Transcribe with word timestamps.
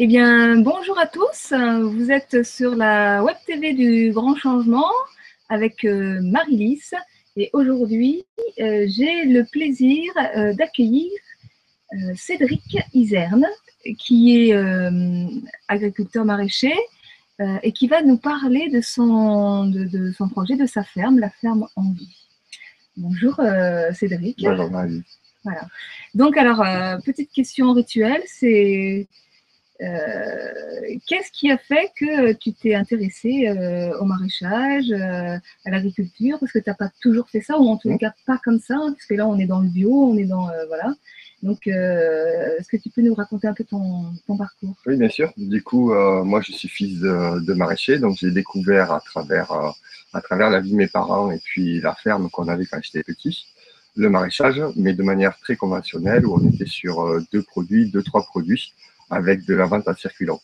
Eh 0.00 0.06
bien, 0.06 0.58
bonjour 0.58 0.98
à 0.98 1.06
tous. 1.06 1.52
Vous 1.52 2.10
êtes 2.10 2.44
sur 2.44 2.74
la 2.76 3.22
Web 3.24 3.36
TV 3.46 3.72
du 3.72 4.12
Grand 4.12 4.36
Changement 4.36 4.90
avec 5.48 5.84
euh. 5.84 6.20
Et 7.36 7.50
aujourd'hui, 7.52 8.24
euh, 8.60 8.86
j'ai 8.88 9.24
le 9.24 9.44
plaisir 9.44 10.12
euh, 10.36 10.52
d'accueillir 10.54 11.10
euh, 11.94 12.12
Cédric 12.16 12.76
Iserne, 12.94 13.46
qui 13.98 14.50
est 14.50 14.54
agriculteur 15.68 16.24
maraîcher 16.24 16.74
et 17.62 17.70
qui 17.72 17.86
va 17.86 18.02
nous 18.02 18.18
parler 18.18 18.68
de 18.68 18.80
son, 18.80 19.72
projet, 20.32 20.56
de 20.56 20.66
sa 20.66 20.82
ferme, 20.82 21.20
la 21.20 21.30
ferme 21.30 21.68
en 21.76 21.92
vie. 21.92 22.26
Bonjour 22.96 23.40
Cédric. 23.94 24.42
Bonjour 24.42 24.70
Marie. 24.70 25.04
Voilà. 25.44 25.66
Donc, 26.14 26.36
alors, 26.36 26.62
euh, 26.62 26.98
petite 27.04 27.30
question 27.30 27.72
rituelle, 27.72 28.22
c'est 28.26 29.06
euh, 29.80 30.96
qu'est-ce 31.06 31.30
qui 31.32 31.50
a 31.50 31.56
fait 31.58 31.90
que 31.96 32.32
tu 32.32 32.52
t'es 32.52 32.74
intéressé 32.74 33.46
euh, 33.48 33.96
au 34.00 34.04
maraîchage, 34.04 34.90
à 34.92 35.70
l'agriculture? 35.70 36.38
Parce 36.40 36.52
que 36.52 36.58
tu 36.58 36.68
n'as 36.68 36.74
pas 36.74 36.90
toujours 37.00 37.28
fait 37.30 37.40
ça, 37.40 37.58
ou 37.58 37.68
en 37.68 37.78
Non. 37.84 37.98
cas 37.98 38.12
pas 38.26 38.38
comme 38.44 38.58
ça, 38.58 38.74
hein, 38.74 38.92
parce 38.92 39.06
que 39.06 39.14
là, 39.14 39.26
on 39.28 39.38
est 39.38 39.46
dans 39.46 39.60
le 39.60 39.68
bio, 39.68 39.92
on 40.10 40.16
est 40.18 40.24
dans. 40.24 40.48
voilà. 40.66 40.92
Donc, 41.44 41.68
est-ce 41.68 42.66
que 42.68 42.76
tu 42.76 42.90
peux 42.90 43.00
nous 43.02 43.14
raconter 43.14 43.46
un 43.46 43.54
peu 43.54 43.62
ton, 43.62 44.06
ton 44.26 44.36
parcours? 44.36 44.74
Oui, 44.86 44.96
bien 44.96 45.08
sûr. 45.08 45.32
Du 45.36 45.62
coup, 45.62 45.94
moi, 46.24 46.40
je 46.40 46.50
suis 46.52 46.68
fils 46.68 46.98
de, 46.98 47.38
de 47.44 47.54
maraîcher, 47.54 48.00
donc 48.00 48.16
j'ai 48.18 48.32
découvert 48.32 48.90
à 48.90 49.00
travers, 49.00 49.52
à 50.12 50.20
travers 50.20 50.50
la 50.50 50.58
vie 50.60 50.72
de 50.72 50.76
mes 50.76 50.88
parents 50.88 51.30
et 51.30 51.38
puis 51.38 51.80
la 51.80 51.94
ferme 51.94 52.28
qu'on 52.30 52.48
avait 52.48 52.66
quand 52.66 52.80
j'étais 52.82 53.04
petit, 53.04 53.46
le 53.98 54.08
maraîchage, 54.10 54.62
mais 54.76 54.94
de 54.94 55.02
manière 55.02 55.36
très 55.40 55.56
conventionnelle, 55.56 56.24
où 56.24 56.34
on 56.34 56.50
était 56.50 56.66
sur 56.66 57.00
euh, 57.00 57.20
deux 57.32 57.42
produits, 57.42 57.90
deux, 57.90 58.02
trois 58.02 58.22
produits, 58.22 58.72
avec 59.10 59.44
de 59.44 59.54
la 59.54 59.66
vente 59.66 59.88
à 59.88 59.94
circulant. 59.94 60.40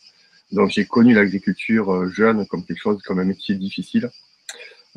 Donc, 0.51 0.69
j'ai 0.71 0.85
connu 0.85 1.13
l'agriculture 1.13 1.91
euh, 1.91 2.09
jeune 2.09 2.45
comme 2.47 2.65
quelque 2.65 2.81
chose, 2.81 3.01
comme 3.03 3.19
un 3.19 3.23
métier 3.23 3.55
difficile, 3.55 4.09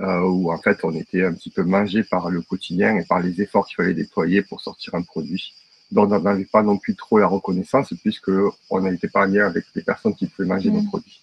euh, 0.00 0.20
où 0.22 0.52
en 0.52 0.58
fait, 0.58 0.78
on 0.82 0.92
était 0.92 1.24
un 1.24 1.34
petit 1.34 1.50
peu 1.50 1.62
mangé 1.62 2.02
par 2.02 2.30
le 2.30 2.42
quotidien 2.42 2.96
et 2.96 3.04
par 3.04 3.20
les 3.20 3.40
efforts 3.40 3.64
qu'il 3.66 3.76
fallait 3.76 3.94
déployer 3.94 4.42
pour 4.42 4.60
sortir 4.60 4.94
un 4.96 5.02
produit 5.02 5.54
dont 5.90 6.10
on 6.12 6.20
n'avait 6.20 6.44
pas 6.44 6.62
non 6.62 6.76
plus 6.76 6.94
trop 6.96 7.18
la 7.18 7.26
reconnaissance, 7.26 7.94
puisque 8.02 8.30
on 8.68 8.80
n'était 8.80 9.08
pas 9.08 9.22
en 9.22 9.30
lien 9.30 9.46
avec 9.46 9.64
les 9.74 9.82
personnes 9.82 10.14
qui 10.14 10.26
pouvaient 10.26 10.48
manger 10.48 10.70
nos 10.70 10.82
Mm. 10.82 10.88
produits. 10.88 11.20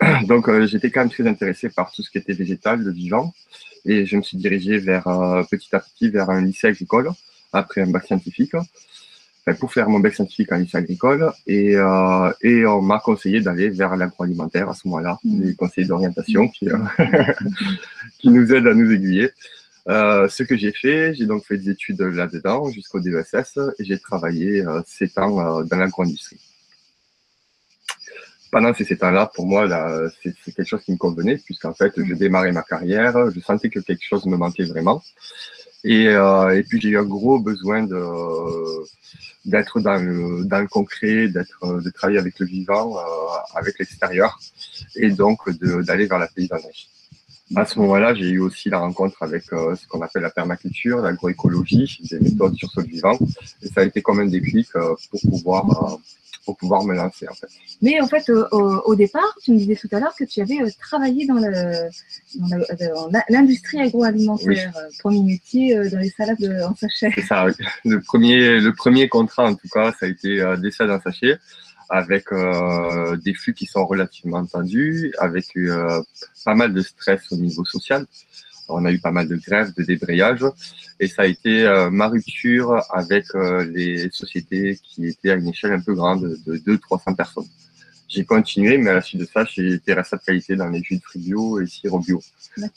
Donc, 0.26 0.48
euh, 0.48 0.66
j'étais 0.66 0.90
quand 0.90 1.00
même 1.00 1.10
très 1.10 1.26
intéressé 1.26 1.68
par 1.68 1.92
tout 1.92 2.02
ce 2.02 2.10
qui 2.10 2.18
était 2.18 2.32
végétal, 2.32 2.80
le 2.80 2.92
vivant, 2.92 3.32
et 3.84 4.04
je 4.06 4.16
me 4.16 4.22
suis 4.22 4.36
dirigé 4.36 4.78
vers 4.78 5.06
euh, 5.08 5.42
petit 5.50 5.74
à 5.74 5.80
petit 5.80 6.10
vers 6.10 6.30
un 6.30 6.42
lycée 6.42 6.68
agricole 6.68 7.10
après 7.52 7.80
un 7.82 7.90
bac 7.90 8.04
scientifique, 8.04 8.54
enfin, 8.54 9.54
pour 9.58 9.72
faire 9.72 9.88
mon 9.88 10.00
bac 10.00 10.14
scientifique 10.14 10.52
en 10.52 10.56
lycée 10.56 10.76
agricole, 10.76 11.32
et, 11.46 11.76
euh, 11.76 12.30
et 12.42 12.66
on 12.66 12.82
m'a 12.82 12.98
conseillé 12.98 13.40
d'aller 13.40 13.70
vers 13.70 13.96
l'agroalimentaire 13.96 14.68
à 14.68 14.74
ce 14.74 14.86
moment-là, 14.88 15.18
Mm. 15.38 15.42
les 15.42 15.54
conseillers 15.54 15.86
d'orientation 15.86 16.48
qui, 16.48 16.68
euh, 16.68 16.78
qui 18.18 18.28
nous 18.28 18.52
aident 18.52 18.66
à 18.66 18.74
nous 18.74 18.90
aiguiller. 18.92 19.30
Euh, 19.88 20.28
ce 20.28 20.42
que 20.42 20.56
j'ai 20.56 20.72
fait, 20.72 21.14
j'ai 21.14 21.24
donc 21.24 21.46
fait 21.46 21.56
des 21.56 21.70
études 21.70 22.00
là-dedans 22.00 22.68
jusqu'au 22.70 23.00
DESS 23.00 23.58
et 23.78 23.84
j'ai 23.84 23.98
travaillé 23.98 24.66
euh, 24.66 24.82
sept 24.86 25.16
ans 25.18 25.60
euh, 25.60 25.64
dans 25.64 25.78
l'agro-industrie. 25.78 26.38
Pendant 28.50 28.72
ces 28.74 28.84
sept 28.84 29.02
ans-là, 29.02 29.30
pour 29.34 29.46
moi, 29.46 29.66
là, 29.66 30.08
c'est 30.22 30.34
quelque 30.44 30.64
chose 30.64 30.82
qui 30.82 30.92
me 30.92 30.96
convenait, 30.96 31.36
puisqu'en 31.36 31.74
fait, 31.74 31.92
je 31.96 32.14
démarrais 32.14 32.52
ma 32.52 32.62
carrière, 32.62 33.30
je 33.30 33.40
sentais 33.40 33.68
que 33.68 33.80
quelque 33.80 34.04
chose 34.04 34.24
me 34.26 34.36
manquait 34.36 34.64
vraiment. 34.64 35.02
Et, 35.84 36.08
euh, 36.08 36.56
et 36.56 36.62
puis, 36.62 36.80
j'ai 36.80 36.90
eu 36.90 36.98
un 36.98 37.04
gros 37.04 37.38
besoin 37.38 37.82
de 37.82 37.98
d'être 39.44 39.80
dans 39.80 39.96
le, 39.96 40.44
dans 40.44 40.60
le 40.60 40.66
concret, 40.68 41.28
d'être, 41.28 41.80
de 41.80 41.90
travailler 41.90 42.18
avec 42.18 42.38
le 42.38 42.46
vivant, 42.46 42.98
euh, 42.98 43.00
avec 43.54 43.78
l'extérieur, 43.78 44.38
et 44.96 45.10
donc 45.10 45.48
d'aller 45.86 46.06
vers 46.06 46.18
la 46.18 46.26
paysannerie. 46.28 46.88
À 47.56 47.64
ce 47.64 47.78
moment-là, 47.78 48.14
j'ai 48.14 48.28
eu 48.28 48.40
aussi 48.40 48.68
la 48.68 48.78
rencontre 48.78 49.22
avec 49.22 49.44
euh, 49.52 49.74
ce 49.74 49.86
qu'on 49.88 50.02
appelle 50.02 50.22
la 50.22 50.30
permaculture, 50.30 50.98
l'agroécologie, 50.98 51.98
des 52.10 52.20
méthodes 52.20 52.54
sur 52.56 52.70
sol 52.70 52.84
vivant. 52.84 53.18
Et 53.62 53.68
ça 53.68 53.80
a 53.80 53.84
été 53.84 54.02
comme 54.02 54.20
un 54.20 54.26
déclic 54.26 54.68
euh, 54.76 54.94
pour 55.10 55.20
pouvoir 55.30 55.92
euh, 55.92 55.96
pour 56.44 56.56
pouvoir 56.56 56.82
me 56.82 56.94
lancer 56.94 57.28
en 57.28 57.34
fait. 57.34 57.46
Mais 57.82 58.00
en 58.00 58.06
fait, 58.08 58.28
au, 58.30 58.42
au- 58.52 58.80
au 58.86 58.94
départ, 58.94 59.34
tu 59.42 59.52
me 59.52 59.58
disais 59.58 59.76
tout 59.76 59.88
à 59.92 60.00
l'heure 60.00 60.14
que 60.16 60.24
tu 60.24 60.40
avais 60.40 60.60
euh, 60.62 60.68
travaillé 60.80 61.26
dans 61.26 61.34
la- 61.34 61.88
l'industrie 63.28 63.80
agroalimentaire, 63.80 64.72
euh, 64.76 64.88
premier 65.00 65.22
métier 65.22 65.76
euh, 65.76 65.90
dans 65.90 65.98
les 65.98 66.10
salades 66.10 66.42
euh, 66.42 66.66
en 66.68 66.74
sachet. 66.74 67.10
C'est 67.14 67.22
ça. 67.22 67.44
oui. 67.46 67.52
Le 67.84 68.00
premier 68.00 68.60
le 68.60 68.72
premier 68.72 69.08
contrat 69.08 69.44
en 69.50 69.54
tout 69.54 69.68
cas, 69.72 69.92
ça 69.98 70.06
a 70.06 70.08
été 70.08 70.40
euh, 70.40 70.56
des 70.56 70.70
salles 70.70 70.90
en 70.90 71.00
sachet 71.00 71.38
avec 71.88 72.32
euh, 72.32 73.16
des 73.16 73.34
flux 73.34 73.54
qui 73.54 73.66
sont 73.66 73.86
relativement 73.86 74.44
tendus, 74.46 75.12
avec 75.18 75.56
euh, 75.56 76.02
pas 76.44 76.54
mal 76.54 76.72
de 76.72 76.82
stress 76.82 77.20
au 77.32 77.36
niveau 77.36 77.64
social. 77.64 78.06
On 78.68 78.84
a 78.84 78.92
eu 78.92 78.98
pas 78.98 79.10
mal 79.10 79.28
de 79.28 79.36
grèves, 79.36 79.72
de 79.74 79.82
débrayage, 79.82 80.44
et 81.00 81.08
ça 81.08 81.22
a 81.22 81.26
été 81.26 81.64
euh, 81.64 81.90
ma 81.90 82.08
rupture 82.08 82.82
avec 82.90 83.24
euh, 83.34 83.64
les 83.64 84.10
sociétés 84.10 84.78
qui 84.82 85.06
étaient 85.06 85.30
à 85.30 85.34
une 85.36 85.48
échelle 85.48 85.72
un 85.72 85.80
peu 85.80 85.94
grande 85.94 86.36
de 86.46 86.56
200-300 86.58 87.16
personnes. 87.16 87.48
J'ai 88.08 88.24
continué, 88.24 88.78
mais 88.78 88.90
à 88.90 88.94
la 88.94 89.02
suite 89.02 89.20
de 89.20 89.26
ça, 89.26 89.44
j'ai 89.44 89.74
été 89.74 89.92
responsable 89.92 90.22
qualité 90.24 90.56
dans 90.56 90.68
les 90.68 90.82
jus 90.82 90.96
de 90.96 91.20
bio 91.20 91.60
et 91.60 91.66
sirop 91.66 92.00
bio 92.00 92.22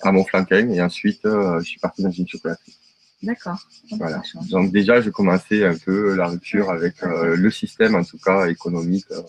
à 0.02 0.12
Montflanquin, 0.12 0.70
et 0.70 0.82
ensuite 0.82 1.26
euh, 1.26 1.60
je 1.60 1.66
suis 1.66 1.80
parti 1.80 2.04
dans 2.04 2.12
une 2.12 2.28
chocolaterie. 2.28 2.76
D'accord. 3.24 3.60
Voilà. 3.92 4.18
Ça 4.18 4.24
change. 4.24 4.48
Donc 4.50 4.72
déjà, 4.72 5.00
je 5.02 5.10
commençais 5.12 5.64
un 5.66 5.78
peu 5.78 6.16
la 6.16 6.28
rupture 6.28 6.72
avec 6.72 7.02
euh, 7.04 7.36
le 7.36 7.52
système, 7.52 7.96
en 7.96 8.04
tout 8.04 8.18
cas 8.18 8.48
économique, 8.48 9.06
euh, 9.12 9.22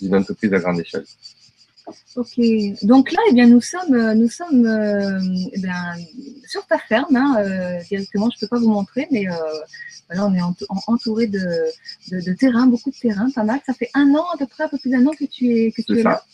d'une 0.00 0.14
entreprise 0.14 0.52
à 0.54 0.58
grande 0.58 0.80
échelle. 0.80 1.04
Ok. 2.16 2.40
Donc 2.82 3.12
là, 3.12 3.18
eh 3.30 3.32
bien, 3.34 3.46
nous 3.46 3.60
sommes, 3.60 3.94
euh, 3.94 4.14
nous 4.14 4.28
sommes 4.30 4.66
euh, 4.66 5.20
eh 5.52 5.58
bien, 5.60 5.82
sur 6.48 6.66
ta 6.66 6.78
ferme 6.78 7.14
hein, 7.14 7.36
directement. 7.88 8.28
Je 8.34 8.40
peux 8.40 8.48
pas 8.48 8.58
vous 8.58 8.70
montrer, 8.70 9.06
mais 9.12 9.26
voilà, 10.08 10.26
on 10.26 10.34
est 10.34 10.40
ent- 10.42 10.56
en- 10.68 10.82
entouré 10.94 11.26
de, 11.26 11.38
de, 12.10 12.20
de 12.20 12.32
terrain, 12.32 12.66
beaucoup 12.66 12.90
de 12.90 12.96
terrain, 12.96 13.30
pas 13.30 13.44
mal. 13.44 13.60
Ça 13.66 13.72
fait 13.74 13.90
un 13.94 14.12
an 14.14 14.24
à 14.34 14.38
peu 14.38 14.46
près, 14.46 14.64
un 14.64 14.68
peu 14.68 14.78
plus 14.78 14.90
d'un 14.90 15.06
an 15.06 15.10
que 15.12 15.24
tu 15.26 15.54
es 15.56 15.70
que 15.72 15.82
tu 15.82 15.98
es 16.00 16.02
là. 16.02 16.24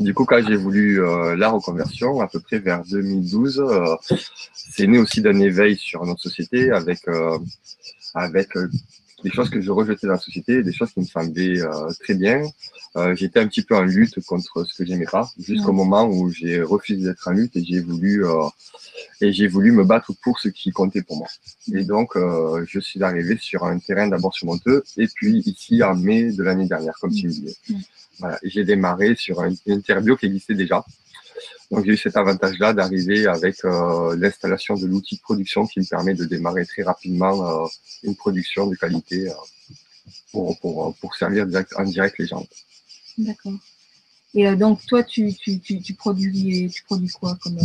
Du 0.00 0.14
coup, 0.14 0.24
quand 0.24 0.42
j'ai 0.46 0.56
voulu 0.56 1.04
euh, 1.04 1.36
la 1.36 1.50
reconversion, 1.50 2.22
à 2.22 2.26
peu 2.26 2.40
près 2.40 2.58
vers 2.58 2.82
2012, 2.84 3.60
euh, 3.60 3.96
c'est 4.54 4.86
né 4.86 4.98
aussi 4.98 5.20
d'un 5.20 5.38
éveil 5.38 5.76
sur 5.76 6.06
notre 6.06 6.22
société 6.22 6.70
avec, 6.72 7.06
euh, 7.06 7.38
avec 8.14 8.56
euh, 8.56 8.66
des 9.22 9.30
choses 9.30 9.50
que 9.50 9.60
je 9.60 9.70
rejetais 9.70 10.06
dans 10.06 10.14
la 10.14 10.18
société, 10.18 10.62
des 10.62 10.72
choses 10.72 10.92
qui 10.92 11.00
me 11.00 11.04
semblaient 11.04 11.60
euh, 11.60 11.90
très 12.00 12.14
bien. 12.14 12.42
Euh, 12.96 13.14
J'étais 13.14 13.40
un 13.40 13.46
petit 13.46 13.62
peu 13.62 13.76
en 13.76 13.82
lutte 13.82 14.24
contre 14.24 14.64
ce 14.64 14.74
que 14.74 14.84
j'aimais 14.84 15.06
pas, 15.10 15.28
jusqu'au 15.38 15.72
moment 15.72 16.04
où 16.08 16.30
j'ai 16.30 16.62
refusé 16.62 17.04
d'être 17.04 17.28
en 17.28 17.32
lutte 17.32 17.56
et 17.56 17.64
j'ai 17.64 17.80
voulu 17.80 18.26
euh, 18.26 18.48
et 19.20 19.32
j'ai 19.32 19.46
voulu 19.46 19.72
me 19.72 19.84
battre 19.84 20.12
pour 20.22 20.40
ce 20.40 20.48
qui 20.48 20.70
comptait 20.70 21.02
pour 21.02 21.16
moi. 21.18 21.28
Et 21.72 21.84
donc, 21.84 22.16
euh, 22.16 22.64
je 22.66 22.80
suis 22.80 23.02
arrivé 23.02 23.36
sur 23.40 23.64
un 23.64 23.78
terrain 23.78 24.08
d'abord 24.08 24.34
sur 24.34 24.46
Monteux 24.46 24.82
et 24.96 25.06
puis 25.06 25.38
ici 25.46 25.82
en 25.82 25.94
mai 25.94 26.32
de 26.32 26.42
l'année 26.42 26.66
dernière, 26.66 26.94
comme 27.00 27.12
tu 27.12 27.26
le 27.26 27.32
disais. 27.32 27.56
Voilà, 28.18 28.38
j'ai 28.42 28.64
démarré 28.64 29.14
sur 29.14 29.40
un, 29.40 29.50
une 29.66 29.78
interbio 29.78 30.16
qui 30.16 30.26
existait 30.26 30.54
déjà. 30.54 30.84
Donc 31.70 31.84
j'ai 31.84 31.92
eu 31.92 31.96
cet 31.96 32.16
avantage-là 32.16 32.72
d'arriver 32.72 33.26
avec 33.26 33.64
euh, 33.64 34.16
l'installation 34.16 34.74
de 34.74 34.86
l'outil 34.86 35.16
de 35.16 35.20
production 35.20 35.66
qui 35.66 35.80
me 35.80 35.84
permet 35.84 36.14
de 36.14 36.24
démarrer 36.24 36.66
très 36.66 36.82
rapidement 36.82 37.64
euh, 37.64 37.66
une 38.02 38.16
production 38.16 38.66
de 38.66 38.74
qualité 38.76 39.30
euh, 39.30 39.34
pour, 40.32 40.58
pour, 40.60 40.94
pour 40.96 41.14
servir 41.14 41.46
direct, 41.46 41.72
en 41.76 41.84
direct 41.84 42.18
les 42.18 42.26
gens. 42.26 42.46
D'accord. 43.18 43.52
Et 44.32 44.54
donc 44.54 44.86
toi, 44.86 45.02
tu, 45.02 45.34
tu, 45.34 45.58
tu, 45.58 45.80
tu 45.80 45.94
produis, 45.94 46.70
tu 46.70 46.84
produis 46.84 47.08
quoi 47.08 47.36
comme 47.42 47.58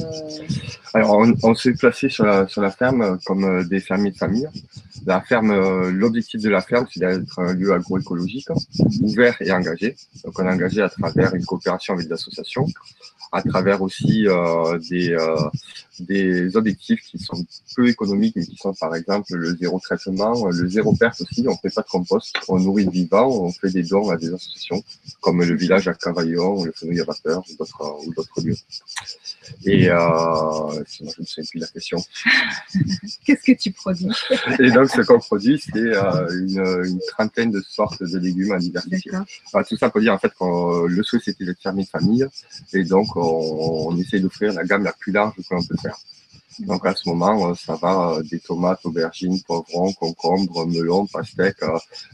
Alors, 0.95 1.17
on, 1.19 1.33
on 1.43 1.53
s'est 1.53 1.73
placé 1.73 2.09
sur 2.09 2.25
la, 2.25 2.47
sur 2.47 2.61
la 2.61 2.71
ferme 2.71 3.19
comme 3.23 3.63
des 3.67 3.79
fermiers 3.79 4.11
de 4.11 4.17
famille. 4.17 4.47
La 5.05 5.21
ferme, 5.21 5.51
euh, 5.51 5.91
l'objectif 5.91 6.41
de 6.41 6.49
la 6.49 6.61
ferme, 6.61 6.87
c'est 6.91 6.99
d'être 6.99 7.39
un 7.39 7.53
lieu 7.53 7.73
agroécologique, 7.73 8.47
ouvert 9.01 9.35
et 9.41 9.51
engagé. 9.51 9.95
Donc, 10.23 10.39
on 10.39 10.45
est 10.45 10.51
engagé 10.51 10.81
à 10.81 10.89
travers 10.89 11.33
une 11.35 11.45
coopération 11.45 11.93
avec 11.93 12.07
des 12.07 12.13
associations, 12.13 12.65
à 13.31 13.41
travers 13.41 13.81
aussi 13.81 14.27
euh, 14.27 14.79
des, 14.89 15.11
euh, 15.11 15.35
des 15.99 16.55
objectifs 16.55 17.01
qui 17.01 17.19
sont 17.19 17.45
peu 17.75 17.87
économiques, 17.87 18.35
mais 18.35 18.45
qui 18.45 18.55
sont 18.55 18.73
par 18.73 18.95
exemple 18.95 19.35
le 19.35 19.55
zéro 19.57 19.79
traitement, 19.79 20.47
le 20.47 20.69
zéro 20.69 20.95
perte 20.95 21.21
aussi. 21.21 21.45
On 21.47 21.57
fait 21.57 21.73
pas 21.73 21.81
de 21.81 21.87
compost, 21.87 22.35
on 22.47 22.59
nourrit 22.59 22.87
vivant, 22.87 23.27
on 23.27 23.51
fait 23.51 23.71
des 23.71 23.83
dons 23.83 24.09
à 24.09 24.17
des 24.17 24.33
associations 24.33 24.83
comme 25.21 25.43
le 25.43 25.55
village 25.55 25.87
à 25.87 25.93
Cavaillon, 25.93 26.63
le 26.63 26.71
Fenouil 26.71 27.01
à 27.01 27.03
vapeur 27.03 27.43
ou 27.49 27.55
d'autres 27.57 27.97
ou 28.05 28.13
d'autres 28.13 28.41
lieux. 28.41 28.55
Et 29.65 29.89
sinon, 30.87 31.11
je 31.15 31.21
ne 31.21 31.25
sais 31.25 31.41
plus 31.49 31.59
la 31.59 31.67
question. 31.67 32.03
Qu'est-ce 33.25 33.43
que 33.43 33.57
tu 33.57 33.71
produis? 33.71 34.11
Et 34.59 34.71
donc, 34.71 34.84
ce 34.87 35.01
qu'on 35.01 35.19
produit, 35.19 35.59
c'est 35.59 35.77
euh, 35.77 36.27
une, 36.29 36.59
une 36.85 36.99
trentaine 37.11 37.51
de 37.51 37.61
sortes 37.61 38.01
de 38.03 38.17
légumes 38.17 38.53
à 38.53 38.57
diversifier. 38.59 39.11
Enfin, 39.47 39.63
tout 39.63 39.77
ça 39.77 39.89
pour 39.89 40.01
dire 40.01 40.13
en 40.13 40.17
fait 40.17 40.33
que 40.37 40.87
le 40.87 41.03
souhait 41.03 41.19
c'était 41.23 41.45
d'être 41.45 41.61
fermier 41.61 41.83
de 41.83 41.89
famille 41.89 42.25
et 42.73 42.83
donc 42.83 43.15
on, 43.15 43.89
on 43.89 43.97
essaie 43.97 44.19
d'offrir 44.19 44.53
la 44.53 44.63
gamme 44.63 44.83
la 44.83 44.93
plus 44.93 45.11
large 45.11 45.35
que 45.35 45.53
l'on 45.53 45.63
peut 45.63 45.77
faire. 45.81 45.97
Donc 46.59 46.85
à 46.85 46.95
ce 46.95 47.09
moment, 47.09 47.49
euh, 47.49 47.53
ça 47.53 47.75
va 47.75 48.17
des 48.31 48.39
tomates, 48.39 48.79
aubergines, 48.85 49.41
poivrons, 49.41 49.91
concombres, 49.91 50.65
melons, 50.65 51.05
pastèques, 51.05 51.65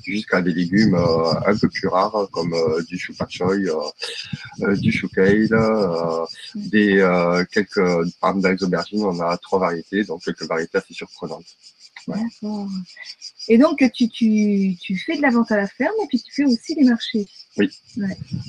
jusqu'à 0.04 0.42
des 0.42 0.52
légumes 0.52 0.96
un 0.96 1.56
peu 1.56 1.70
plus 1.70 1.88
rares 1.88 2.28
comme 2.32 2.56
du 2.88 2.98
chou 2.98 3.14
choy, 3.30 3.70
du 4.78 4.92
chou 4.92 5.08
kale, 5.10 5.48
des 6.56 7.46
quelques 7.52 7.80
parmi 8.20 8.42
les 8.42 8.64
aubergines, 8.64 9.04
on 9.04 9.20
a 9.20 9.38
trois 9.38 9.60
variétés, 9.60 10.04
donc 10.06 10.24
quelques 10.24 10.48
variétés 10.48 10.80
assez 10.80 10.96
surprenantes. 10.96 11.46
D'accord. 12.08 12.68
Et 13.48 13.58
donc, 13.58 13.84
tu, 13.94 14.10
tu, 14.10 14.76
tu, 14.82 14.98
fais 14.98 15.18
de 15.18 15.22
la 15.22 15.30
vente 15.30 15.52
à 15.52 15.58
la 15.58 15.68
ferme 15.68 15.94
et 16.04 16.08
puis 16.08 16.22
tu 16.22 16.32
fais 16.34 16.46
aussi 16.46 16.76
des 16.76 16.84
marchés. 16.84 17.28
Oui. 17.58 17.70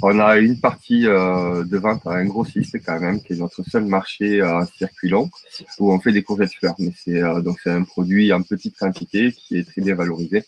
On 0.03 0.19
a 0.21 0.39
une 0.39 0.59
partie 0.59 1.07
euh, 1.07 1.65
de 1.65 1.77
vente 1.77 2.07
à 2.07 2.13
un 2.13 2.25
grossiste 2.25 2.79
quand 2.85 3.01
même, 3.01 3.21
qui 3.23 3.35
est 3.35 3.37
notre 3.37 3.63
seul 3.69 3.85
marché 3.85 4.41
euh, 4.41 4.65
circuit 4.79 5.09
long, 5.09 5.31
où 5.79 5.93
on 5.93 6.01
fait 6.01 6.13
des 6.13 6.23
courgettes 6.23 6.55
fleurs. 6.55 6.77
Mais 6.79 6.93
c'est 6.97 7.23
euh, 7.23 7.41
donc 7.43 7.59
c'est 7.63 7.71
un 7.71 7.83
produit 7.83 8.33
en 8.33 8.43
petite 8.43 8.79
quantité 8.79 9.33
qui 9.33 9.59
est 9.59 9.65
très 9.65 9.83
bien 9.83 9.95
valorisé. 9.95 10.45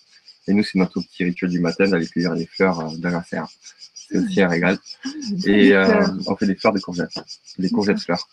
Et 0.47 0.53
nous, 0.53 0.63
c'est 0.63 0.79
notre 0.79 1.01
petit 1.01 1.25
rituel 1.25 1.51
du 1.51 1.61
matin 1.61 1.89
d'aller 1.89 2.07
cueillir 2.07 2.35
les 2.35 2.47
fleurs 2.47 2.81
euh, 2.81 2.97
dans 2.99 3.11
la 3.11 3.23
ferme 3.23 3.49
c'est 4.15 4.25
aussi 4.25 4.43
un 4.43 4.49
régal. 4.49 4.79
Et 5.47 5.73
euh, 5.73 6.07
on 6.27 6.37
fait 6.37 6.47
des 6.47 6.55
fleurs 6.55 6.73
de 6.73 6.81
courgettes, 6.81 7.19
des 7.59 7.71
courgettes 7.71 8.01
fleurs. 8.01 8.29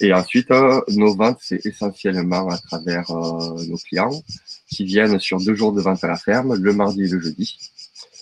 Et 0.00 0.12
ensuite, 0.12 0.50
euh, 0.50 0.80
nos 0.88 1.14
ventes, 1.14 1.38
c'est 1.40 1.64
essentiellement 1.64 2.48
à 2.48 2.58
travers 2.58 3.10
euh, 3.10 3.64
nos 3.64 3.78
clients 3.78 4.22
qui 4.68 4.84
viennent 4.84 5.18
sur 5.18 5.38
deux 5.38 5.54
jours 5.54 5.72
de 5.72 5.80
vente 5.80 6.02
à 6.04 6.08
la 6.08 6.16
ferme, 6.16 6.54
le 6.54 6.72
mardi 6.72 7.04
et 7.04 7.08
le 7.08 7.20
jeudi. 7.20 7.58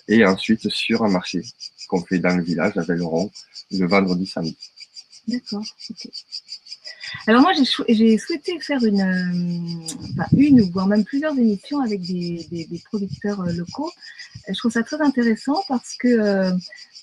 Et 0.08 0.24
ensuite 0.24 0.68
sur 0.68 1.04
un 1.04 1.08
marché 1.08 1.42
qu'on 1.88 2.02
fait 2.02 2.18
dans 2.18 2.36
le 2.36 2.42
village 2.42 2.76
à 2.76 2.82
Velleron, 2.82 3.30
le 3.72 3.86
vendredi 3.86 4.26
samedi. 4.26 4.56
D'accord, 5.28 5.64
ok. 5.90 6.08
Alors 7.26 7.42
moi, 7.42 7.52
j'ai 7.88 8.18
souhaité 8.18 8.58
faire 8.60 8.82
une, 8.84 9.00
euh, 9.00 10.26
une, 10.36 10.60
voire 10.70 10.86
même 10.86 11.04
plusieurs 11.04 11.36
émissions 11.38 11.80
avec 11.80 12.00
des, 12.02 12.82
producteurs 12.84 13.40
euh, 13.40 13.52
locaux. 13.52 13.90
Je 14.48 14.54
trouve 14.54 14.72
ça 14.72 14.82
très 14.82 15.00
intéressant 15.00 15.62
parce 15.68 15.94
que 15.96 16.52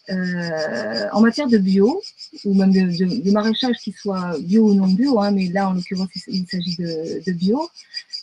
euh, 0.09 1.07
en 1.11 1.19
matière 1.19 1.47
de 1.47 1.57
bio, 1.57 2.01
ou 2.45 2.53
même 2.53 2.71
de, 2.71 3.31
maraîchage 3.31 3.75
qui 3.83 3.91
soit 3.91 4.37
bio 4.39 4.69
ou 4.69 4.73
non 4.73 4.87
bio, 4.87 5.19
hein, 5.19 5.31
mais 5.31 5.47
là 5.47 5.69
en 5.69 5.73
l'occurrence 5.73 6.07
il, 6.27 6.47
s'agit 6.47 6.77
de, 6.77 7.31
bio, 7.33 7.69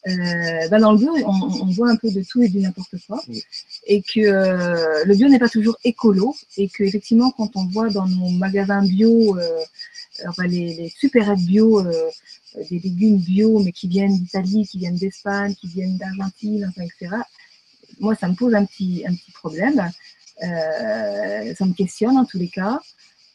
ben, 0.07 0.81
dans 0.81 0.93
le 0.93 0.99
bio 0.99 1.13
on, 1.27 1.67
voit 1.71 1.89
un 1.89 1.97
peu 1.97 2.11
de 2.11 2.23
tout 2.23 2.43
et 2.43 2.49
du 2.49 2.59
n'importe 2.59 2.95
quoi, 3.07 3.23
et 3.87 4.03
que 4.03 4.21
le 5.07 5.15
bio 5.15 5.29
n'est 5.29 5.39
pas 5.39 5.49
toujours 5.49 5.79
écolo, 5.83 6.37
et 6.59 6.69
que 6.69 6.83
effectivement 6.83 7.31
quand 7.31 7.57
on 7.57 7.67
voit 7.67 7.89
dans 7.89 8.07
nos 8.07 8.29
magasins 8.31 8.83
bio 8.83 9.37
enfin, 10.29 10.47
les, 10.47 10.75
les 10.75 10.89
supérettes 10.89 11.41
bio, 11.41 11.81
euh, 11.81 12.11
des 12.71 12.79
légumes 12.79 13.19
bio, 13.19 13.61
mais 13.61 13.73
qui 13.73 13.89
viennent 13.89 14.17
d'Italie, 14.17 14.67
qui 14.67 14.79
viennent 14.79 14.97
d'Espagne, 14.97 15.55
qui 15.55 15.67
viennent 15.69 15.97
d'Argentine, 15.97 16.67
enfin, 16.69 16.83
etc. 16.83 17.17
Moi, 18.01 18.15
ça 18.15 18.29
me 18.29 18.35
pose 18.35 18.55
un 18.55 18.65
petit, 18.65 19.05
un 19.07 19.15
petit 19.15 19.33
problème. 19.33 19.91
Euh, 20.43 21.55
ça 21.55 21.65
me 21.65 21.75
questionne 21.75 22.17
en 22.17 22.25
tous 22.25 22.39
les 22.39 22.49
cas. 22.49 22.81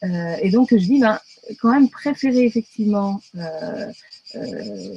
Euh, 0.04 0.36
et 0.40 0.50
donc, 0.50 0.68
je 0.70 0.76
dis, 0.76 0.98
ben, 0.98 1.18
quand 1.60 1.72
même 1.72 1.88
préférer 1.88 2.44
effectivement 2.44 3.20
euh, 3.36 3.40
euh, 3.40 3.92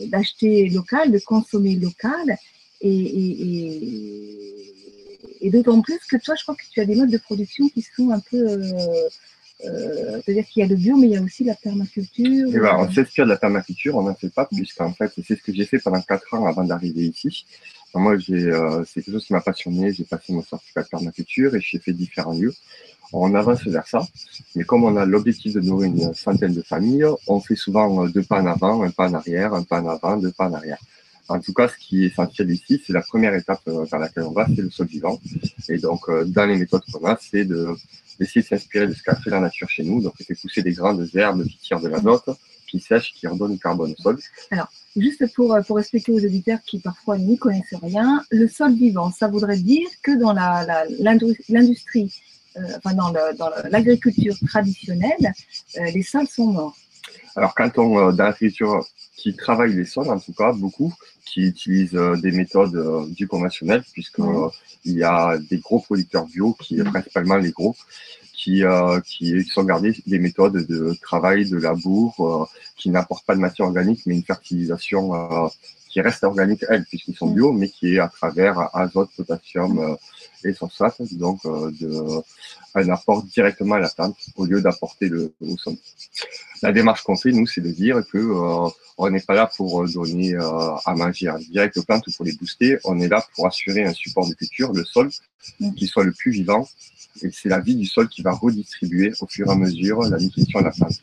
d'acheter 0.07 0.69
local, 0.69 1.11
de 1.11 1.19
consommer 1.19 1.75
local, 1.75 2.37
et, 2.81 2.89
et, 2.89 3.43
et, 3.47 4.73
et 5.41 5.49
d'autant 5.49 5.81
plus 5.81 5.99
que 6.09 6.17
toi, 6.17 6.35
je 6.35 6.43
crois 6.43 6.55
que 6.55 6.63
tu 6.71 6.79
as 6.81 6.85
des 6.85 6.95
modes 6.95 7.11
de 7.11 7.17
production 7.17 7.67
qui 7.69 7.81
sont 7.81 8.11
un 8.11 8.19
peu 8.19 8.37
euh, 8.37 9.09
euh, 9.65 10.21
c'est-à-dire 10.23 10.45
qu'il 10.45 10.61
y 10.61 10.63
a 10.63 10.67
le 10.67 10.75
bio, 10.75 10.97
mais 10.97 11.07
il 11.07 11.13
y 11.13 11.17
a 11.17 11.21
aussi 11.21 11.43
la 11.43 11.55
permaculture. 11.55 12.53
Et 12.53 12.59
ben, 12.59 12.75
on 12.79 12.91
s'inspire 12.91 13.25
de 13.25 13.29
la 13.29 13.37
permaculture, 13.37 13.95
on 13.95 14.03
n'en 14.03 14.15
fait 14.15 14.29
pas, 14.29 14.45
puisqu'en 14.45 14.93
fait, 14.93 15.11
c'est 15.25 15.35
ce 15.35 15.43
que 15.43 15.53
j'ai 15.53 15.65
fait 15.65 15.79
pendant 15.79 16.01
quatre 16.01 16.33
ans 16.33 16.45
avant 16.45 16.63
d'arriver 16.63 17.05
ici. 17.05 17.45
moi, 17.93 18.13
euh, 18.13 18.83
c'est 18.85 19.01
quelque 19.01 19.13
chose 19.13 19.25
qui 19.25 19.33
m'a 19.33 19.41
passionné. 19.41 19.93
J'ai 19.93 20.03
passé 20.03 20.33
mon 20.33 20.43
certificat 20.43 20.83
de 20.83 20.87
permaculture 20.89 21.55
et 21.55 21.61
j'ai 21.61 21.79
fait 21.79 21.93
différents 21.93 22.33
lieux. 22.33 22.53
On 23.13 23.33
avance 23.35 23.63
vers 23.65 23.87
ça, 23.87 24.01
mais 24.55 24.63
comme 24.63 24.83
on 24.83 24.97
a 24.97 25.05
l'objectif 25.05 25.53
de 25.53 25.61
nourrir 25.61 25.89
une 25.89 26.13
centaine 26.13 26.53
de 26.53 26.61
familles, 26.63 27.05
on 27.27 27.39
fait 27.39 27.55
souvent 27.55 28.07
deux 28.07 28.23
pas 28.23 28.41
en 28.41 28.47
avant, 28.47 28.83
un 28.83 28.89
pas 28.89 29.09
en 29.09 29.13
arrière, 29.13 29.53
un 29.53 29.63
pas 29.63 29.81
en 29.81 29.87
avant, 29.87 30.17
deux 30.17 30.31
pas 30.31 30.49
en 30.49 30.53
arrière. 30.53 30.79
En 31.29 31.39
tout 31.39 31.53
cas, 31.53 31.69
ce 31.69 31.77
qui 31.77 32.03
est 32.03 32.07
essentiel 32.07 32.51
ici, 32.51 32.81
c'est 32.85 32.91
la 32.91 33.01
première 33.01 33.33
étape 33.33 33.61
euh, 33.69 33.85
vers 33.85 33.99
laquelle 33.99 34.23
on 34.23 34.31
va, 34.31 34.45
c'est 34.53 34.61
le 34.61 34.69
sol 34.69 34.87
vivant. 34.87 35.21
Et 35.69 35.77
donc, 35.77 36.01
dans 36.25 36.45
les 36.45 36.57
méthodes 36.57 36.81
qu'on 36.91 37.05
a, 37.05 37.17
c'est 37.21 37.45
de 37.45 37.75
d'essayer 38.19 38.41
de 38.41 38.47
s'inspirer 38.47 38.87
de 38.87 38.93
ce 38.93 39.03
qu'a 39.03 39.15
fait 39.15 39.29
la 39.29 39.39
nature 39.39 39.69
chez 39.69 39.83
nous. 39.83 40.01
Donc, 40.01 40.13
c'est 40.19 40.39
pousser 40.39 40.61
des 40.61 40.73
grains 40.73 40.93
de 40.93 41.07
herbes 41.17 41.43
qui 41.45 41.57
tirent 41.57 41.79
de 41.79 41.87
la 41.87 42.01
note, 42.01 42.29
qui 42.67 42.79
sèchent, 42.79 43.13
qui 43.13 43.27
redonnent 43.27 43.53
du 43.53 43.59
carbone 43.59 43.93
au 43.97 44.01
sol. 44.01 44.19
Alors, 44.51 44.71
juste 44.95 45.25
pour, 45.33 45.57
expliquer 45.79 46.11
aux 46.11 46.23
auditeurs 46.23 46.59
qui 46.65 46.79
parfois 46.79 47.17
n'y 47.17 47.37
connaissent 47.37 47.75
rien, 47.81 48.23
le 48.29 48.47
sol 48.47 48.73
vivant, 48.73 49.11
ça 49.11 49.27
voudrait 49.27 49.57
dire 49.57 49.87
que 50.01 50.11
dans 50.11 50.33
l'industrie, 51.49 52.03
euh, 52.03 52.42
enfin 52.77 52.93
dans 52.93 53.11
l'agriculture 53.69 54.35
traditionnelle, 54.47 55.33
euh, 55.77 55.91
les 55.91 56.03
sols 56.03 56.27
sont 56.27 56.47
morts. 56.47 56.77
Alors, 57.35 57.53
quand 57.55 57.77
on, 57.77 57.97
euh, 57.97 58.11
dans 58.11 58.25
l'agriculture 58.25 58.85
qui 59.15 59.35
travaille 59.35 59.73
les 59.73 59.85
sols, 59.85 60.09
en 60.09 60.19
tout 60.19 60.33
cas, 60.33 60.51
beaucoup, 60.53 60.93
qui 61.25 61.47
utilisent 61.47 61.99
des 62.21 62.31
méthodes 62.31 63.07
du 63.13 63.27
conventionnel, 63.27 63.83
puisque 63.93 64.21
il 64.85 64.97
y 64.97 65.03
a 65.03 65.37
des 65.49 65.57
gros 65.57 65.79
producteurs 65.79 66.25
bio, 66.25 66.55
qui 66.59 66.75
principalement 66.83 67.37
les 67.37 67.51
gros, 67.51 67.75
qui, 68.43 68.65
euh, 68.65 68.99
qui 69.01 69.41
sont 69.43 69.63
gardés 69.63 69.95
des 70.05 70.19
méthodes 70.19 70.67
de 70.67 70.93
travail, 71.01 71.49
de 71.49 71.57
labour, 71.57 72.15
euh, 72.19 72.45
qui 72.75 72.89
n'apportent 72.89 73.25
pas 73.25 73.35
de 73.35 73.39
matière 73.39 73.67
organique, 73.67 74.01
mais 74.05 74.15
une 74.15 74.23
fertilisation 74.23 75.15
euh, 75.15 75.47
qui 75.89 76.01
reste 76.01 76.23
organique, 76.23 76.65
elle, 76.67 76.83
puisqu'ils 76.83 77.15
sont 77.15 77.29
bio, 77.29 77.53
mais 77.53 77.69
qui 77.69 77.95
est 77.95 77.99
à 77.99 78.09
travers 78.09 78.75
azote, 78.75 79.11
potassium 79.15 79.97
et 80.45 80.53
phosphate, 80.53 81.01
donc 81.13 81.43
de, 81.43 82.21
un 82.75 82.89
apport 82.89 83.23
directement 83.23 83.75
à 83.75 83.79
la 83.79 83.89
plante 83.89 84.17
au 84.35 84.45
lieu 84.45 84.61
d'apporter 84.61 85.09
le, 85.09 85.33
au 85.41 85.57
sol. 85.57 85.75
La 86.61 86.71
démarche 86.71 87.03
qu'on 87.03 87.17
fait, 87.17 87.31
nous, 87.31 87.45
c'est 87.45 87.61
de 87.61 87.71
dire 87.71 88.01
que 88.11 88.19
on 88.97 89.09
n'est 89.09 89.21
pas 89.21 89.33
là 89.33 89.49
pour 89.55 89.83
euh, 89.83 89.87
donner 89.87 90.35
euh, 90.35 90.75
à 90.85 90.95
manger 90.95 91.29
en 91.29 91.39
direct 91.39 91.77
aux 91.77 91.83
plantes 91.83 92.07
ou 92.07 92.11
pour 92.11 92.25
les 92.25 92.33
booster. 92.33 92.77
On 92.83 92.99
est 92.99 93.07
là 93.07 93.25
pour 93.35 93.47
assurer 93.47 93.83
un 93.83 93.93
support 93.93 94.27
de 94.27 94.33
culture, 94.33 94.71
le 94.73 94.83
sol, 94.83 95.09
mm. 95.59 95.73
qui 95.73 95.87
soit 95.87 96.03
le 96.03 96.11
plus 96.11 96.31
vivant. 96.31 96.67
Et 97.21 97.29
c'est 97.31 97.49
la 97.49 97.59
vie 97.59 97.75
du 97.75 97.85
sol 97.85 98.09
qui 98.09 98.23
va 98.23 98.31
redistribuer 98.31 99.13
au 99.21 99.27
fur 99.27 99.47
et 99.47 99.51
à 99.51 99.55
mesure 99.55 100.01
la 100.01 100.17
nutrition 100.17 100.59
de 100.59 100.65
la 100.65 100.71
plante. 100.71 100.99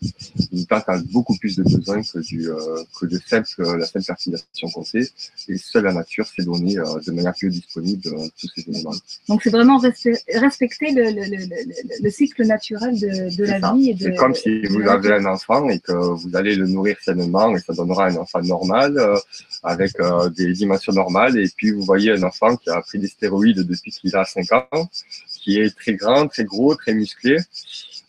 Une 0.53 0.67
plante 0.67 0.85
a 0.89 0.99
beaucoup 0.99 1.37
plus 1.37 1.57
de 1.57 1.63
besoins 1.63 2.03
que, 2.03 2.19
du, 2.19 2.51
euh, 2.51 2.83
que 2.99 3.07
de 3.07 3.21
simple, 3.25 3.77
la 3.77 3.87
simple 3.87 4.05
fertilisation 4.05 4.69
qu'on 4.71 4.85
fait. 4.85 5.09
Et 5.49 5.57
seule 5.57 5.85
la 5.85 5.93
nature 5.93 6.27
s'est 6.27 6.43
donnée 6.43 6.75
de 6.75 7.13
manière 7.13 7.35
plus 7.35 7.49
disponible 7.49 8.03
tous 8.39 8.51
ces 8.55 8.69
éléments. 8.69 8.95
Donc 9.31 9.43
c'est 9.45 9.51
vraiment 9.51 9.79
respecter 9.79 10.91
le, 10.91 11.05
le, 11.05 11.25
le, 11.25 12.03
le, 12.03 12.11
cycle 12.11 12.45
naturel 12.45 12.99
de, 12.99 13.37
de 13.37 13.45
la 13.45 13.73
vie. 13.73 13.97
C'est 13.97 14.17
comme 14.17 14.35
si 14.35 14.67
vous 14.67 14.81
avez 14.89 15.13
un 15.13 15.27
enfant 15.27 15.69
et 15.69 15.79
que 15.79 15.93
vous 15.93 16.35
allez 16.35 16.57
le 16.57 16.67
nourrir 16.67 16.97
sainement 17.01 17.55
et 17.55 17.61
ça 17.61 17.73
donnera 17.73 18.07
un 18.07 18.17
enfant 18.17 18.43
normal 18.43 18.99
euh, 18.99 19.17
avec 19.63 19.93
euh, 20.01 20.29
des 20.31 20.53
dimensions 20.53 20.93
normales. 20.93 21.39
Et 21.39 21.49
puis 21.57 21.71
vous 21.71 21.83
voyez 21.83 22.11
un 22.11 22.25
enfant 22.25 22.57
qui 22.57 22.71
a 22.71 22.81
pris 22.81 22.99
des 22.99 23.07
stéroïdes 23.07 23.61
depuis 23.61 23.93
qu'il 23.93 24.17
a 24.17 24.25
5 24.25 24.53
ans, 24.53 24.91
qui 25.29 25.61
est 25.61 25.77
très 25.77 25.95
grand, 25.95 26.27
très 26.27 26.45
gros, 26.45 26.75
très 26.75 26.93
musclé. 26.93 27.37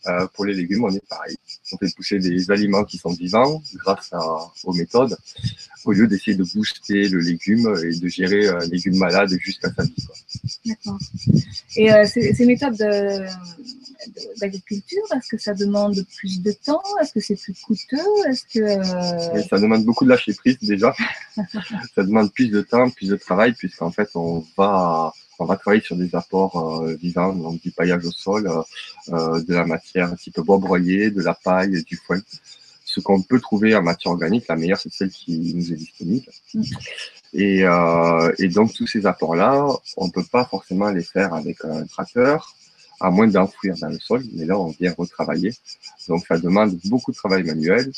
Euh, 0.08 0.26
pour 0.34 0.44
les 0.44 0.54
légumes, 0.54 0.84
on 0.84 0.90
est 0.90 1.06
pareil. 1.06 1.36
On 1.72 1.78
fait 1.78 1.94
pousser 1.94 2.18
des 2.18 2.50
aliments 2.50 2.84
qui 2.84 2.98
sont 2.98 3.12
vivants 3.12 3.62
grâce 3.74 4.12
à, 4.12 4.20
aux 4.64 4.72
méthodes, 4.72 5.16
au 5.84 5.92
lieu 5.92 6.08
d'essayer 6.08 6.36
de 6.36 6.42
booster 6.42 7.08
le 7.08 7.20
légume 7.20 7.72
et 7.84 7.96
de 7.96 8.08
gérer 8.08 8.48
un 8.48 8.66
légume 8.66 8.96
malade 8.96 9.30
jusqu'à 9.40 9.72
sa 9.72 9.84
vie. 9.84 10.06
D'accord. 10.66 10.98
Et 11.76 11.92
euh, 11.92 12.04
ces, 12.04 12.34
ces, 12.34 12.46
méthodes 12.46 12.82
d'agriculture, 14.40 15.02
est-ce 15.14 15.28
que 15.28 15.38
ça 15.38 15.54
demande 15.54 16.04
plus 16.16 16.42
de 16.42 16.52
temps? 16.52 16.82
Est-ce 17.00 17.12
que 17.12 17.20
c'est 17.20 17.36
plus 17.36 17.54
coûteux? 17.60 18.28
Est-ce 18.28 18.44
que 18.52 18.60
euh... 18.60 19.42
Ça 19.48 19.58
demande 19.58 19.84
beaucoup 19.84 20.04
de 20.04 20.10
lâcher 20.10 20.34
prise 20.34 20.58
déjà. 20.62 20.94
ça 21.94 22.02
demande 22.02 22.32
plus 22.32 22.48
de 22.48 22.60
temps, 22.62 22.90
plus 22.90 23.08
de 23.08 23.16
travail, 23.16 23.52
puisqu'en 23.52 23.92
fait 23.92 24.10
on 24.14 24.44
va 24.56 25.12
on 25.42 25.46
va 25.46 25.56
travailler 25.56 25.82
sur 25.82 25.96
des 25.96 26.14
apports 26.14 26.82
euh, 26.82 26.94
vivants, 26.94 27.32
donc 27.32 27.60
du 27.60 27.70
paillage 27.70 28.04
au 28.06 28.10
sol, 28.10 28.46
euh, 28.46 28.62
euh, 29.12 29.42
de 29.42 29.54
la 29.54 29.66
matière 29.66 30.14
type 30.16 30.40
bois 30.40 30.58
broyé, 30.58 31.10
de 31.10 31.22
la 31.22 31.34
paille, 31.34 31.82
du 31.84 31.96
foin. 31.96 32.20
Ce 32.84 33.00
qu'on 33.00 33.22
peut 33.22 33.40
trouver 33.40 33.74
en 33.74 33.82
matière 33.82 34.12
organique, 34.12 34.46
la 34.48 34.56
meilleure, 34.56 34.78
c'est 34.78 34.92
celle 34.92 35.10
qui 35.10 35.54
nous 35.54 35.72
est 35.72 35.76
disponible. 35.76 36.26
Mm. 36.54 36.62
Et, 37.34 37.64
et, 38.38 38.48
donc, 38.48 38.74
tous 38.74 38.86
ces 38.86 39.06
apports-là, 39.06 39.66
on 39.96 40.06
ne 40.06 40.10
peut 40.10 40.24
pas 40.30 40.44
forcément 40.44 40.90
les 40.90 41.02
faire 41.02 41.32
avec 41.32 41.64
un 41.64 41.86
tracteur, 41.86 42.54
à 43.02 43.10
moins 43.10 43.26
d'enfouir 43.26 43.74
dans 43.80 43.88
le 43.88 43.98
sol, 43.98 44.22
mais 44.32 44.44
là, 44.44 44.56
on 44.58 44.68
vient 44.68 44.94
retravailler. 44.96 45.52
Donc, 46.08 46.24
ça 46.26 46.38
demande 46.38 46.78
beaucoup 46.84 47.10
de 47.10 47.16
travail 47.16 47.42
manuel 47.42 47.90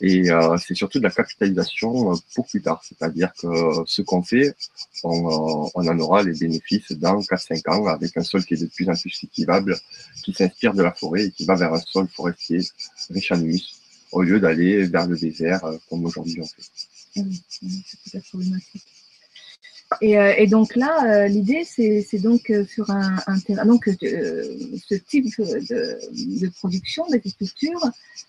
et 0.00 0.30
euh, 0.30 0.56
c'est 0.58 0.74
surtout 0.74 0.98
de 0.98 1.04
la 1.04 1.10
capitalisation 1.10 2.12
euh, 2.12 2.16
pour 2.34 2.46
plus 2.46 2.60
tard. 2.60 2.82
C'est-à-dire 2.86 3.32
que 3.40 3.48
ce 3.86 4.02
qu'on 4.02 4.22
fait, 4.22 4.54
on, 5.04 5.68
euh, 5.74 5.90
en 5.90 5.98
aura 5.98 6.22
les 6.22 6.38
bénéfices 6.38 6.92
dans 6.92 7.18
4-5 7.20 7.70
ans 7.70 7.86
avec 7.86 8.14
un 8.16 8.22
sol 8.22 8.44
qui 8.44 8.54
est 8.54 8.62
de 8.62 8.66
plus 8.66 8.88
en 8.90 8.94
plus 8.94 9.10
cultivable, 9.18 9.76
qui 10.22 10.34
s'inspire 10.34 10.74
de 10.74 10.82
la 10.82 10.92
forêt 10.92 11.26
et 11.26 11.30
qui 11.30 11.46
va 11.46 11.54
vers 11.54 11.72
un 11.72 11.80
sol 11.80 12.06
forestier 12.08 12.60
riche 13.08 13.32
en 13.32 13.40
humus 13.40 13.80
au 14.12 14.20
lieu 14.20 14.38
d'aller 14.38 14.84
vers 14.84 15.06
le 15.06 15.16
désert 15.16 15.62
comme 15.88 16.04
aujourd'hui 16.04 16.38
on 16.42 16.44
fait. 16.44 16.62
Oui, 17.16 17.42
c'est 18.06 18.22
problématique. 18.24 18.84
Et, 20.00 20.18
euh, 20.18 20.34
et, 20.36 20.46
donc 20.46 20.76
là, 20.76 21.04
euh, 21.06 21.28
l'idée, 21.28 21.64
c'est 21.64 22.18
donc 22.18 22.50
euh, 22.50 22.64
sur 22.64 22.90
un, 22.90 23.16
un 23.26 23.38
terrain. 23.38 23.66
Donc, 23.66 23.84
ce 23.86 24.94
type 24.94 25.26
de, 25.38 26.40
de 26.40 26.48
production, 26.50 27.06
d'agriculture, 27.08 27.80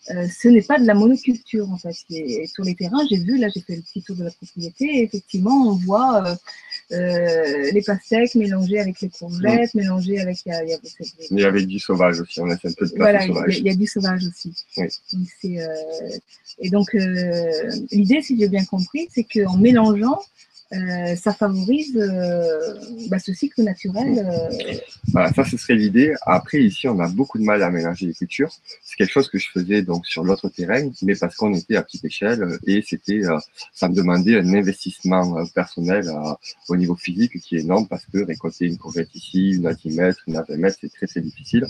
ce 0.08 0.48
n'est 0.48 0.62
pas 0.62 0.80
de 0.80 0.86
la 0.86 0.94
monoculture 0.94 1.70
en 1.72 1.78
fait. 1.78 1.96
Et, 2.10 2.48
sur 2.48 2.64
les 2.64 2.76
terrains, 2.76 3.06
j'ai 3.10 3.18
vu, 3.18 3.38
là, 3.38 3.48
j'ai 3.54 3.62
fait 3.62 3.76
le 3.76 3.82
petit 3.82 4.02
tour 4.02 4.16
de 4.16 4.24
la 4.24 4.32
propriété, 4.32 4.86
et 4.86 5.04
effectivement, 5.04 5.70
on 5.70 5.76
voit 5.76 6.38
les 6.92 7.84
pastèques 7.86 8.36
mélangées 8.36 8.80
avec 8.80 9.02
les 9.02 9.10
courgettes, 9.10 9.74
mélangées 9.74 10.20
avec. 10.20 10.40
Il 10.46 10.50
y, 10.50 10.56
a, 10.56 10.64
il 11.32 11.40
y 11.40 11.46
avait 11.46 11.66
du 11.66 11.80
sauvage 11.80 12.20
aussi, 12.20 12.40
on 12.42 12.50
a 12.50 12.58
fait 12.58 12.70
un 12.70 12.74
peu 12.74 12.86
de 12.86 12.94
Voilà, 12.96 13.26
sauvage. 13.26 13.58
Il 13.58 13.66
y, 13.66 13.70
a 13.70 13.76
du 13.76 13.88
sauvage 13.88 14.26
aussi. 14.26 14.54
Oui. 14.78 14.88
Donc, 15.14 15.54
et 16.60 16.70
donc, 16.70 16.94
l'idée, 17.92 18.22
si 18.22 18.38
j'ai 18.40 18.48
bien 18.48 18.66
compris, 18.66 19.08
c'est 19.14 19.24
qu'en 19.24 19.58
mélangeant, 19.58 20.20
euh, 20.74 21.16
ça 21.16 21.34
favorise 21.34 21.96
euh, 21.96 22.74
bah, 23.10 23.20
ce 23.20 23.34
cycle 23.34 23.62
naturel. 23.62 24.26
Euh. 24.26 24.76
Voilà, 25.12 25.32
ça, 25.34 25.44
ce 25.44 25.58
serait 25.58 25.76
l'idée. 25.76 26.14
Après, 26.26 26.64
ici, 26.64 26.88
on 26.88 27.00
a 27.00 27.08
beaucoup 27.08 27.38
de 27.38 27.44
mal 27.44 27.62
à 27.62 27.70
mélanger 27.70 28.08
les 28.08 28.14
cultures. 28.14 28.52
C'est 28.84 28.96
quelque 28.96 29.12
chose 29.12 29.30
que 29.30 29.38
je 29.38 29.50
faisais 29.52 29.84
donc 29.84 30.08
sur 30.08 30.24
l'autre 30.24 30.50
terrain, 30.50 30.90
mais 31.04 31.16
parce 31.16 31.36
qu'on 31.36 31.54
était 31.54 31.76
à 31.76 31.84
petite 31.84 32.06
échelle 32.06 32.58
et 32.66 32.82
c'était, 32.88 33.22
ça 33.74 33.88
me 33.88 33.94
demandait 33.94 34.40
un 34.40 34.54
investissement 34.54 35.46
personnel 35.54 36.10
au 36.70 36.76
niveau 36.76 36.96
physique 36.96 37.40
qui 37.40 37.58
est 37.58 37.62
énorme 37.62 37.88
parce 37.88 38.06
que 38.06 38.24
récolter 38.24 38.66
une 38.66 38.78
courgette 38.78 39.14
ici, 39.14 39.52
une 39.52 39.68
à 39.68 39.74
10 39.74 39.96
mètres, 39.96 40.22
une 40.28 40.38
à 40.38 40.44
20 40.44 40.58
mètres, 40.58 40.78
c'est 40.82 40.92
très 40.92 41.08
très 41.08 41.22
difficile. 41.22 41.68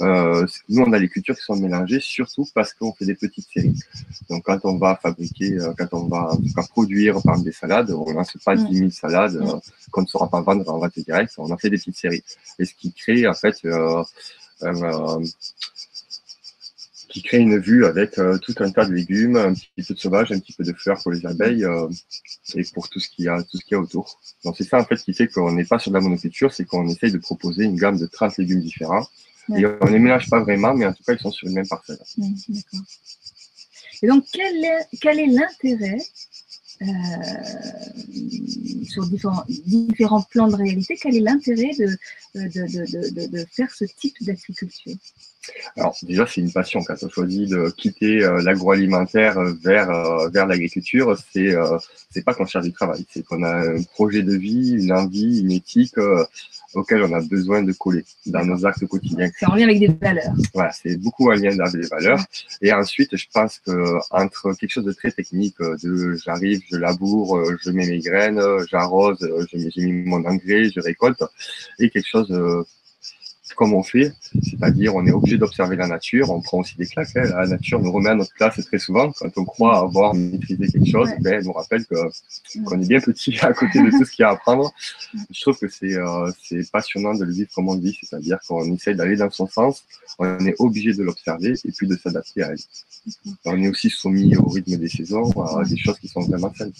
nous, 0.00 0.82
on 0.82 0.92
a 0.92 0.98
les 0.98 1.08
cultures 1.08 1.36
qui 1.36 1.44
sont 1.44 1.56
mélangées 1.56 2.00
surtout 2.00 2.46
parce 2.54 2.72
qu'on 2.74 2.92
fait 2.92 3.06
des 3.06 3.14
petites 3.14 3.48
séries. 3.52 3.74
Donc, 4.28 4.44
quand 4.44 4.58
on 4.64 4.76
va 4.76 4.96
fabriquer, 4.96 5.56
quand 5.78 5.88
on 5.92 6.08
va 6.08 6.32
en 6.32 6.36
tout 6.36 6.52
cas 6.54 6.62
produire 6.62 7.14
par 7.22 7.34
exemple 7.34 7.44
des 7.44 7.52
salades, 7.52 7.90
on 7.90 8.12
lance 8.12 8.35
pas 8.44 8.56
10 8.56 8.76
000 8.76 8.90
salades 8.90 9.36
euh, 9.36 9.58
qu'on 9.90 10.02
ne 10.02 10.06
saura 10.06 10.28
pas 10.28 10.40
vendre 10.40 10.68
en 10.68 10.78
vente 10.78 10.98
directe. 10.98 11.34
On 11.38 11.52
a 11.52 11.56
fait 11.56 11.70
des 11.70 11.78
petites 11.78 11.96
séries. 11.96 12.22
Et 12.58 12.64
ce 12.64 12.74
qui 12.74 12.92
crée, 12.92 13.26
en 13.26 13.34
fait, 13.34 13.56
euh, 13.64 14.02
euh, 14.62 15.24
qui 17.08 17.22
crée 17.22 17.38
une 17.38 17.58
vue 17.58 17.86
avec 17.86 18.20
tout 18.42 18.54
un 18.58 18.70
tas 18.70 18.84
de 18.84 18.92
légumes, 18.92 19.36
un 19.36 19.54
petit 19.54 19.82
peu 19.86 19.94
de 19.94 19.98
sauvage, 19.98 20.32
un 20.32 20.38
petit 20.38 20.52
peu 20.52 20.64
de 20.64 20.72
fleurs 20.72 21.02
pour 21.02 21.12
les 21.12 21.24
abeilles 21.24 21.66
et 22.54 22.64
pour 22.74 22.88
tout 22.88 23.00
ce 23.00 23.08
qu'il 23.08 23.24
y 23.24 23.28
a, 23.28 23.42
tout 23.42 23.56
ce 23.56 23.64
qu'il 23.64 23.72
y 23.72 23.74
a 23.74 23.80
autour. 23.80 24.18
Donc 24.44 24.56
c'est 24.58 24.64
ça 24.64 24.78
en 24.78 24.84
fait 24.84 24.96
qui 24.96 25.14
fait 25.14 25.28
qu'on 25.28 25.52
n'est 25.52 25.64
pas 25.64 25.78
sur 25.78 25.90
de 25.90 25.96
la 25.96 26.02
monoculture, 26.02 26.52
c'est 26.52 26.66
qu'on 26.66 26.86
essaye 26.88 27.12
de 27.12 27.18
proposer 27.18 27.64
une 27.64 27.76
gamme 27.76 27.98
de 27.98 28.06
30 28.06 28.36
légumes 28.38 28.60
différents. 28.60 29.06
Et 29.56 29.64
on 29.64 29.86
ne 29.86 29.90
les 29.90 29.98
mélange 29.98 30.28
pas 30.28 30.40
vraiment, 30.40 30.74
mais 30.74 30.86
en 30.86 30.92
tout 30.92 31.04
cas 31.04 31.12
ils 31.12 31.20
sont 31.20 31.30
sur 31.30 31.46
une 31.46 31.54
même 31.54 31.68
parcelle. 31.68 31.98
et 34.02 34.06
donc 34.08 34.24
quel 34.32 35.18
est, 35.18 35.26
l'intérêt 35.26 35.98
euh, 35.98 36.35
sur 38.88 39.06
différents, 39.06 40.22
plans 40.30 40.48
de 40.48 40.56
réalité, 40.56 40.98
quel 41.00 41.16
est 41.16 41.20
l'intérêt 41.20 41.70
de, 41.78 41.86
de, 42.34 42.48
de, 42.48 43.26
de, 43.26 43.46
faire 43.50 43.70
ce 43.70 43.84
type 43.84 44.14
d'agriculture? 44.20 44.94
Alors 45.76 45.96
déjà, 46.02 46.26
c'est 46.26 46.40
une 46.40 46.52
passion. 46.52 46.82
Quand 46.82 46.96
on 47.02 47.08
choisit 47.08 47.48
de 47.48 47.70
quitter 47.70 48.24
euh, 48.24 48.42
l'agroalimentaire 48.42 49.40
vers, 49.62 49.90
euh, 49.90 50.28
vers 50.28 50.46
l'agriculture, 50.46 51.16
c'est 51.32 51.54
euh, 51.54 51.78
c'est 52.10 52.24
pas 52.24 52.34
qu'on 52.34 52.46
cherche 52.46 52.64
du 52.64 52.72
travail, 52.72 53.04
c'est 53.08 53.24
qu'on 53.24 53.42
a 53.42 53.68
un 53.68 53.82
projet 53.82 54.22
de 54.22 54.34
vie, 54.34 54.72
une 54.72 54.92
envie, 54.92 55.40
une 55.40 55.52
éthique 55.52 55.94
auquel 56.76 57.02
on 57.02 57.12
a 57.12 57.20
besoin 57.20 57.62
de 57.62 57.72
coller 57.72 58.04
dans 58.26 58.44
nos 58.44 58.64
actes 58.66 58.86
quotidiens. 58.86 59.30
C'est 59.38 59.46
en 59.46 59.54
lien 59.54 59.64
avec 59.64 59.80
des 59.80 59.88
valeurs. 59.88 60.34
Voilà, 60.54 60.70
c'est 60.72 60.96
beaucoup 60.96 61.30
en 61.30 61.34
lien 61.34 61.58
avec 61.58 61.80
des 61.80 61.88
valeurs. 61.88 62.22
Et 62.62 62.72
ensuite, 62.72 63.16
je 63.16 63.26
pense 63.32 63.58
que 63.58 63.94
entre 64.10 64.52
quelque 64.54 64.70
chose 64.70 64.84
de 64.84 64.92
très 64.92 65.10
technique, 65.10 65.56
de 65.60 66.16
j'arrive, 66.24 66.60
je 66.70 66.76
laboure, 66.76 67.42
je 67.62 67.70
mets 67.70 67.86
mes 67.86 68.00
graines, 68.00 68.42
j'arrose, 68.70 69.18
j'ai 69.50 69.86
mis 69.86 70.04
mon 70.04 70.24
engrais, 70.24 70.70
je 70.70 70.80
récolte, 70.80 71.22
et 71.78 71.90
quelque 71.90 72.08
chose 72.08 72.30
comme 73.56 73.74
on 73.74 73.82
fait, 73.82 74.12
c'est-à-dire 74.42 74.94
on 74.94 75.06
est 75.06 75.12
obligé 75.12 75.38
d'observer 75.38 75.76
la 75.76 75.86
nature, 75.86 76.30
on 76.30 76.40
prend 76.40 76.58
aussi 76.58 76.76
des 76.76 76.86
claques, 76.86 77.16
hein. 77.16 77.24
la 77.24 77.46
nature 77.46 77.80
nous 77.80 77.90
remet 77.90 78.10
à 78.10 78.14
notre 78.14 78.32
place 78.34 78.62
très 78.64 78.78
souvent, 78.78 79.10
quand 79.12 79.30
on 79.36 79.44
croit 79.44 79.78
avoir 79.78 80.14
maîtrisé 80.14 80.68
quelque 80.68 80.90
chose, 80.90 81.10
ben, 81.20 81.34
elle 81.34 81.44
nous 81.44 81.52
rappelle 81.52 81.84
qu'on 81.86 82.80
est 82.80 82.88
bien 82.88 83.00
petit 83.00 83.36
à 83.42 83.52
côté 83.52 83.82
de 83.82 83.90
tout 83.90 84.04
ce 84.04 84.12
qu'il 84.12 84.22
y 84.22 84.26
a 84.26 84.30
à 84.30 84.32
apprendre. 84.32 84.72
Je 85.30 85.40
trouve 85.40 85.58
que 85.58 85.66
euh, 85.66 86.32
c'est 86.42 86.70
passionnant 86.70 87.14
de 87.14 87.24
le 87.24 87.32
vivre 87.32 87.50
comme 87.54 87.68
on 87.68 87.74
le 87.74 87.80
vit, 87.80 87.98
c'est-à-dire 88.00 88.38
qu'on 88.46 88.64
essaye 88.74 88.94
d'aller 88.94 89.16
dans 89.16 89.30
son 89.30 89.46
sens, 89.46 89.84
on 90.18 90.46
est 90.46 90.54
obligé 90.58 90.92
de 90.92 91.02
l'observer 91.02 91.54
et 91.64 91.72
puis 91.72 91.86
de 91.86 91.96
s'adapter 91.96 92.42
à 92.42 92.50
elle. 92.52 92.58
On 93.44 93.62
est 93.62 93.68
aussi 93.68 93.90
soumis 93.90 94.36
au 94.36 94.48
rythme 94.48 94.76
des 94.76 94.88
saisons, 94.88 95.30
à 95.42 95.64
des 95.64 95.76
choses 95.76 95.98
qui 95.98 96.08
sont 96.08 96.22
vraiment 96.22 96.52
saines. 96.54 96.72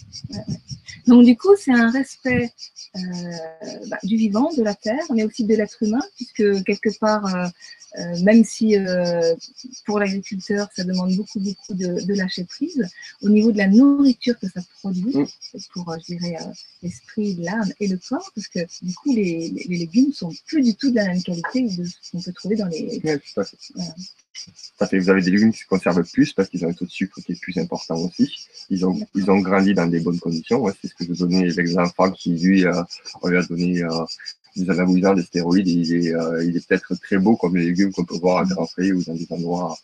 Donc 1.06 1.24
du 1.24 1.36
coup, 1.36 1.54
c'est 1.56 1.72
un 1.72 1.90
respect 1.90 2.50
euh, 2.96 3.00
bah, 3.88 3.98
du 4.02 4.16
vivant, 4.16 4.50
de 4.56 4.62
la 4.62 4.74
terre, 4.74 5.02
mais 5.14 5.24
aussi 5.24 5.44
de 5.44 5.54
l'être 5.54 5.82
humain, 5.82 6.02
puisque 6.16 6.64
quelque 6.66 6.90
part, 6.98 7.34
euh, 7.34 7.46
euh, 7.98 8.22
même 8.22 8.44
si 8.44 8.76
euh, 8.76 9.34
pour 9.86 9.98
l'agriculteur, 9.98 10.68
ça 10.74 10.84
demande 10.84 11.14
beaucoup, 11.16 11.40
beaucoup 11.40 11.74
de, 11.74 12.14
lâcher 12.14 12.44
prise, 12.44 12.86
au 13.22 13.28
niveau 13.28 13.52
de 13.52 13.58
la 13.58 13.68
nourriture 13.68 14.38
que 14.38 14.48
ça 14.48 14.60
produit, 14.80 15.16
mm. 15.16 15.26
pour, 15.72 15.96
je 16.00 16.14
dirais, 16.14 16.36
l'esprit, 16.82 17.36
l'âme 17.36 17.72
et 17.80 17.88
le 17.88 17.98
corps, 17.98 18.30
parce 18.34 18.48
que 18.48 18.60
du 18.82 18.94
coup, 18.94 19.14
les, 19.14 19.50
les, 19.68 19.78
légumes 19.78 20.12
sont 20.12 20.32
plus 20.46 20.62
du 20.62 20.74
tout 20.74 20.90
de 20.90 20.96
la 20.96 21.06
même 21.06 21.22
qualité 21.22 21.62
de 21.62 21.84
ce 21.84 22.10
qu'on 22.10 22.20
peut 22.20 22.32
trouver 22.32 22.56
dans 22.56 22.66
les... 22.66 23.00
Ça 24.78 24.86
fait 24.86 24.98
que 24.98 25.02
vous 25.02 25.10
avez 25.10 25.22
des 25.22 25.30
légumes 25.30 25.52
qui 25.52 25.60
se 25.60 25.66
conservent 25.66 26.04
plus 26.12 26.34
parce 26.34 26.50
qu'ils 26.50 26.64
ont 26.66 26.68
un 26.68 26.74
taux 26.74 26.84
de 26.84 26.90
sucre 26.90 27.20
qui 27.22 27.32
est 27.32 27.40
plus 27.40 27.56
important 27.56 27.96
aussi. 27.96 28.46
Ils 28.68 28.84
ont, 28.84 29.00
ils 29.14 29.30
ont 29.30 29.40
grandi 29.40 29.72
dans 29.72 29.86
des 29.86 30.00
bonnes 30.00 30.18
conditions. 30.18 30.62
c'est 30.80 30.88
ce 30.88 30.94
que 30.94 31.04
je 31.04 31.14
donnais 31.14 31.48
l'exemple 31.48 32.12
qui, 32.12 32.34
lui, 32.34 32.64
on 33.22 33.28
lui 33.28 33.38
a 33.38 33.42
donné 33.42 33.82
des 34.56 34.70
anabolisants, 34.70 35.14
des 35.14 35.22
stéroïdes, 35.22 35.68
il 35.68 35.94
est, 35.94 36.14
euh, 36.14 36.44
il 36.44 36.56
est 36.56 36.66
peut-être 36.66 36.94
très 36.96 37.18
beau 37.18 37.36
comme 37.36 37.56
les 37.56 37.66
légumes 37.66 37.92
qu'on 37.92 38.04
peut 38.04 38.16
voir 38.16 38.38
à 38.38 38.44
Grand 38.44 38.66
Prix 38.66 38.92
ou 38.92 39.02
dans 39.02 39.14
des 39.14 39.26
endroits, 39.30 39.76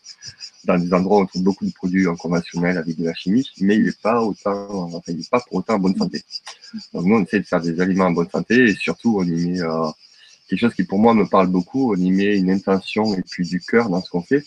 dans 0.65 0.77
des 0.77 0.93
endroits 0.93 1.19
où 1.19 1.21
on 1.21 1.25
trouve 1.25 1.43
beaucoup 1.43 1.65
de 1.65 1.71
produits 1.71 2.07
en 2.07 2.15
conventionnel 2.15 2.77
avec 2.77 2.97
de 2.97 3.05
la 3.05 3.13
chimie, 3.13 3.47
mais 3.61 3.75
il 3.75 3.85
n'est 3.85 3.91
pas 3.91 4.21
autant, 4.21 4.67
enfin, 4.69 4.99
il 5.07 5.19
est 5.19 5.29
pas 5.29 5.39
pour 5.39 5.57
autant 5.57 5.75
en 5.75 5.79
bonne 5.79 5.95
santé. 5.95 6.23
Donc 6.93 7.05
nous, 7.05 7.15
on 7.15 7.23
essaie 7.23 7.39
de 7.39 7.45
faire 7.45 7.61
des 7.61 7.79
aliments 7.79 8.05
en 8.05 8.11
bonne 8.11 8.29
santé 8.29 8.69
et 8.69 8.73
surtout, 8.73 9.17
on 9.19 9.23
y 9.23 9.47
met 9.47 9.61
euh, 9.61 9.89
quelque 10.47 10.59
chose 10.59 10.73
qui 10.73 10.83
pour 10.83 10.99
moi 10.99 11.13
me 11.13 11.25
parle 11.25 11.47
beaucoup, 11.47 11.93
on 11.93 11.97
y 11.97 12.11
met 12.11 12.37
une 12.37 12.49
intention 12.49 13.15
et 13.15 13.21
puis 13.21 13.47
du 13.47 13.61
cœur 13.61 13.89
dans 13.89 14.01
ce 14.01 14.09
qu'on 14.09 14.21
fait, 14.21 14.43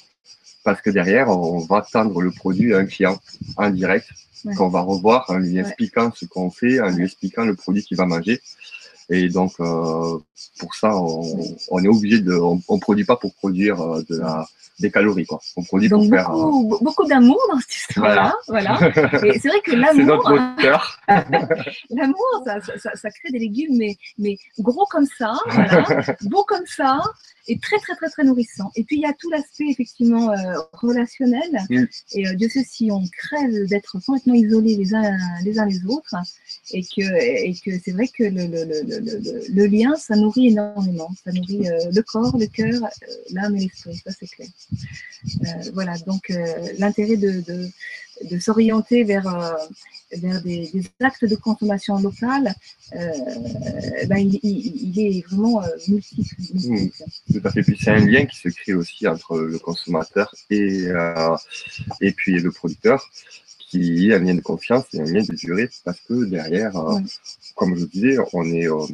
parce 0.65 0.81
que 0.83 0.91
derrière, 0.91 1.29
on 1.29 1.61
va 1.61 1.83
tendre 1.83 2.21
le 2.21 2.31
produit 2.33 2.75
à 2.75 2.79
un 2.79 2.87
client 2.87 3.19
en 3.57 3.71
direct, 3.71 4.09
qu'on 4.57 4.69
va 4.69 4.81
revoir 4.81 5.25
en 5.29 5.39
lui 5.39 5.59
expliquant 5.59 6.13
ce 6.15 6.25
qu'on 6.25 6.51
fait, 6.51 6.81
en 6.81 6.91
lui 6.91 7.05
expliquant 7.05 7.45
le 7.45 7.55
produit 7.55 7.83
qu'il 7.83 7.97
va 7.97 8.07
manger. 8.07 8.41
Et 9.09 9.29
donc, 9.29 9.53
euh, 9.61 10.19
pour 10.59 10.75
ça, 10.75 10.97
on, 10.97 11.57
on 11.71 11.85
est 11.85 11.89
obligé 11.89 12.21
de, 12.21 12.35
on, 12.35 12.61
on, 12.69 12.79
produit 12.79 13.05
pas 13.05 13.17
pour 13.17 13.35
produire 13.35 13.81
euh, 13.81 14.03
de 14.11 14.17
la, 14.17 14.47
des 14.81 14.91
calories, 14.91 15.27
quoi. 15.27 15.41
On 15.57 15.63
produit 15.63 15.89
donc 15.89 16.03
pour 16.03 16.11
beaucoup, 16.11 16.17
faire. 16.17 16.31
Euh, 16.31 16.85
beaucoup 16.85 17.05
d'amour 17.07 17.41
dans 17.51 17.59
cette 17.61 17.75
histoire-là, 17.75 18.35
voilà. 18.49 18.79
Et 19.25 19.39
c'est 19.39 19.49
vrai 19.49 19.61
que 19.61 19.73
l'amour. 19.73 19.95
c'est 19.95 20.05
notre 20.05 20.35
moteur. 20.35 21.01
l'amour, 21.91 22.43
ça, 22.45 22.61
ça, 22.61 22.95
ça, 22.95 23.11
crée 23.11 23.31
des 23.31 23.39
légumes, 23.39 23.77
mais, 23.77 23.97
mais 24.19 24.37
gros 24.59 24.87
comme 24.91 25.07
ça, 25.19 25.35
voilà, 25.51 25.87
beau 26.23 26.45
comme 26.45 26.67
ça, 26.67 27.01
et 27.49 27.59
très 27.59 27.79
très 27.79 27.95
très 27.95 28.09
très 28.11 28.25
nourrissant. 28.25 28.71
Et 28.77 28.85
puis 28.85 28.97
il 28.97 29.03
y 29.03 29.07
a 29.07 29.13
tout 29.13 29.31
l'aspect 29.31 29.69
effectivement 29.71 30.33
euh, 30.33 30.59
relationnel. 30.73 31.59
Et 32.13 32.27
euh, 32.27 32.35
Dieu 32.35 32.49
sait 32.49 32.65
si 32.65 32.91
on 32.91 33.03
crève 33.07 33.67
d'être 33.69 33.99
complètement 34.05 34.35
isolés 34.35 34.77
les 34.77 34.95
uns 34.95 35.17
les 35.45 35.59
uns 35.59 35.67
les 35.67 35.85
autres, 35.87 36.15
et 36.73 36.83
que 36.83 37.03
et 37.47 37.55
que 37.55 37.79
c'est 37.83 37.93
vrai 37.93 38.09
que 38.09 38.25
le, 38.25 38.47
le, 38.47 38.65
le, 38.65 38.96
le, 39.01 39.67
lien 39.67 39.97
ça 39.97 40.17
nourrit 40.17 40.49
énormément, 40.49 41.11
ça 41.25 41.33
nourrit 41.33 41.69
euh, 41.69 41.91
le 41.93 42.03
corps, 42.03 42.37
le 42.37 42.47
cœur, 42.47 42.81
l'âme 43.33 43.57
et 43.57 43.61
l'esprit, 43.61 43.97
ça 44.05 44.13
c'est 44.19 44.27
clair. 44.27 44.49
voilà 45.75 45.97
donc 45.99 46.33
l'intérêt 46.79 47.17
de, 47.17 47.43
de, 48.31 48.39
s'orienter 48.39 49.05
vers 49.05 49.57
vers 50.13 50.43
des, 50.43 50.71
des, 50.73 50.83
actes 51.01 51.25
de 51.25 51.35
consommation 51.35 51.99
locale, 51.99 52.55
euh, 52.95 53.13
ben 54.07 54.19
il, 54.19 54.99
est 54.99 55.27
vraiment 55.27 55.63
euh, 55.63 55.67
multiple. 55.89 56.23
Mmh, 56.55 56.89
tout 57.33 57.41
à 57.45 57.51
fait. 57.51 57.63
Puis 57.63 57.79
c'est 57.81 57.91
un 57.91 58.05
lien 58.07 58.25
qui 58.27 58.37
se 58.37 58.49
crée 58.49 58.75
aussi 58.75 59.07
entre 59.09 59.39
le 59.39 59.59
consommateur 59.59 60.33
et, 60.51 60.87
euh, 60.87 61.37
et 62.01 62.13
puis 62.13 62.39
le 62.39 62.51
producteur, 62.53 63.11
qui 63.69 64.11
est 64.11 64.15
un 64.15 64.21
lien 64.21 64.35
de 64.35 64.41
confiance 64.41 64.85
et 64.93 65.01
un 65.01 65.05
lien 65.05 65.23
de 65.23 65.35
durée, 65.35 65.69
parce 65.85 66.01
que 66.01 66.25
derrière, 66.25 66.77
euh, 66.77 67.01
comme 67.55 67.77
je 67.77 67.85
disais, 67.85 68.17
on 68.33 68.45
est 68.45 68.69
euh, 68.69 68.87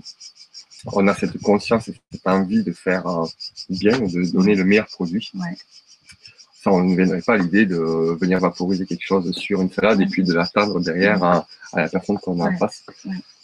on 0.86 1.06
a 1.06 1.14
cette 1.14 1.38
conscience 1.40 1.88
et 1.88 1.94
cette 2.10 2.26
envie 2.26 2.64
de 2.64 2.72
faire 2.72 3.04
bien, 3.70 3.98
de 4.00 4.32
donner 4.32 4.56
le 4.56 4.64
meilleur 4.64 4.88
produit. 4.88 5.30
Ouais. 5.34 5.56
Ça, 6.62 6.70
on 6.72 6.82
ne 6.82 6.96
viendrait 6.96 7.22
pas 7.22 7.36
l'idée 7.36 7.66
de 7.66 7.76
venir 8.20 8.40
vaporiser 8.40 8.86
quelque 8.86 9.04
chose 9.04 9.30
sur 9.32 9.62
une 9.62 9.70
salade 9.70 10.00
et 10.00 10.06
puis 10.06 10.24
de 10.24 10.32
l'attendre 10.32 10.80
derrière 10.80 11.22
à, 11.22 11.46
à, 11.72 11.82
la 11.82 11.88
personne 11.88 12.18
qu'on 12.18 12.40
a 12.40 12.50
en 12.50 12.56
face. 12.56 12.84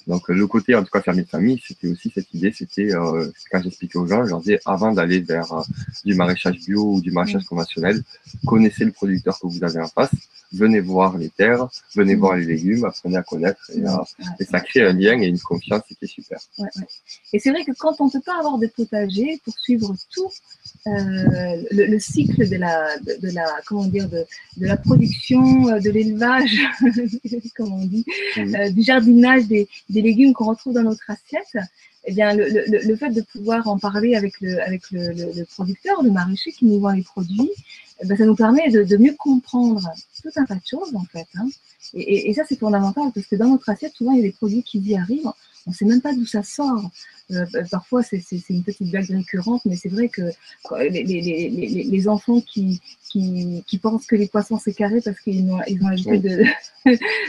Donc 0.08 0.26
le 0.28 0.46
côté 0.46 0.74
en 0.74 0.82
tout 0.82 0.90
cas 0.90 1.02
fermier 1.02 1.22
de 1.22 1.28
famille, 1.28 1.62
c'était 1.64 1.86
aussi 1.86 2.10
cette 2.14 2.32
idée, 2.32 2.50
c'était 2.50 2.94
euh, 2.94 3.30
quand 3.50 3.62
j'expliquais 3.62 3.98
aux 3.98 4.06
gens, 4.06 4.24
je 4.24 4.30
leur 4.30 4.40
disais 4.40 4.58
avant 4.64 4.90
d'aller 4.90 5.20
vers 5.20 5.52
euh, 5.52 5.62
du 6.04 6.14
maraîchage 6.14 6.58
bio 6.66 6.94
ou 6.94 7.00
du 7.02 7.10
maraîchage 7.10 7.44
conventionnel, 7.44 8.02
connaissez 8.46 8.86
le 8.86 8.92
producteur 8.92 9.38
que 9.38 9.46
vous 9.46 9.62
avez 9.62 9.80
en 9.80 9.86
face, 9.86 10.10
venez 10.50 10.80
voir 10.80 11.18
les 11.18 11.28
terres, 11.28 11.68
venez 11.94 12.14
voir 12.14 12.36
les 12.36 12.46
légumes, 12.46 12.86
apprenez 12.86 13.18
à 13.18 13.22
connaître 13.22 13.70
et, 13.74 13.82
et, 14.40 14.44
ça 14.44 14.60
crée 14.60 14.86
un 14.86 14.94
lien 14.94 15.20
et 15.20 15.26
une 15.26 15.38
confiance 15.38 15.82
qui 15.86 15.96
est 16.00 16.06
super. 16.06 16.38
Ouais, 16.58 16.68
et 17.34 17.38
c'est 17.38 17.50
vrai 17.50 17.66
que 17.66 17.72
quand 17.72 18.00
on 18.00 18.06
ne 18.06 18.10
peut 18.10 18.22
pas 18.24 18.38
avoir 18.38 18.56
de 18.56 18.66
potager 18.66 19.38
pour 19.44 19.58
suivre 19.58 19.94
tout 20.14 20.30
euh, 20.86 21.62
le, 21.70 21.86
le, 21.86 21.98
cycle 21.98 22.48
de 22.48 22.56
la, 22.56 22.98
de, 22.98 23.20
de, 23.20 23.34
la, 23.34 23.44
comment 23.66 23.84
dire, 23.84 24.08
de, 24.08 24.24
de 24.56 24.66
la 24.66 24.76
production, 24.76 25.64
de 25.64 25.90
l'élevage, 25.90 26.58
comme 27.56 27.72
on 27.72 27.84
dit, 27.84 28.06
euh, 28.38 28.70
du 28.70 28.82
jardinage 28.82 29.46
des, 29.48 29.68
des 29.90 29.97
légumes 30.02 30.32
qu'on 30.32 30.46
retrouve 30.46 30.74
dans 30.74 30.82
notre 30.82 31.10
assiette, 31.10 31.56
eh 32.04 32.12
bien, 32.12 32.34
le, 32.34 32.96
fait 32.96 33.10
de 33.10 33.20
pouvoir 33.20 33.68
en 33.68 33.78
parler 33.78 34.14
avec 34.14 34.40
le, 34.40 35.44
producteur, 35.44 36.02
le 36.02 36.10
maraîcher 36.10 36.52
qui 36.52 36.64
nous 36.64 36.80
vend 36.80 36.92
les 36.92 37.02
produits, 37.02 37.50
eh 38.00 38.06
bien, 38.06 38.16
ça 38.16 38.24
nous 38.24 38.34
permet 38.34 38.70
de, 38.70 38.96
mieux 38.96 39.14
comprendre 39.14 39.90
tout 40.22 40.30
un 40.36 40.44
tas 40.44 40.54
de 40.54 40.66
choses, 40.66 40.94
en 40.94 41.04
fait. 41.04 41.26
Hein. 41.34 41.48
Et, 41.94 42.32
ça, 42.34 42.42
c'est 42.48 42.58
fondamental 42.58 43.10
parce 43.14 43.26
que 43.26 43.36
dans 43.36 43.48
notre 43.48 43.68
assiette, 43.68 43.94
souvent, 43.94 44.12
il 44.12 44.18
y 44.18 44.20
a 44.20 44.28
des 44.28 44.32
produits 44.32 44.62
qui 44.62 44.78
y 44.78 44.96
arrivent. 44.96 45.30
On 45.66 45.70
ne 45.70 45.74
sait 45.74 45.84
même 45.84 46.00
pas 46.00 46.14
d'où 46.14 46.26
ça 46.26 46.42
sort. 46.42 46.90
Euh, 47.30 47.44
parfois, 47.70 48.02
c'est 48.02 48.22
une 48.48 48.62
petite 48.62 48.90
blague 48.90 49.10
récurrente, 49.10 49.62
mais 49.66 49.76
c'est 49.76 49.90
vrai 49.90 50.08
que 50.08 50.22
les, 50.80 51.02
les, 51.02 51.20
les, 51.20 51.84
les 51.84 52.08
enfants 52.08 52.40
qui, 52.40 52.80
qui, 53.10 53.62
qui, 53.66 53.78
pensent 53.78 54.06
que 54.06 54.16
les 54.16 54.28
poissons 54.28 54.58
c'est 54.58 54.72
carré 54.72 55.00
parce 55.02 55.18
qu'ils 55.20 55.50
ont, 55.50 55.60
ils 55.66 55.82
ont 55.82 55.88
l'habitude 55.88 56.22
de, 56.22 56.44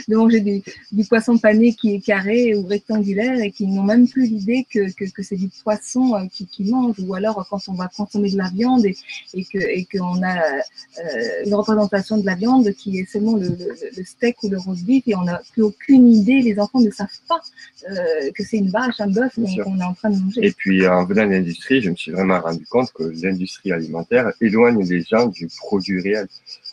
de 0.08 0.16
manger 0.16 0.40
du, 0.40 0.62
du, 0.92 1.04
poisson 1.04 1.36
pané 1.38 1.74
qui 1.74 1.94
est 1.94 2.00
carré 2.00 2.54
ou 2.54 2.66
rectangulaire 2.66 3.40
et 3.40 3.50
qui 3.50 3.66
n'ont 3.66 3.82
même 3.82 4.08
plus 4.08 4.26
l'idée 4.26 4.66
que, 4.72 4.90
que, 4.92 5.04
que 5.10 5.22
c'est 5.22 5.36
du 5.36 5.48
poisson 5.62 6.14
euh, 6.14 6.26
qui, 6.32 6.46
qui 6.46 6.64
mangent. 6.64 7.00
Ou 7.00 7.14
alors 7.14 7.46
quand 7.48 7.60
on 7.68 7.74
va 7.74 7.88
consommer 7.88 8.30
de 8.30 8.38
la 8.38 8.48
viande 8.48 8.86
et, 8.86 8.96
et 9.34 9.44
que 9.44 9.58
et 9.58 9.86
qu'on 9.90 10.22
a 10.22 10.36
euh, 10.36 11.44
une 11.44 11.54
représentation 11.54 12.16
de 12.16 12.26
la 12.26 12.34
viande 12.34 12.72
qui 12.72 12.98
est 12.98 13.10
seulement 13.10 13.36
le, 13.36 13.48
le, 13.48 13.74
le 13.96 14.04
steak 14.04 14.42
ou 14.42 14.48
le 14.48 14.58
roast 14.58 14.84
beef 14.84 15.04
et 15.06 15.14
on 15.14 15.24
n'a 15.24 15.40
plus 15.52 15.62
aucune 15.62 16.10
idée, 16.10 16.40
les 16.40 16.58
enfants 16.58 16.80
ne 16.80 16.90
savent 16.90 17.08
pas 17.28 17.40
euh, 17.90 18.30
que 18.34 18.44
c'est 18.44 18.58
une 18.58 18.70
vache, 18.70 19.00
un 19.00 19.08
bœuf 19.08 19.34
qu'on 19.34 19.80
a 19.80 19.89
en 19.90 19.94
train 19.94 20.10
de 20.10 20.18
manger. 20.18 20.40
Et 20.44 20.52
puis 20.52 20.86
en 20.86 21.04
venant 21.04 21.26
de 21.26 21.32
l'industrie, 21.32 21.80
je 21.82 21.90
me 21.90 21.96
suis 21.96 22.12
vraiment 22.12 22.40
rendu 22.40 22.64
compte 22.66 22.92
que 22.92 23.04
l'industrie 23.22 23.72
alimentaire 23.72 24.32
éloigne 24.40 24.82
les 24.82 25.02
gens 25.02 25.26
du 25.26 25.48
produit 25.48 26.00
réel. 26.00 26.26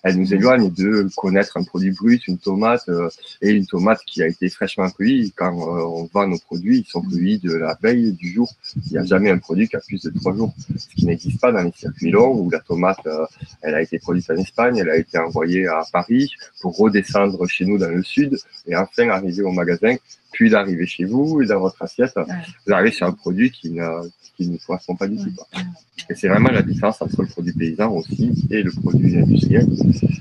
Elle 0.03 0.17
nous 0.17 0.33
éloigne 0.33 0.71
de 0.71 1.07
connaître 1.15 1.57
un 1.57 1.63
produit 1.63 1.91
brut, 1.91 2.27
une 2.27 2.37
tomate 2.37 2.87
euh, 2.87 3.09
et 3.41 3.49
une 3.49 3.65
tomate 3.65 3.99
qui 4.05 4.21
a 4.21 4.27
été 4.27 4.47
fraîchement 4.49 4.89
cueillie. 4.91 5.33
Quand 5.35 5.51
euh, 5.51 5.83
on 5.85 6.09
vend 6.13 6.27
nos 6.27 6.37
produits, 6.37 6.79
ils 6.79 6.89
sont 6.89 7.01
cueillis 7.01 7.39
de 7.39 7.53
la 7.53 7.77
veille 7.81 8.13
du 8.13 8.31
jour. 8.31 8.49
Il 8.85 8.91
n'y 8.93 8.97
a 8.99 9.03
jamais 9.03 9.31
un 9.31 9.39
produit 9.39 9.67
qui 9.67 9.75
a 9.75 9.79
plus 9.79 10.01
de 10.01 10.11
trois 10.11 10.33
jours, 10.35 10.53
ce 10.77 10.87
qui 10.95 11.05
n'existe 11.05 11.41
pas 11.41 11.51
dans 11.51 11.63
les 11.63 11.73
circuits 11.75 12.11
longs 12.11 12.39
où 12.39 12.49
la 12.49 12.59
tomate, 12.59 13.05
euh, 13.07 13.25
elle 13.61 13.75
a 13.75 13.81
été 13.81 13.97
produite 13.99 14.29
en 14.29 14.35
Espagne, 14.35 14.77
elle 14.77 14.89
a 14.89 14.97
été 14.97 15.17
envoyée 15.17 15.67
à 15.67 15.81
Paris 15.91 16.31
pour 16.61 16.77
redescendre 16.77 17.45
chez 17.47 17.65
nous 17.65 17.77
dans 17.77 17.89
le 17.89 18.03
sud 18.03 18.37
et 18.67 18.75
enfin 18.75 19.09
arriver 19.09 19.43
au 19.43 19.51
magasin 19.51 19.95
puis 20.37 20.51
d'arriver 20.51 20.85
chez 20.85 21.03
vous 21.03 21.41
et 21.41 21.47
dans 21.47 21.59
votre 21.59 21.81
assiette, 21.81 22.13
vous 22.15 22.71
arrivez 22.71 22.91
sur 22.91 23.07
un 23.07 23.11
produit 23.11 23.49
qui 23.49 23.71
ne, 23.71 24.07
qui 24.35 24.47
ne 24.47 24.57
correspond 24.57 24.95
pas 24.95 25.07
du 25.07 25.17
tout. 25.17 25.31
Et 26.11 26.13
c'est 26.13 26.27
vraiment 26.27 26.51
la 26.51 26.61
différence 26.61 27.01
entre 27.01 27.23
le 27.23 27.27
produit 27.27 27.53
paysan 27.53 27.91
aussi 27.91 28.31
et 28.51 28.61
le 28.61 28.69
produit 28.69 29.17
industriel. 29.17 29.67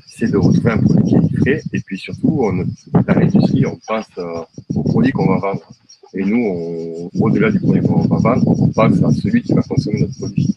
C'est 0.07 0.31
de 0.31 0.39
retrouver 0.39 0.71
un 0.71 0.79
produit 0.79 1.05
qui 1.05 1.17
est 1.17 1.37
frais 1.39 1.63
et 1.75 1.81
puis 1.81 1.99
surtout, 1.99 2.39
on, 2.41 2.55
dans 2.55 3.15
l'industrie, 3.15 3.67
on 3.67 3.79
pense 3.87 4.07
euh, 4.17 4.41
au 4.75 4.85
produit 4.85 5.13
qu'on 5.13 5.29
va 5.29 5.37
vendre. 5.37 5.69
Et 6.15 6.25
nous, 6.25 7.11
au-delà 7.21 7.51
du 7.51 7.61
produit 7.61 7.83
qu'on 7.83 8.01
va 8.01 8.17
vendre, 8.17 8.49
on 8.59 8.69
pense 8.69 9.03
à 9.03 9.11
celui 9.11 9.43
qui 9.43 9.53
va 9.53 9.61
consommer 9.61 10.01
notre 10.01 10.17
produit. 10.17 10.57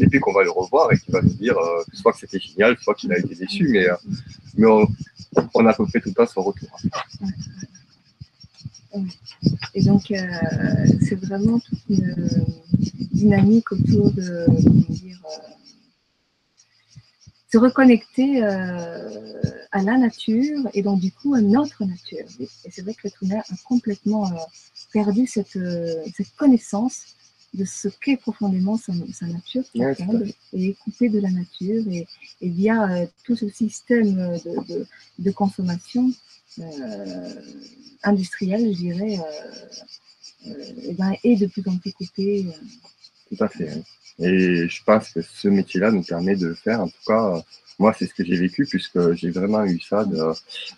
Et 0.00 0.06
puis 0.06 0.20
qu'on 0.20 0.32
va 0.32 0.42
le 0.42 0.52
revoir 0.52 0.90
et 0.90 0.96
qui 0.96 1.10
va 1.10 1.20
nous 1.20 1.34
dire 1.34 1.58
euh, 1.58 1.82
soit 1.92 2.12
que 2.12 2.20
c'était 2.20 2.40
génial, 2.40 2.78
soit 2.80 2.94
qu'il 2.94 3.12
a 3.12 3.18
été 3.18 3.34
déçu, 3.34 3.68
mais, 3.68 3.90
euh, 3.90 3.94
mais 4.56 4.66
on, 4.66 4.88
on, 5.52 5.66
a 5.66 5.70
à 5.70 5.74
peu 5.74 5.84
près 5.84 6.00
tout 6.00 6.08
le 6.08 6.14
temps 6.14 6.26
son 6.26 6.40
retour. 6.40 6.70
Et 9.74 9.82
donc, 9.82 10.10
euh, 10.10 10.16
c'est 11.00 11.16
vraiment 11.16 11.58
toute 11.58 11.78
une 11.88 12.28
dynamique 13.12 13.72
autour 13.72 14.10
de 14.12 14.22
euh, 14.22 14.46
se 17.52 17.58
reconnecter 17.58 18.42
euh, 18.42 19.40
à 19.72 19.82
la 19.82 19.96
nature 19.98 20.68
et 20.74 20.82
donc 20.82 21.00
du 21.00 21.12
coup 21.12 21.34
à 21.34 21.40
notre 21.40 21.84
nature. 21.84 22.26
Et 22.40 22.70
c'est 22.70 22.82
vrai 22.82 22.94
que 22.94 23.02
l'être 23.04 23.22
humain 23.22 23.40
a 23.40 23.54
complètement 23.64 24.30
perdu 24.92 25.26
cette, 25.26 25.58
cette 26.16 26.34
connaissance 26.36 27.16
de 27.56 27.64
ce 27.64 27.88
qu'est 27.88 28.16
profondément 28.16 28.76
sa, 28.76 28.92
sa 29.12 29.26
nature 29.26 29.64
profonde 29.74 30.32
et 30.52 30.68
écouter 30.68 31.08
de 31.08 31.20
la 31.20 31.30
nature 31.30 31.82
et, 31.90 32.06
et 32.40 32.48
via 32.48 32.90
euh, 32.90 33.06
tout 33.24 33.36
ce 33.36 33.48
système 33.48 34.14
de, 34.14 34.74
de, 34.74 34.86
de 35.18 35.30
consommation 35.30 36.10
euh, 36.58 37.34
industrielle, 38.02 38.72
je 38.72 38.78
dirais, 38.78 39.18
euh, 40.46 40.52
eh 40.82 40.94
ben, 40.94 41.12
est 41.24 41.36
de 41.36 41.46
plus 41.46 41.62
en 41.66 41.76
plus 41.78 41.92
coupé. 41.92 42.46
Tout 43.28 43.44
à 43.44 43.48
fait. 43.48 43.82
Et 44.18 44.68
je 44.68 44.84
pense 44.84 45.10
que 45.10 45.20
ce 45.20 45.48
métier-là 45.48 45.90
nous 45.90 46.02
permet 46.02 46.36
de 46.36 46.54
faire. 46.54 46.80
En 46.80 46.88
tout 46.88 47.04
cas, 47.06 47.44
moi, 47.78 47.94
c'est 47.98 48.06
ce 48.06 48.14
que 48.14 48.24
j'ai 48.24 48.36
vécu 48.36 48.64
puisque 48.64 49.12
j'ai 49.12 49.30
vraiment 49.30 49.64
eu 49.64 49.78
ça 49.80 50.04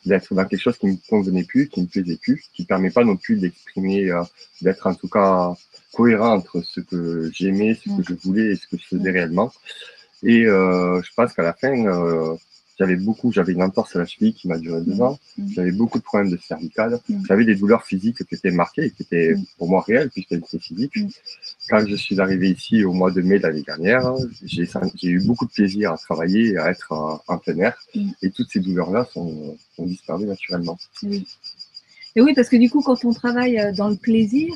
d'être 0.05 0.35
dans 0.35 0.45
quelque 0.45 0.61
chose 0.61 0.79
qui 0.79 0.87
me 0.87 0.97
convenait 1.09 1.45
plus, 1.45 1.69
qui 1.69 1.83
me 1.83 1.87
plaisait 1.87 2.17
plus, 2.17 2.45
qui 2.53 2.65
permet 2.65 2.91
pas 2.91 3.05
non 3.05 3.17
plus 3.17 3.37
d'exprimer, 3.37 4.11
euh, 4.11 4.23
d'être 4.63 4.87
en 4.87 4.95
tout 4.95 5.09
cas 5.09 5.55
cohérent 5.93 6.35
entre 6.35 6.61
ce 6.63 6.81
que 6.81 7.31
j'aimais, 7.33 7.75
ce 7.75 7.89
que 7.89 8.03
je 8.03 8.15
voulais 8.15 8.53
et 8.53 8.57
ce 8.57 8.67
que 8.67 8.77
je 8.77 8.87
faisais 8.87 9.11
réellement. 9.11 9.53
Et 10.25 10.45
euh, 10.47 11.01
je 11.03 11.11
pense 11.15 11.33
qu'à 11.33 11.43
la 11.43 11.53
fin, 11.53 11.73
euh, 11.87 12.35
j'avais 12.79 12.97
beaucoup, 12.97 13.33
j'avais 13.33 13.53
une 13.53 13.63
entorse 13.63 13.97
à 13.97 14.01
la 14.01 14.07
cheville 14.07 14.35
qui 14.35 14.47
m'a 14.47 14.59
duré 14.59 14.81
deux 14.83 15.01
ans. 15.01 15.19
J'avais 15.55 15.73
beaucoup 15.73 15.99
de 15.99 16.05
problèmes 16.05 16.31
de 16.31 16.37
cervicales. 16.37 17.01
J'avais 17.27 17.45
des 17.45 17.57
douleurs 17.57 17.85
physiques 17.85 18.25
qui 18.25 18.35
étaient 18.35 18.51
marquées 18.51 18.87
et 18.87 18.91
qui 18.91 19.03
étaient 19.03 19.35
pour 19.57 19.69
moi 19.69 19.83
réelles 19.87 20.11
puisqu'elles 20.11 20.39
étaient 20.39 20.59
physiques. 20.59 20.95
Quand 21.69 21.85
je 21.87 21.97
suis 21.97 22.21
arrivé 22.21 22.51
ici 22.51 22.85
au 22.85 22.93
mois 22.93 23.11
de 23.11 23.21
mai 23.21 23.39
l'année 23.39 23.63
dernière, 23.63 24.13
j'ai 24.45 25.09
eu 25.09 25.25
beaucoup 25.25 25.47
de 25.47 25.51
plaisir 25.51 25.93
à 25.93 25.99
travailler 25.99 26.53
et 26.53 26.59
à 26.59 26.71
être 26.71 26.93
en 27.27 27.39
plein 27.39 27.59
air. 27.59 27.79
Et 28.23 28.31
toutes 28.31 28.51
ces 28.51 28.61
douleurs-là 28.61 29.09
sont, 29.13 29.57
sont 29.75 29.87
disparues 29.87 30.27
naturellement. 30.27 30.79
Oui. 31.03 31.27
Et 32.15 32.21
oui, 32.21 32.33
parce 32.35 32.49
que 32.49 32.57
du 32.57 32.71
coup, 32.71 32.83
quand 32.83 33.05
on 33.05 33.13
travaille 33.13 33.73
dans 33.77 33.89
le 33.89 33.97
plaisir, 33.97 34.51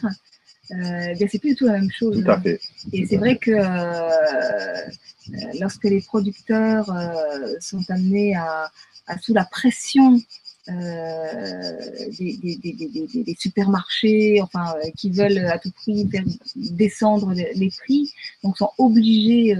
euh, 0.72 1.14
c'est 1.30 1.38
plus 1.38 1.50
du 1.50 1.56
tout 1.56 1.66
la 1.66 1.72
même 1.72 1.90
chose. 1.90 2.22
Tout 2.22 2.30
à 2.30 2.40
fait. 2.40 2.60
Et 2.92 3.06
c'est 3.06 3.16
vrai 3.16 3.36
que 3.36 3.50
euh, 3.50 5.36
lorsque 5.60 5.84
les 5.84 6.00
producteurs 6.00 6.90
euh, 6.90 7.54
sont 7.60 7.82
amenés 7.90 8.34
à, 8.34 8.70
à, 9.06 9.18
sous 9.18 9.34
la 9.34 9.44
pression 9.44 10.20
euh, 10.68 11.72
des, 12.18 12.36
des, 12.36 12.56
des, 12.56 13.22
des, 13.24 13.36
supermarchés, 13.38 14.40
enfin, 14.40 14.74
qui 14.96 15.10
veulent 15.10 15.46
à 15.46 15.58
tout 15.58 15.72
prix 15.72 16.08
descendre 16.56 17.32
les 17.32 17.70
prix, 17.70 18.12
donc 18.42 18.56
sont 18.56 18.70
obligés 18.78 19.56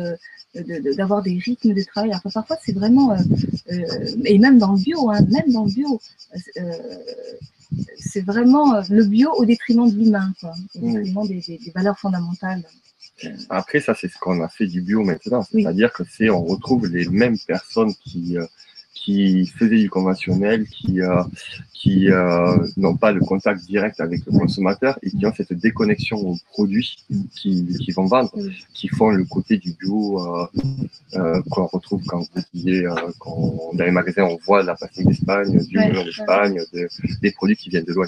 d'avoir 0.54 1.22
des 1.22 1.38
rythmes 1.38 1.74
de 1.74 1.82
travail. 1.82 2.10
Alors, 2.10 2.22
parfois, 2.32 2.58
c'est 2.64 2.72
vraiment, 2.72 3.16
et 4.24 4.38
même 4.38 4.58
dans 4.58 4.72
le 4.72 4.78
bio, 4.78 5.10
hein, 5.10 5.20
même 5.30 5.50
dans 5.52 5.64
le 5.64 5.70
bio, 5.70 6.00
c'est 7.98 8.20
vraiment 8.20 8.74
euh, 8.74 8.82
le 8.90 9.04
bio 9.04 9.32
au 9.36 9.44
détriment 9.44 9.90
de 9.90 9.96
l'humain, 9.96 10.32
au 10.42 10.48
mmh. 10.78 10.94
détriment 10.94 11.26
des, 11.26 11.40
des, 11.40 11.58
des, 11.58 11.70
valeurs 11.70 11.98
fondamentales. 11.98 12.62
Après, 13.50 13.80
ça, 13.80 13.94
c'est 13.94 14.08
ce 14.08 14.18
qu'on 14.18 14.42
a 14.42 14.48
fait 14.48 14.66
du 14.66 14.82
bio 14.82 15.02
maintenant. 15.02 15.42
C'est-à-dire 15.42 15.92
que 15.92 16.02
c'est, 16.04 16.30
on 16.30 16.44
retrouve 16.44 16.86
les 16.86 17.08
mêmes 17.08 17.38
personnes 17.46 17.94
qui, 17.94 18.36
euh, 18.36 18.46
qui 18.94 19.46
faisaient 19.46 19.78
du 19.78 19.90
conventionnel, 19.90 20.66
qui, 20.68 21.00
euh, 21.00 21.22
qui 21.72 22.10
euh, 22.10 22.56
n'ont 22.76 22.96
pas 22.96 23.12
de 23.12 23.18
contact 23.18 23.64
direct 23.64 24.00
avec 24.00 24.24
le 24.26 24.38
consommateur 24.38 24.98
et 25.02 25.10
qui 25.10 25.26
ont 25.26 25.32
cette 25.34 25.52
déconnexion 25.54 26.16
aux 26.18 26.36
produits 26.52 26.96
qui, 27.34 27.66
qui 27.82 27.90
vont 27.92 28.06
vendre, 28.06 28.32
qui 28.74 28.88
font 28.88 29.10
le 29.10 29.24
côté 29.24 29.56
du 29.56 29.72
bio 29.72 30.20
euh, 30.20 30.46
euh 31.14 31.42
qu'on 31.50 31.66
retrouve 31.66 32.02
quand 32.06 32.20
vous 32.20 32.42
disiez, 32.54 32.86
euh, 32.86 32.94
quand 33.18 33.70
dans 33.74 33.84
les 33.84 33.90
magasins 33.90 34.24
on 34.24 34.38
voit 34.44 34.62
la 34.62 34.76
pastille 34.76 35.06
d'Espagne, 35.06 35.58
du 35.66 35.76
melon 35.78 36.04
d'Espagne, 36.04 36.60
des 37.20 37.32
produits 37.32 37.56
qui 37.56 37.70
viennent 37.70 37.84
de 37.84 37.92
loin. 37.92 38.06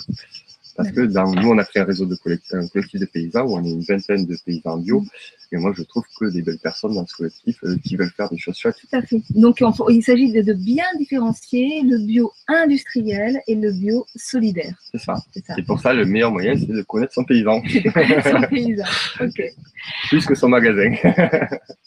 Parce 0.77 0.91
que 0.91 1.03
dans, 1.03 1.33
nous, 1.33 1.51
on 1.51 1.59
a 1.59 1.65
fait 1.65 1.81
un 1.81 1.85
réseau 1.85 2.07
de 2.07 2.17
collectif, 2.17 2.53
un 2.55 2.67
collectif 2.67 3.01
de 3.01 3.07
paysans 3.07 3.45
où 3.45 3.57
on 3.57 3.65
est 3.65 3.71
une 3.71 3.83
vingtaine 3.83 4.27
de 4.27 4.37
paysans 4.45 4.79
bio. 4.79 5.01
Mm. 5.01 5.07
Et 5.53 5.57
moi, 5.57 5.73
je 5.77 5.85
trouve 5.85 6.03
que 6.19 6.25
des 6.27 6.43
belles 6.43 6.59
personnes 6.59 6.95
dans 6.95 7.07
ce 7.07 7.15
collectif 7.15 7.63
euh, 7.63 7.77
qui 7.85 7.97
veulent 7.97 8.11
faire 8.11 8.29
des 8.29 8.39
choses 8.39 8.57
chouettes. 8.57 8.77
Tout 8.81 8.97
à 8.97 9.03
fait. 9.03 9.23
Donc, 9.31 9.63
il 9.89 10.03
s'agit 10.03 10.33
de, 10.33 10.43
de, 10.43 10.53
bien 10.53 10.85
différencier 10.99 11.83
le 11.83 11.99
bio 12.05 12.33
industriel 12.49 13.41
et 13.47 13.55
le 13.55 13.71
bio 13.71 14.05
solidaire. 14.17 14.75
C'est 14.91 14.99
ça. 14.99 15.17
Et 15.57 15.63
pour 15.63 15.81
ça, 15.81 15.95
le 15.95 16.07
meilleur 16.07 16.33
moyen, 16.33 16.57
c'est 16.59 16.67
de 16.67 16.83
connaître 16.83 17.13
son 17.13 17.25
paysan. 17.25 17.63
connaître 17.95 18.31
son 18.31 18.43
paysan. 18.49 18.85
OK. 19.21 19.43
Plus 20.09 20.27
que 20.27 20.35
son 20.35 20.49
magasin. 20.49 20.93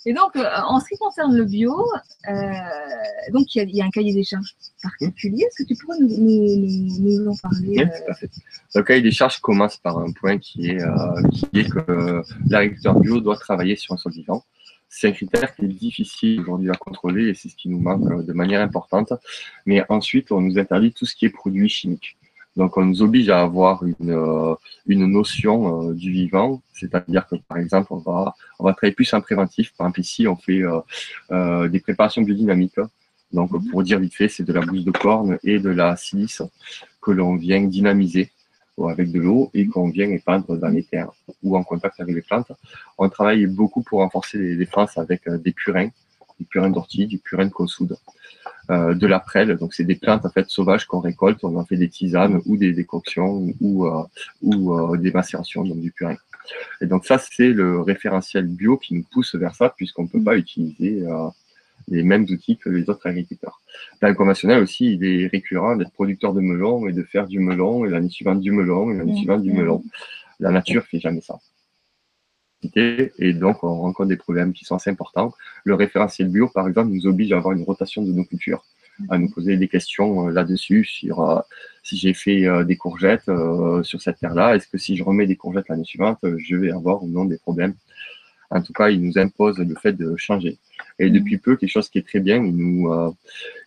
Et 0.06 0.14
donc, 0.14 0.36
euh, 0.38 0.46
en 0.66 0.80
ce 0.80 0.88
qui 0.88 0.98
concerne 0.98 1.36
le 1.36 1.44
bio, 1.44 1.76
euh, 2.30 2.34
donc 3.34 3.54
il 3.56 3.76
y, 3.76 3.82
a 3.82 3.86
un 3.86 3.90
cahier 3.90 4.14
des 4.14 4.24
charges 4.24 4.56
particulier. 4.82 5.44
Est-ce 5.44 5.64
que 5.64 5.68
tu 5.68 5.76
pourrais 5.76 5.98
nous, 6.00 6.08
nous, 6.08 7.20
nous 7.20 7.28
en 7.28 7.36
parler 7.36 7.80
Oui, 7.80 7.86
tout 7.86 8.12
à 8.12 8.14
fait. 8.14 8.30
Le 8.78 8.84
cahier 8.84 9.02
des 9.02 9.12
charges 9.12 9.40
commence 9.40 9.78
par 9.78 9.98
un 9.98 10.12
point 10.12 10.38
qui 10.38 10.70
est, 10.70 10.82
est 11.54 11.70
que 11.70 12.22
l'agriculteur 12.48 13.00
bio 13.00 13.20
doit 13.20 13.36
travailler 13.36 13.76
sur 13.76 13.94
un 13.94 13.98
sol 13.98 14.14
vivant 14.14 14.44
c'est 14.90 15.08
un 15.08 15.12
critère 15.12 15.56
qui 15.56 15.66
est 15.66 15.68
difficile 15.68 16.42
aujourd'hui 16.42 16.70
à 16.70 16.74
contrôler 16.74 17.30
et 17.30 17.34
c'est 17.34 17.50
ce 17.50 17.56
qui 17.56 17.70
nous 17.70 17.80
manque 17.80 18.10
euh, 18.10 18.24
de 18.24 18.34
manière 18.34 18.62
importante. 18.62 19.14
Mais 19.66 19.84
ensuite, 19.90 20.32
on 20.32 20.42
nous 20.42 20.58
interdit 20.58 20.92
tout 20.94 21.06
ce 21.06 21.16
qui 21.16 21.26
est 21.26 21.30
produit 21.30 21.70
chimique. 21.70 22.18
Donc, 22.56 22.76
on 22.78 22.86
nous 22.86 23.04
oblige 23.04 23.30
à 23.30 23.42
avoir 23.42 23.84
une, 23.84 24.10
euh, 24.10 24.56
notion 24.88 25.90
euh, 25.90 25.94
du 25.94 26.12
vivant, 26.12 26.62
c'est-à-dire 26.74 27.28
que, 27.28 27.36
par 27.48 27.60
exemple, 27.60 27.90
on 27.92 27.98
va, 27.98 28.34
travailler 28.74 28.96
plus 28.96 29.14
en 29.14 29.22
préventif. 29.22 29.74
Par 29.78 29.88
exemple, 29.88 30.00
ici, 30.00 30.28
on 30.28 30.36
fait 30.36 30.62
des 31.70 31.80
préparations 31.80 32.24
biodynamiques. 32.24 32.80
Donc, 33.32 33.52
pour 33.70 33.84
dire 33.84 34.00
vite 34.00 34.16
fait, 34.16 34.30
c'est 34.30 34.44
de 34.44 34.54
la 34.54 34.62
bouse 34.62 34.86
de 34.86 34.92
corne 34.92 35.38
et 35.44 35.60
de 35.60 35.70
la 35.70 35.96
silice 35.98 36.42
que 37.02 37.12
l'on 37.12 37.36
vient 37.36 37.62
dynamiser 37.62 38.32
avec 38.86 39.12
de 39.12 39.20
l'eau 39.20 39.50
et 39.54 39.68
qu'on 39.68 39.90
vient 39.90 40.10
épandre 40.10 40.56
dans 40.58 40.68
les 40.68 40.84
terres 40.84 41.12
ou 41.42 41.58
en 41.58 41.64
contact 41.64 42.00
avec 42.00 42.14
les 42.14 42.22
plantes. 42.22 42.52
On 42.98 43.10
travaille 43.10 43.46
beaucoup 43.48 43.82
pour 43.82 44.00
renforcer 44.00 44.38
les 44.38 44.56
défenses 44.56 44.98
avec 44.98 45.28
euh, 45.28 45.38
des 45.38 45.52
purins, 45.52 45.90
du 46.40 46.46
purin 46.46 46.70
d'ortie, 46.70 47.08
du 47.08 47.18
purin 47.18 47.46
de 47.46 47.52
consoude, 47.52 47.98
euh, 48.70 48.94
de 48.94 49.08
la 49.08 49.20
prêle. 49.20 49.58
Donc 49.58 49.74
c'est 49.74 49.84
des 49.84 49.96
plantes 49.96 50.26
en 50.26 50.30
fait 50.30 50.48
sauvages 50.50 50.86
qu'on 50.86 51.00
récolte, 51.00 51.44
on 51.44 51.56
en 51.58 51.66
fait 51.66 51.78
des 51.78 51.90
tisanes 51.90 52.42
ou 52.46 52.58
des 52.58 52.74
décoctions 52.74 53.48
ou, 53.60 53.88
euh, 53.88 54.04
ou 54.44 54.96
des 54.98 55.12
macérations, 55.12 55.64
donc 55.64 55.80
du 55.80 55.92
purin. 55.92 56.16
Et 56.82 56.86
donc 56.86 57.06
ça 57.06 57.18
c'est 57.18 57.50
le 57.50 57.82
référentiel 57.82 58.46
bio 58.46 58.78
qui 58.78 58.94
nous 58.94 59.06
pousse 59.12 59.34
vers 59.36 59.56
ça 59.56 59.70
puisqu'on 59.70 60.04
ne 60.04 60.08
peut 60.08 60.24
pas 60.24 60.38
utiliser 60.38 61.04
les 61.88 62.04
mêmes 62.04 62.24
outils 62.24 62.58
que 62.58 62.70
les 62.70 62.90
autres 62.90 63.08
agriculteurs. 63.08 63.62
Dans 64.02 64.08
le 64.10 64.14
conventionnel 64.14 64.62
aussi, 64.62 64.94
il 64.94 65.06
est 65.06 65.28
récurrent 65.28 65.76
d'être 65.76 65.92
producteur 65.92 66.34
de 66.34 66.42
melon 66.42 66.88
et 66.88 66.94
de 66.94 67.04
faire 67.04 67.28
du 67.28 67.40
melon, 67.40 67.86
et 67.86 67.90
l'année 67.90 68.10
suivante 68.10 68.42
du 68.42 68.52
melon, 68.52 68.92
et 68.92 68.98
l'année 68.98 69.14
mmh. 69.14 69.18
suivante 69.18 69.44
du 69.44 69.54
melon. 69.54 69.84
La 70.40 70.52
nature 70.52 70.84
fait 70.86 71.00
jamais 71.00 71.22
ça. 71.22 71.40
Et 72.76 73.34
donc, 73.34 73.64
on 73.64 73.82
rencontre 73.82 74.10
des 74.10 74.18
problèmes 74.18 74.54
qui 74.54 74.66
sont 74.66 74.76
assez 74.76 74.90
importants. 74.90 75.34
Le 75.64 75.76
référentiel 75.76 76.30
bio, 76.30 76.50
par 76.50 76.68
exemple, 76.68 76.90
nous 76.90 77.06
oblige 77.06 77.32
à 77.32 77.38
avoir 77.38 77.54
une 77.54 77.64
rotation 77.64 78.04
de 78.04 78.12
nos 78.12 78.24
cultures, 78.24 78.66
à 79.10 79.18
nous 79.18 79.30
poser 79.30 79.58
des 79.58 79.68
questions 79.68 80.28
euh, 80.28 80.32
là-dessus 80.32 80.84
sur 80.84 81.22
euh, 81.22 81.40
si 81.84 81.98
j'ai 81.98 82.14
fait 82.14 82.48
euh, 82.48 82.64
des 82.64 82.76
courgettes 82.76 83.30
sur 83.84 84.02
cette 84.02 84.20
terre-là, 84.20 84.56
est-ce 84.56 84.68
que 84.68 84.78
si 84.78 84.98
je 84.98 85.04
remets 85.04 85.28
des 85.28 85.36
courgettes 85.36 85.70
l'année 85.70 85.86
suivante, 85.86 86.20
je 86.24 86.56
vais 86.56 86.72
avoir 86.72 87.04
ou 87.04 87.08
non 87.08 87.26
des 87.26 87.38
problèmes 87.38 87.76
en 88.50 88.62
tout 88.62 88.74
cas, 88.74 88.90
il 88.90 89.02
nous 89.02 89.18
impose 89.18 89.58
le 89.60 89.76
fait 89.76 89.94
de 89.94 90.16
changer. 90.16 90.58
Et 91.00 91.10
depuis 91.10 91.38
peu, 91.38 91.56
quelque 91.58 91.70
chose 91.70 91.90
qui 91.90 91.98
est 91.98 92.08
très 92.08 92.20
bien, 92.20 92.38
il 92.44 92.56
nous, 92.56 92.92
euh, 92.92 93.12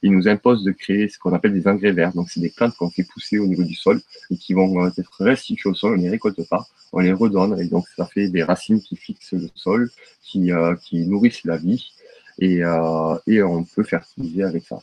il 0.02 0.12
nous 0.12 0.26
impose 0.26 0.64
de 0.64 0.72
créer 0.72 1.08
ce 1.08 1.18
qu'on 1.18 1.32
appelle 1.34 1.52
des 1.52 1.68
engrais 1.68 1.92
verts. 1.92 2.12
Donc, 2.12 2.30
c'est 2.30 2.40
des 2.40 2.50
plantes 2.50 2.74
qu'on 2.76 2.90
fait 2.90 3.04
pousser 3.04 3.38
au 3.38 3.46
niveau 3.46 3.62
du 3.62 3.74
sol 3.74 4.00
et 4.30 4.36
qui 4.36 4.54
vont 4.54 4.82
euh, 4.84 4.90
être 4.96 5.22
restituées 5.22 5.68
au 5.68 5.74
sol. 5.74 5.94
On 5.94 5.96
ne 5.96 6.02
les 6.02 6.10
récolte 6.10 6.48
pas, 6.48 6.66
on 6.92 7.00
les 7.00 7.12
redonne. 7.12 7.60
Et 7.60 7.66
donc, 7.66 7.86
ça 7.96 8.06
fait 8.06 8.28
des 8.28 8.42
racines 8.42 8.80
qui 8.80 8.96
fixent 8.96 9.32
le 9.32 9.48
sol, 9.54 9.90
qui, 10.22 10.52
euh, 10.52 10.74
qui 10.76 11.06
nourrissent 11.06 11.44
la 11.44 11.58
vie. 11.58 11.92
Et, 12.38 12.64
euh, 12.64 13.16
et 13.26 13.42
on 13.42 13.64
peut 13.64 13.82
fertiliser 13.82 14.44
avec 14.44 14.64
ça. 14.64 14.78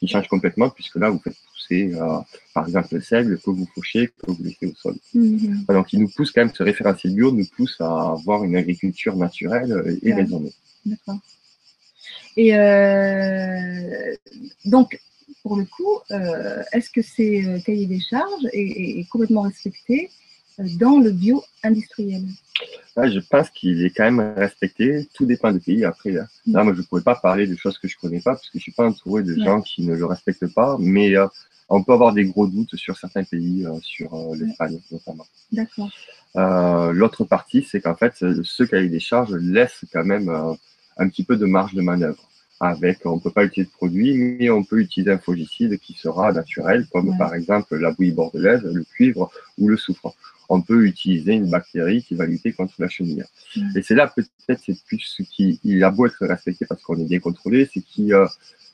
Qui 0.00 0.08
change 0.08 0.28
complètement, 0.28 0.70
puisque 0.70 0.96
là, 0.96 1.10
vous 1.10 1.18
faites 1.18 1.36
pousser, 1.56 1.94
euh, 1.94 2.18
par 2.54 2.66
exemple, 2.66 2.88
le 2.92 3.00
seigle 3.00 3.38
que 3.38 3.50
vous 3.50 3.66
fauchez, 3.74 4.08
que 4.08 4.30
vous 4.30 4.42
laissez 4.42 4.66
au 4.66 4.74
sol. 4.74 4.94
Mm-hmm. 5.14 5.66
Donc, 5.66 5.92
il 5.92 6.00
nous 6.00 6.08
pousse 6.08 6.30
quand 6.30 6.42
même, 6.42 6.54
ce 6.54 6.62
référentiel 6.62 7.14
bio 7.14 7.32
nous 7.32 7.46
pousse 7.56 7.76
à 7.80 8.12
avoir 8.12 8.44
une 8.44 8.56
agriculture 8.56 9.16
naturelle 9.16 9.98
et 10.02 10.14
raisonnée. 10.14 10.52
D'accord. 10.84 11.18
Et 12.36 12.54
euh, 12.54 14.14
donc, 14.66 15.00
pour 15.42 15.56
le 15.56 15.64
coup, 15.64 15.98
euh, 16.10 16.62
est-ce 16.72 16.90
que 16.90 17.02
ces 17.02 17.46
euh, 17.46 17.58
cahier 17.60 17.86
des 17.86 18.00
charges 18.00 18.46
est, 18.52 19.08
complètement 19.08 19.42
respecté 19.42 20.10
dans 20.58 20.98
le 20.98 21.10
bio 21.10 21.42
industriel 21.62 22.22
Je 22.96 23.20
pense 23.20 23.50
qu'il 23.50 23.84
est 23.84 23.90
quand 23.90 24.10
même 24.10 24.34
respecté. 24.36 25.06
Tout 25.14 25.26
dépend 25.26 25.52
des 25.52 25.60
pays. 25.60 25.84
Après, 25.84 26.10
là, 26.10 26.26
mm. 26.46 26.62
moi, 26.62 26.74
je 26.74 26.80
ne 26.80 26.86
pourrais 26.86 27.02
pas 27.02 27.14
parler 27.14 27.46
de 27.46 27.56
choses 27.56 27.78
que 27.78 27.88
je 27.88 27.96
ne 27.96 28.08
connais 28.08 28.20
pas 28.20 28.32
parce 28.32 28.46
que 28.46 28.52
je 28.54 28.58
ne 28.58 28.62
suis 28.62 28.72
pas 28.72 28.86
entouré 28.86 29.22
de 29.22 29.34
gens 29.34 29.60
qui 29.60 29.86
ne 29.86 29.94
le 29.94 30.06
respectent 30.06 30.52
pas. 30.54 30.76
Mais 30.78 31.14
on 31.68 31.82
peut 31.82 31.92
avoir 31.92 32.12
des 32.12 32.24
gros 32.24 32.46
doutes 32.46 32.76
sur 32.76 32.96
certains 32.96 33.24
pays, 33.24 33.66
sur 33.82 34.34
l'Espagne 34.34 34.80
notamment. 34.90 35.26
D'accord. 35.52 35.90
L'autre 36.92 37.24
partie, 37.24 37.66
c'est 37.68 37.80
qu'en 37.80 37.96
fait, 37.96 38.14
ce 38.16 38.62
cahier 38.64 38.88
des 38.88 39.00
charges 39.00 39.34
laisse 39.34 39.84
quand 39.92 40.04
même 40.04 40.30
un 40.96 41.08
petit 41.08 41.24
peu 41.24 41.36
de 41.36 41.46
marge 41.46 41.74
de 41.74 41.82
manœuvre. 41.82 42.22
Avec, 42.58 43.04
on 43.04 43.18
peut 43.18 43.30
pas 43.30 43.44
utiliser 43.44 43.70
de 43.70 43.76
produit, 43.76 44.14
mais 44.16 44.48
on 44.48 44.64
peut 44.64 44.80
utiliser 44.80 45.12
un 45.12 45.18
fongicide 45.18 45.78
qui 45.78 45.92
sera 45.92 46.32
naturel, 46.32 46.86
comme 46.90 47.14
par 47.18 47.34
exemple 47.34 47.76
la 47.76 47.90
bouillie 47.90 48.12
bordelaise, 48.12 48.62
le 48.62 48.82
cuivre 48.82 49.30
ou 49.58 49.68
le 49.68 49.76
soufre. 49.76 50.14
On 50.48 50.60
peut 50.60 50.86
utiliser 50.86 51.34
une 51.34 51.50
bactérie 51.50 52.02
qui 52.02 52.14
va 52.14 52.26
lutter 52.26 52.52
contre 52.52 52.74
la 52.78 52.88
chenille. 52.88 53.24
Et 53.74 53.82
c'est 53.82 53.94
là 53.94 54.06
peut-être 54.06 54.60
c'est 54.64 54.78
plus 54.84 55.00
ce 55.00 55.22
qui, 55.22 55.60
il 55.64 55.82
a 55.84 55.90
beau 55.90 56.06
être 56.06 56.26
respecté 56.26 56.66
parce 56.66 56.82
qu'on 56.82 56.98
est 56.98 57.04
bien 57.04 57.20
contrôlé, 57.20 57.68
c'est 57.72 57.80
qui, 57.80 58.12
euh, 58.12 58.26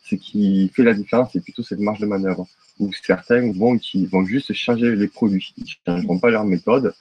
ce 0.04 0.14
qui 0.14 0.70
fait 0.74 0.82
la 0.82 0.94
différence, 0.94 1.30
c'est 1.32 1.42
plutôt 1.42 1.62
cette 1.62 1.80
marge 1.80 2.00
de 2.00 2.06
manœuvre 2.06 2.46
où 2.78 2.90
certains 3.04 3.52
vont, 3.52 3.78
qui 3.78 4.06
vont 4.06 4.24
juste 4.24 4.52
changer 4.52 4.96
les 4.96 5.08
produits, 5.08 5.54
ils 5.56 5.64
ne 5.64 5.96
changeront 5.96 6.18
pas 6.18 6.30
leur 6.30 6.44
méthode. 6.44 6.94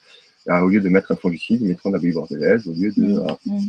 Euh, 0.48 0.60
au 0.60 0.68
lieu 0.68 0.80
de 0.80 0.88
mettre 0.88 1.12
un 1.12 1.16
fongicide, 1.16 1.60
ils 1.60 1.68
mettront 1.68 1.90
la 1.90 1.98
bouillie 1.98 2.12
bordelaise 2.12 2.66
au 2.66 2.72
lieu 2.72 2.90
de 2.96 3.20
euh, 3.20 3.60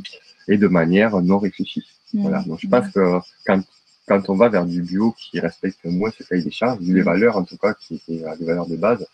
et 0.48 0.58
de 0.58 0.68
manière 0.68 1.22
non 1.22 1.38
réfléchie. 1.38 1.84
Voilà. 2.14 2.44
Donc, 2.44 2.60
je 2.62 2.68
pense 2.68 2.90
que 2.90 3.20
quand, 3.46 3.62
quand 4.06 4.30
on 4.30 4.36
va 4.36 4.50
vers 4.50 4.66
du 4.66 4.82
bio 4.82 5.14
qui 5.18 5.40
respecte 5.40 5.86
moins 5.86 6.12
ce 6.12 6.24
cahier 6.24 6.44
des 6.44 6.52
charges, 6.52 6.80
les 6.82 7.02
valeurs 7.02 7.38
en 7.38 7.44
tout 7.44 7.58
cas, 7.58 7.74
qui 7.74 7.96
étaient 7.96 8.24
les 8.40 8.46
valeurs 8.46 8.68
de 8.68 8.76
base, 8.76 9.06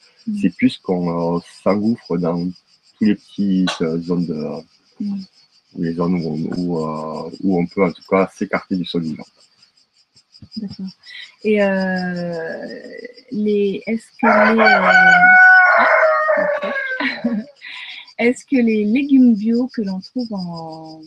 c'est 0.42 0.56
plus 0.56 0.78
qu'on 0.78 1.38
euh, 1.38 1.40
s'engouffre 1.64 2.18
dans 2.18 2.46
toutes 2.46 3.08
les 3.08 3.16
petites 3.16 3.82
euh, 3.82 4.00
zones 4.00 4.26
de, 4.26 4.64
les 5.78 5.94
zones 5.94 6.16
où, 6.16 6.50
où, 6.58 6.80
euh, 6.80 7.30
où, 7.42 7.60
on 7.60 7.66
peut 7.68 7.84
en 7.84 7.92
tout 7.92 8.04
cas 8.10 8.30
s'écarter 8.36 8.76
du 8.76 8.86
sol 8.86 9.04
vivant. 9.04 9.26
D'accord. 10.58 10.86
Et 11.44 11.62
euh, 11.62 12.68
les, 13.32 13.84
est-ce 13.86 14.08
que 14.20 14.56
les, 14.56 14.62
ah, 15.78 15.88
est-ce 18.18 18.46
que 18.46 18.56
les 18.56 18.86
légumes 18.86 19.36
bio 19.36 19.70
que 19.74 19.82
l'on 19.82 20.00
trouve 20.00 20.34
en, 20.34 21.02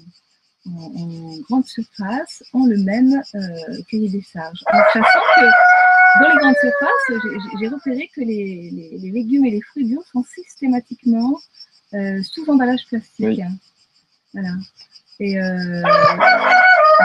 en, 0.66 1.38
grande 1.48 1.66
surface 1.66 2.42
ont 2.52 2.66
le 2.66 2.76
même 2.78 3.22
euh, 3.34 3.82
cahier 3.90 4.08
des 4.08 4.22
charges. 4.22 4.62
En 4.72 4.78
sachant 4.92 5.20
que 5.36 5.46
dans 6.20 6.28
les 6.28 6.38
grandes 6.38 6.56
surfaces, 6.60 7.58
j'ai 7.60 7.68
repéré 7.68 8.10
que 8.14 8.20
les, 8.20 8.70
les, 9.00 9.10
légumes 9.10 9.46
et 9.46 9.50
les 9.50 9.62
fruits 9.62 9.84
bio 9.84 10.02
sont 10.12 10.24
systématiquement 10.24 11.38
euh, 11.94 12.22
sous 12.22 12.48
emballage 12.50 12.86
plastique. 12.86 13.40
Voilà. 14.32 14.50
Et 15.20 15.38
euh, 15.38 15.82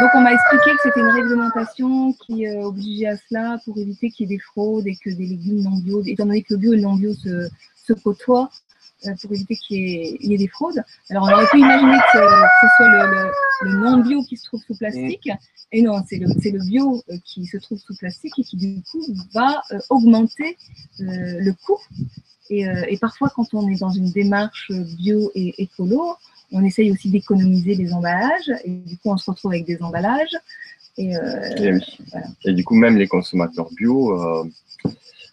donc 0.01 0.09
on 0.15 0.21
m'a 0.21 0.33
expliqué 0.33 0.71
que 0.71 0.81
c'était 0.83 0.99
une 0.99 1.07
réglementation 1.07 2.13
qui 2.13 2.47
euh, 2.47 2.63
obligeait 2.63 3.07
à 3.07 3.17
cela 3.17 3.59
pour 3.65 3.77
éviter 3.77 4.09
qu'il 4.09 4.29
y 4.29 4.33
ait 4.33 4.37
des 4.37 4.41
fraudes 4.41 4.87
et 4.87 4.95
que 4.95 5.09
des 5.09 5.25
légumes 5.25 5.61
non 5.61 5.77
bio, 5.77 6.03
étant 6.05 6.25
donné 6.25 6.41
que 6.41 6.53
le 6.53 6.57
bio 6.57 6.73
et 6.73 6.77
le 6.77 6.81
non 6.81 6.95
bio 6.95 7.13
se, 7.13 7.49
se 7.75 7.93
côtoient, 7.93 8.49
pour 9.21 9.31
éviter 9.31 9.55
qu'il 9.55 9.77
y, 9.77 10.33
ait 10.33 10.37
des 10.37 10.47
fraudes. 10.47 10.83
Alors, 11.09 11.23
on 11.23 11.31
aurait 11.31 11.47
pu 11.47 11.59
imaginer 11.59 11.97
que, 12.13 12.19
ce 12.19 12.67
soit 12.77 12.89
le, 12.89 13.79
non-bio 13.79 14.23
qui 14.23 14.37
se 14.37 14.45
trouve 14.45 14.61
sous 14.63 14.75
plastique. 14.75 15.29
Et 15.71 15.81
non, 15.81 16.01
c'est 16.07 16.17
le, 16.17 16.27
le, 16.27 16.65
bio 16.65 17.03
euh, 17.09 17.17
qui 17.25 17.45
se 17.45 17.57
trouve 17.57 17.77
sous 17.77 17.95
plastique 17.95 18.33
et 18.37 18.43
qui, 18.43 18.55
du 18.55 18.81
coup, 18.89 19.05
va 19.33 19.61
euh, 19.71 19.79
augmenter 19.89 20.57
le 20.99 21.51
coût. 21.51 21.79
Et, 22.49 22.61
et, 22.61 22.97
parfois, 22.97 23.29
quand 23.35 23.53
on 23.53 23.69
est 23.69 23.79
dans 23.79 23.89
une 23.89 24.09
démarche 24.11 24.71
bio 24.71 25.31
et 25.35 25.61
écolo, 25.61 26.15
on 26.53 26.63
essaye 26.63 26.91
aussi 26.91 27.09
d'économiser 27.09 27.75
les 27.75 27.93
emballages. 27.93 28.51
Et 28.63 28.69
du 28.69 28.97
coup, 28.97 29.09
on 29.09 29.17
se 29.17 29.29
retrouve 29.29 29.51
avec 29.51 29.65
des 29.65 29.81
emballages. 29.81 30.35
Et, 30.97 31.13
et, 32.45 32.53
du 32.53 32.63
coup, 32.63 32.75
même 32.75 32.97
les 32.97 33.07
consommateurs 33.07 33.69
bio, 33.75 34.47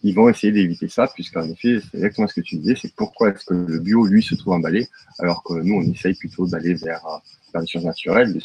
ils 0.05 0.13
vont 0.13 0.29
essayer 0.29 0.53
d'éviter 0.53 0.87
ça, 0.87 1.07
puisqu'en 1.07 1.43
effet, 1.49 1.79
c'est 1.81 1.97
exactement 1.97 2.27
ce 2.27 2.35
que 2.35 2.41
tu 2.41 2.57
disais, 2.57 2.75
c'est 2.79 2.93
pourquoi 2.93 3.29
est-ce 3.29 3.43
que 3.43 3.55
le 3.55 3.79
bio, 3.79 4.05
lui, 4.05 4.21
se 4.21 4.35
trouve 4.35 4.53
emballé, 4.53 4.87
alors 5.17 5.43
que 5.43 5.53
nous, 5.53 5.75
on 5.77 5.81
essaye 5.81 6.13
plutôt 6.13 6.45
d'aller 6.45 6.75
vers, 6.75 7.03
euh, 7.07 7.17
vers 7.51 7.61
des 7.63 7.67
choses 7.67 7.85
naturelles, 7.85 8.37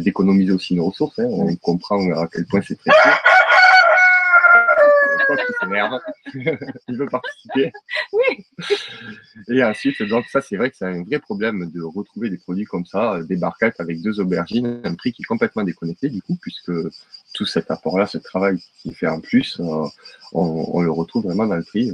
d'économiser 0.00 0.52
aussi 0.52 0.74
nos 0.74 0.86
ressources. 0.86 1.18
Hein. 1.18 1.26
On 1.28 1.54
comprend 1.56 2.00
à 2.12 2.26
quel 2.32 2.46
point 2.46 2.62
c'est 2.66 2.78
précieux 2.78 3.10
s'énerve. 5.60 5.98
il 6.88 6.96
veut 6.96 7.06
participer. 7.06 7.72
Oui. 8.12 8.44
Et 9.48 9.62
ensuite, 9.64 10.02
donc 10.02 10.26
ça, 10.26 10.40
c'est 10.40 10.56
vrai 10.56 10.70
que 10.70 10.76
c'est 10.76 10.86
un 10.86 11.02
vrai 11.02 11.18
problème 11.18 11.70
de 11.70 11.82
retrouver 11.82 12.30
des 12.30 12.38
produits 12.38 12.64
comme 12.64 12.86
ça, 12.86 13.20
des 13.22 13.36
barquettes 13.36 13.80
avec 13.80 14.00
deux 14.00 14.20
aubergines, 14.20 14.80
un 14.84 14.94
prix 14.94 15.12
qui 15.12 15.22
est 15.22 15.26
complètement 15.26 15.64
déconnecté 15.64 16.08
du 16.08 16.22
coup, 16.22 16.36
puisque 16.40 16.72
tout 17.34 17.46
cet 17.46 17.70
apport-là, 17.70 18.06
ce 18.06 18.18
travail 18.18 18.58
qui 18.80 18.92
fait 18.94 19.08
en 19.08 19.20
plus, 19.20 19.58
euh, 19.60 19.86
on, 20.32 20.82
le 20.82 20.90
retrouve 20.90 21.24
vraiment 21.24 21.46
dans 21.46 21.56
le 21.56 21.62
prix. 21.62 21.92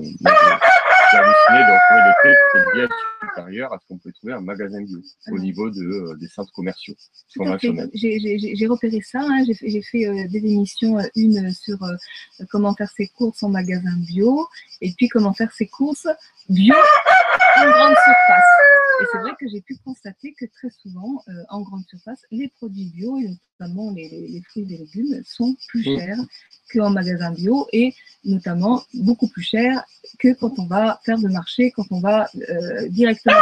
J'ai 1.11 1.19
halluciné 1.19 1.59
de 1.59 1.73
retrouver 1.73 2.03
des 2.05 2.15
prix 2.21 2.35
qui 2.35 2.59
étaient 2.59 2.73
bien 2.75 2.89
supérieur 3.23 3.73
à 3.73 3.79
ce 3.79 3.87
qu'on 3.89 3.99
peut 3.99 4.13
trouver 4.13 4.35
en 4.35 4.43
magasin 4.43 4.83
bio, 4.83 4.99
au 4.99 5.37
ah 5.37 5.41
niveau 5.41 5.71
de, 5.71 6.17
des 6.19 6.29
centres 6.29 6.53
commerciaux 6.53 6.95
conventionnels. 7.37 7.91
J'ai 7.95 8.67
repéré 8.67 9.01
ça, 9.01 9.21
hein. 9.21 9.45
j'ai 9.47 9.83
fait 9.83 10.29
des 10.29 10.39
émissions, 10.39 10.99
une 11.17 11.51
sur 11.53 11.79
comment 12.51 12.75
faire 12.75 12.91
ses 12.91 13.09
courses 13.09 13.43
en 13.43 13.49
magasin 13.49 13.97
bio, 13.97 14.47
et 14.81 14.93
puis 14.93 15.09
comment 15.09 15.33
faire 15.33 15.53
ses 15.53 15.67
courses 15.67 16.09
bio 16.49 16.75
en 16.75 17.71
grande 17.71 17.95
surface. 17.95 18.88
Et 19.01 19.05
c'est 19.13 19.19
vrai 19.19 19.33
que 19.39 19.49
j'ai 19.49 19.61
pu 19.61 19.77
constater 19.85 20.35
que 20.39 20.47
très 20.47 20.71
souvent, 20.71 21.23
euh, 21.29 21.33
en 21.51 21.63
grande 21.63 21.85
surface, 21.87 22.25
les 22.31 22.49
produits 22.49 22.91
bio, 22.91 23.19
et 23.19 23.29
notamment 23.61 23.93
les, 23.93 24.43
fruits 24.49 24.63
et 24.73 24.79
légumes, 24.79 25.23
sont 25.25 25.57
plus 25.69 25.85
chers 25.85 26.19
qu'en 26.73 26.91
magasin 26.91 27.33
bio 27.33 27.67
et 27.73 27.95
notamment 28.25 28.83
beaucoup 28.95 29.29
plus 29.29 29.43
chers 29.43 29.85
que 30.19 30.33
quand 30.35 30.59
on 30.59 30.67
va 30.67 31.01
faire 31.05 31.19
le 31.19 31.29
marché, 31.29 31.71
quand 31.71 31.87
on 31.91 32.01
va 32.01 32.29
euh, 32.49 32.89
directement 32.89 33.35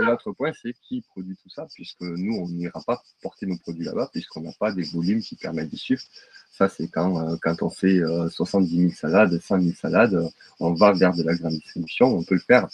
et 0.00 0.04
l'autre 0.04 0.32
point, 0.32 0.52
c'est 0.60 0.74
qui 0.82 1.02
produit 1.02 1.36
tout 1.42 1.50
ça, 1.50 1.66
puisque 1.74 2.00
nous, 2.00 2.36
on 2.36 2.48
n'ira 2.48 2.80
pas 2.86 3.02
porter 3.22 3.46
nos 3.46 3.56
produits 3.56 3.84
là-bas, 3.84 4.10
puisqu'on 4.12 4.40
n'a 4.40 4.52
pas 4.58 4.72
des 4.72 4.82
volumes 4.82 5.20
qui 5.20 5.36
permettent 5.36 5.70
de 5.70 5.76
suivre. 5.76 6.02
Ça, 6.50 6.68
c'est 6.68 6.88
quand, 6.88 7.28
euh, 7.28 7.36
quand 7.42 7.62
on 7.62 7.70
fait 7.70 8.00
70 8.30 8.76
000 8.76 8.92
salades, 8.92 9.40
100 9.40 9.60
000 9.60 9.74
salades, 9.74 10.28
on 10.60 10.72
va 10.72 10.92
vers 10.92 11.12
de 11.14 11.22
la 11.22 11.34
grande 11.34 11.54
distribution. 11.54 12.06
On 12.06 12.22
peut 12.22 12.34
le 12.34 12.40
faire. 12.40 12.68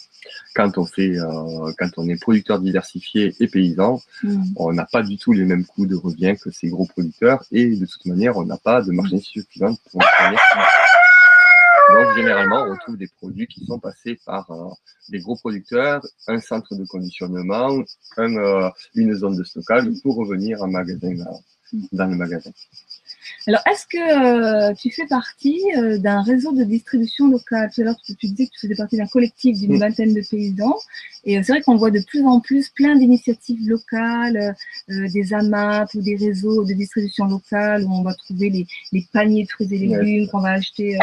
Quand 0.54 0.76
on 0.76 0.84
fait, 0.84 1.18
euh, 1.18 1.72
quand 1.78 1.90
on 1.96 2.08
est 2.08 2.20
producteur 2.20 2.60
diversifié 2.60 3.34
et 3.40 3.48
paysan, 3.48 4.02
mm. 4.22 4.42
on 4.56 4.72
n'a 4.72 4.84
pas 4.84 5.02
du 5.02 5.16
tout 5.16 5.32
les 5.32 5.44
mêmes 5.44 5.64
coûts 5.64 5.86
de 5.86 5.96
revient 5.96 6.36
que 6.40 6.50
ces 6.50 6.68
gros 6.68 6.86
producteurs, 6.86 7.44
et 7.52 7.76
de 7.76 7.86
toute 7.86 8.04
manière, 8.06 8.36
on 8.36 8.44
n'a 8.44 8.58
pas 8.58 8.82
de 8.82 8.92
marge 8.92 9.16
suffisante 9.18 9.80
pour 9.90 10.02
donc, 11.94 12.16
généralement, 12.16 12.64
on 12.68 12.76
trouve 12.76 12.96
des 12.96 13.08
produits 13.08 13.46
qui 13.46 13.64
sont 13.64 13.78
passés 13.78 14.18
par 14.24 14.50
euh, 14.50 14.70
des 15.08 15.20
gros 15.20 15.36
producteurs, 15.36 16.04
un 16.28 16.40
centre 16.40 16.74
de 16.74 16.84
conditionnement, 16.84 17.82
euh, 18.18 18.70
une 18.94 19.14
zone 19.14 19.36
de 19.36 19.44
stockage 19.44 19.86
pour 20.02 20.16
revenir 20.16 20.62
en 20.62 20.68
magasin, 20.68 21.14
dans 21.92 22.06
le 22.06 22.16
magasin. 22.16 22.50
Alors, 23.46 23.60
est-ce 23.70 23.86
que 23.86 24.70
euh, 24.70 24.74
tu 24.74 24.90
fais 24.90 25.06
partie 25.06 25.62
d'un 25.98 26.22
réseau 26.22 26.52
de 26.52 26.64
distribution 26.64 27.28
locale 27.28 27.70
Tout 27.74 27.80
à 27.80 27.84
l'heure, 27.84 27.96
tu, 28.04 28.14
disais 28.14 28.46
que 28.46 28.52
tu 28.52 28.60
faisais 28.60 28.74
partie 28.74 28.96
d'un 28.96 29.06
collectif 29.06 29.58
d'une 29.58 29.78
vingtaine 29.78 30.14
de 30.14 30.22
paysans. 30.28 30.76
Et 31.24 31.42
c'est 31.42 31.52
vrai 31.52 31.62
qu'on 31.62 31.76
voit 31.76 31.90
de 31.90 32.00
plus 32.00 32.24
en 32.24 32.40
plus 32.40 32.70
plein 32.70 32.96
d'initiatives 32.96 33.66
locales, 33.68 34.54
des 34.88 35.34
AMAP 35.34 35.94
ou 35.94 36.02
des 36.02 36.16
réseaux 36.16 36.64
de 36.64 36.72
distribution 36.72 37.26
locale 37.26 37.84
où 37.84 37.92
on 37.92 38.02
va 38.02 38.14
trouver 38.14 38.50
les, 38.92 39.06
paniers 39.12 39.44
de 39.44 39.50
fruits 39.50 39.68
et 39.72 39.78
légumes 39.78 40.28
qu'on 40.28 40.40
va 40.40 40.52
acheter. 40.52 40.98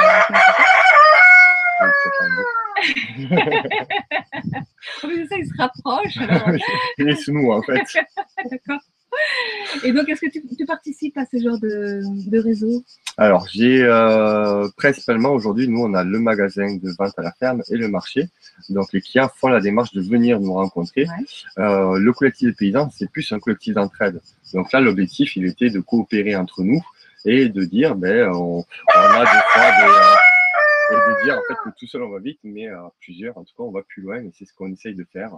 Ça, 5.01 5.37
il 5.37 5.45
se 5.45 5.57
rapproche. 5.57 6.17
il 6.97 7.09
est 7.09 7.15
sous 7.15 7.31
nous, 7.31 7.51
en 7.51 7.61
fait. 7.61 7.83
D'accord. 8.51 8.79
Et 9.83 9.91
donc, 9.93 10.07
est-ce 10.09 10.21
que 10.21 10.55
tu, 10.55 10.65
participes 10.65 11.17
à 11.17 11.25
ce 11.25 11.37
genre 11.41 11.59
de, 11.59 12.39
réseau? 12.39 12.83
Alors, 13.17 13.47
j'ai 13.51 13.81
euh, 13.81 14.67
principalement 14.77 15.31
aujourd'hui, 15.31 15.67
nous, 15.67 15.81
on 15.81 15.93
a 15.93 16.03
le 16.03 16.19
magasin 16.19 16.75
de 16.75 16.89
vente 16.97 17.13
à 17.17 17.23
la 17.23 17.31
ferme 17.31 17.63
et 17.69 17.77
le 17.77 17.87
marché. 17.87 18.25
Donc, 18.69 18.93
les 18.93 19.01
clients 19.01 19.29
font 19.35 19.47
la 19.47 19.59
démarche 19.59 19.93
de 19.93 20.01
venir 20.01 20.39
nous 20.39 20.53
rencontrer. 20.53 21.07
Euh, 21.57 21.97
le 21.97 22.13
collectif 22.13 22.49
des 22.49 22.53
paysans, 22.53 22.89
c'est 22.91 23.09
plus 23.09 23.31
un 23.31 23.39
collectif 23.39 23.73
d'entraide. 23.73 24.21
Donc 24.53 24.71
là, 24.71 24.79
l'objectif, 24.81 25.35
il 25.35 25.45
était 25.45 25.69
de 25.69 25.79
coopérer 25.79 26.35
entre 26.35 26.63
nous 26.63 26.81
et 27.25 27.49
de 27.49 27.63
dire, 27.63 27.95
ben, 27.95 28.29
on, 28.29 28.63
a 28.95 29.19
des 29.19 29.25
fois 29.25 29.71
des, 29.71 29.93
euh, 29.93 30.15
et 30.89 30.95
de 30.95 31.23
dire 31.23 31.37
en 31.37 31.41
fait 31.47 31.69
que 31.69 31.75
tout 31.77 31.87
seul 31.87 32.03
on 32.03 32.09
va 32.09 32.19
vite, 32.19 32.39
mais 32.43 32.67
à 32.67 32.91
plusieurs, 32.99 33.37
en 33.37 33.43
tout 33.43 33.53
cas, 33.55 33.63
on 33.63 33.71
va 33.71 33.83
plus 33.83 34.01
loin 34.01 34.17
et 34.17 34.31
c'est 34.33 34.45
ce 34.45 34.53
qu'on 34.53 34.71
essaye 34.71 34.95
de 34.95 35.05
faire 35.11 35.31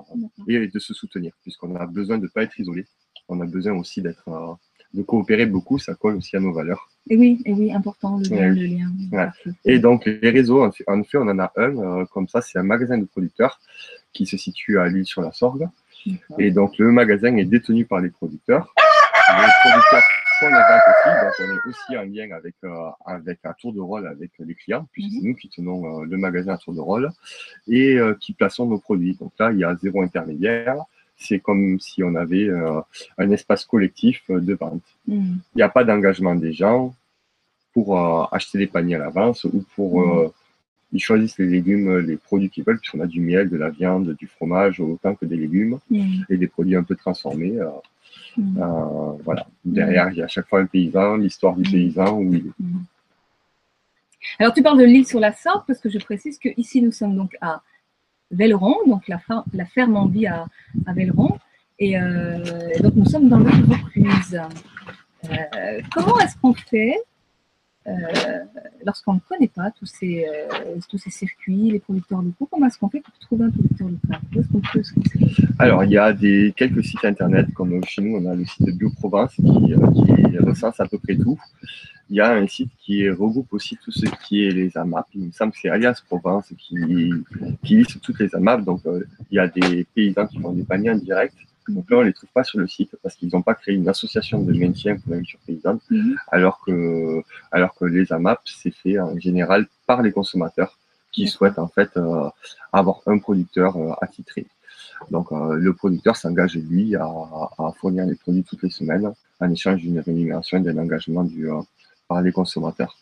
et 0.48 0.68
de 0.68 0.80
se 0.80 0.94
soutenir, 0.94 1.34
puisqu'on 1.42 1.76
a 1.76 1.86
besoin 1.86 2.18
de 2.18 2.24
ne 2.24 2.28
pas 2.28 2.44
être 2.44 2.60
isolé. 2.60 2.86
On 3.28 3.40
a 3.42 3.46
besoin 3.46 3.74
aussi 3.74 4.02
d'être, 4.02 4.28
euh, 4.28 4.54
de 4.94 5.04
coopérer 5.04 5.46
beaucoup, 5.46 5.78
ça 5.78 5.96
colle 5.96 6.16
aussi 6.16 6.36
à 6.36 6.40
nos 6.40 6.54
valeurs. 6.54 6.90
Et 7.10 7.18
oui, 7.18 7.42
et 7.46 7.54
oui, 7.54 7.72
important 7.72 8.18
le 8.18 8.30
lien. 8.30 8.50
Le 8.50 8.66
lien. 8.66 9.32
Et 9.66 9.80
donc 9.80 10.06
les 10.06 10.30
réseaux, 10.30 10.64
en 10.64 10.72
fait, 10.72 10.84
on 10.88 11.28
en 11.28 11.40
a 11.40 11.52
un, 11.56 11.78
euh, 11.78 12.06
comme 12.06 12.28
ça, 12.28 12.42
c'est 12.42 12.60
un 12.60 12.64
magasin 12.64 12.98
de 12.98 13.06
producteurs 13.06 13.60
qui 14.14 14.26
se 14.26 14.38
situe 14.38 14.80
à 14.80 14.88
l'île 14.88 15.06
sur 15.06 15.22
la 15.22 15.32
Sorgue. 15.32 15.68
Et 16.38 16.52
donc 16.52 16.78
le 16.78 16.92
magasin 16.92 17.36
est 17.36 17.46
détenu 17.46 17.86
par 17.86 18.00
les 18.00 18.10
producteurs. 18.10 18.74
Les 19.30 19.70
producteurs 19.70 20.04
aussi, 20.46 21.22
donc 21.22 21.34
on 21.40 21.56
est 21.56 21.70
aussi 21.70 21.98
en 21.98 22.04
lien 22.04 22.36
avec, 22.36 22.56
euh, 22.64 22.90
avec 23.06 23.40
un 23.44 23.54
tour 23.54 23.74
de 23.74 23.80
rôle 23.80 24.08
avec 24.08 24.32
les 24.40 24.56
clients, 24.56 24.88
puisque 24.92 25.12
c'est 25.12 25.22
mhm. 25.22 25.28
nous 25.28 25.36
qui 25.36 25.50
tenons 25.50 26.02
euh, 26.02 26.06
le 26.06 26.18
magasin 26.18 26.54
à 26.54 26.58
tour 26.58 26.74
de 26.74 26.80
rôle 26.80 27.12
et 27.68 27.96
euh, 27.98 28.16
qui 28.20 28.34
plaçons 28.34 28.66
nos 28.66 28.80
produits. 28.80 29.16
Donc 29.16 29.34
là, 29.40 29.52
il 29.52 29.60
y 29.60 29.64
a 29.64 29.76
zéro 29.76 30.02
intermédiaire. 30.02 30.78
C'est 31.18 31.40
comme 31.40 31.80
si 31.82 32.02
on 32.02 32.16
avait 32.16 32.48
un 33.18 33.32
espace 33.32 33.66
collectif 33.66 34.24
de 34.30 34.54
vente. 34.54 34.84
Mhm. 35.06 35.40
Il 35.54 35.58
n'y 35.58 35.62
a 35.62 35.68
pas 35.68 35.84
d'engagement 35.84 36.34
des 36.34 36.54
gens 36.54 36.96
pour 37.74 38.34
acheter 38.34 38.58
des 38.58 38.68
paniers 38.68 38.96
à 38.96 39.00
l'avance 39.00 39.44
ou 39.44 39.66
pour 39.76 40.00
mhm. 40.00 40.32
ils 40.94 41.02
choisissent 41.02 41.38
les 41.38 41.48
légumes, 41.48 41.98
les 41.98 42.16
produits 42.16 42.50
qu'ils 42.50 42.64
veulent, 42.64 42.80
puisqu'on 42.80 43.02
a 43.02 43.06
du 43.06 43.20
miel, 43.20 43.50
de 43.50 43.58
la 43.58 43.70
viande, 43.70 44.16
du 44.16 44.28
fromage, 44.28 44.80
autant 44.80 45.14
que 45.14 45.26
des 45.26 45.36
légumes 45.36 45.80
et 46.30 46.38
des 46.38 46.48
produits 46.48 46.78
un 46.78 46.84
peu 46.84 46.96
transformés. 46.96 47.58
Mm. 48.40 48.58
Euh, 48.62 49.12
voilà. 49.24 49.48
Derrière, 49.66 50.10
il 50.12 50.18
y 50.18 50.22
a 50.22 50.26
à 50.26 50.28
chaque 50.28 50.48
fois 50.48 50.62
un 50.62 50.66
paysan, 50.66 51.18
l'histoire 51.18 51.56
du 51.56 51.68
mm. 51.68 51.72
paysan 51.72 52.18
où 52.18 52.34
il 52.34 52.52
mm. 52.60 52.84
Alors, 54.40 54.54
tu 54.54 54.62
parles 54.62 54.80
de 54.80 54.86
l'île 54.86 55.08
sur 55.08 55.20
la 55.20 55.34
Sorgue 55.34 55.64
parce 55.68 55.80
que 55.80 55.90
je 55.90 55.98
précise 56.00 56.38
que 56.40 56.50
ici 56.58 56.82
nous 56.82 56.92
sommes 56.92 57.16
donc 57.16 57.36
à 57.42 57.62
Velleron, 58.32 58.76
donc 58.86 59.08
la, 59.08 59.20
la 59.54 59.66
ferme 59.66 59.96
en 59.96 60.08
vie 60.08 60.28
à, 60.28 60.46
à 60.86 60.94
Velleron. 60.94 61.38
Et 61.80 61.98
euh, 61.98 62.44
donc, 62.82 62.96
nous 62.96 63.06
sommes 63.06 63.30
dans 63.30 63.40
le 63.40 63.50
Vaucluse. 63.50 64.42
Euh, 65.26 65.82
comment 65.94 66.20
est-ce 66.20 66.38
qu'on 66.38 66.54
fait 66.54 66.98
lorsqu'on 68.86 69.14
ne 69.16 69.20
connaît 69.20 69.48
pas 69.48 69.72
tous 69.72 69.86
ces, 69.86 70.26
euh, 70.26 70.78
tous 70.90 70.98
ces 70.98 71.10
circuits, 71.10 71.72
les 71.72 71.80
producteurs 71.80 72.22
locaux, 72.22 72.48
comment 72.52 72.68
est-ce 72.68 72.78
qu'on 72.78 72.90
fait 72.90 73.02
pour 73.02 73.14
trouver 73.20 73.46
un 73.46 73.50
producteur 73.50 73.88
local? 73.90 74.20
Alors, 75.58 75.84
il 75.84 75.92
y 75.92 75.98
a 75.98 76.14
quelques 76.52 76.84
sites 76.84 77.04
internet, 77.06 77.54
comme 77.54 77.84
chez 77.86 78.02
nous, 78.02 78.18
on 78.18 78.30
a 78.30 78.36
le 78.36 78.46
site 78.46 78.66
de 78.66 78.72
BioProvence 78.72 79.36
qui, 79.36 79.74
euh, 79.74 79.92
qui 79.92 80.38
recense 80.38 80.80
à 80.80 80.88
peu 80.88 80.98
près 80.98 81.16
tout. 81.16 81.40
Il 82.10 82.16
y 82.16 82.22
a 82.22 82.34
un 82.34 82.48
site 82.48 82.72
qui 82.80 83.08
regroupe 83.10 83.54
aussi 83.54 83.78
tout 83.78 83.92
ce 83.92 84.06
qui 84.24 84.44
est 84.44 84.52
les 84.52 84.76
AMAP. 84.76 85.06
Il 85.14 85.28
me 85.28 85.32
semble 85.32 85.52
que 85.52 85.60
c'est 85.62 85.70
Alliance 85.70 86.02
Provence 86.02 86.52
qui, 86.58 87.12
qui 87.64 87.76
liste 87.76 88.02
toutes 88.02 88.20
les 88.20 88.34
AMAP. 88.34 88.64
Donc, 88.64 88.82
il 89.30 89.36
y 89.36 89.40
a 89.40 89.48
des 89.48 89.86
paysans 89.94 90.26
qui 90.26 90.40
font 90.40 90.52
des 90.52 90.64
paniers 90.64 90.92
en 90.92 90.96
direct. 90.96 91.36
Donc 91.70 91.90
là, 91.90 91.98
on 91.98 92.02
ne 92.02 92.08
les 92.08 92.14
trouve 92.14 92.30
pas 92.34 92.44
sur 92.44 92.60
le 92.60 92.68
site 92.68 92.96
parce 93.04 93.16
qu'ils 93.16 93.30
n'ont 93.32 93.42
pas 93.42 93.54
créé 93.54 93.76
une 93.76 93.88
association 93.88 94.42
de 94.42 94.54
maintien 94.54 94.96
pour 94.96 95.12
l'agriculture 95.12 95.40
paysanne, 95.46 95.80
mhm. 95.90 96.16
alors, 96.30 96.60
que, 96.66 97.22
alors 97.52 97.76
que 97.76 97.86
les 97.86 98.12
AMAP, 98.12 98.40
c'est 98.46 98.72
fait 98.72 99.00
en 99.00 99.18
général 99.20 99.68
par 99.86 100.02
les 100.02 100.12
consommateurs 100.12 100.78
qui 101.12 101.28
souhaitent 101.28 101.60
en 101.60 101.68
fait 101.68 101.90
euh, 101.98 102.30
avoir 102.72 103.02
un 103.08 103.18
producteur 103.18 103.76
euh, 103.78 103.92
attitré. 104.02 104.48
Donc 105.12 105.32
euh, 105.32 105.56
le 105.56 105.74
producteur 105.74 106.16
s'engage 106.16 106.56
lui 106.56 106.96
à, 106.96 107.08
fournir 107.80 108.06
les 108.06 108.16
produits 108.16 108.44
toutes 108.44 108.64
les 108.64 108.70
semaines 108.70 109.12
en 109.40 109.52
échange 109.52 109.82
d'une 109.82 110.00
rémunération 110.00 110.58
et 110.58 110.62
d'un 110.62 110.78
engagement 110.78 111.24
du, 111.24 111.48
par 112.08 112.22
les 112.22 112.32
consommateurs. 112.32 112.98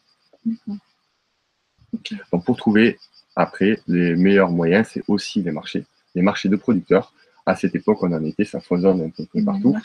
Donc 2.32 2.46
pour 2.46 2.56
trouver 2.56 3.00
après 3.36 3.80
les 3.88 4.16
meilleurs 4.16 4.52
moyens, 4.52 4.90
c'est 4.92 5.04
aussi 5.08 5.42
les 5.42 5.52
marchés, 5.52 5.86
les 6.16 6.22
marchés 6.22 6.50
de 6.50 6.56
producteurs 6.56 7.14
à 7.48 7.56
cette 7.56 7.76
époque, 7.76 8.04
on 8.04 8.12
en 8.12 8.24
était, 8.26 8.44
ça 8.44 8.60
foisonne 8.60 9.02
un 9.02 9.10
peu 9.10 9.44
partout, 9.44 9.76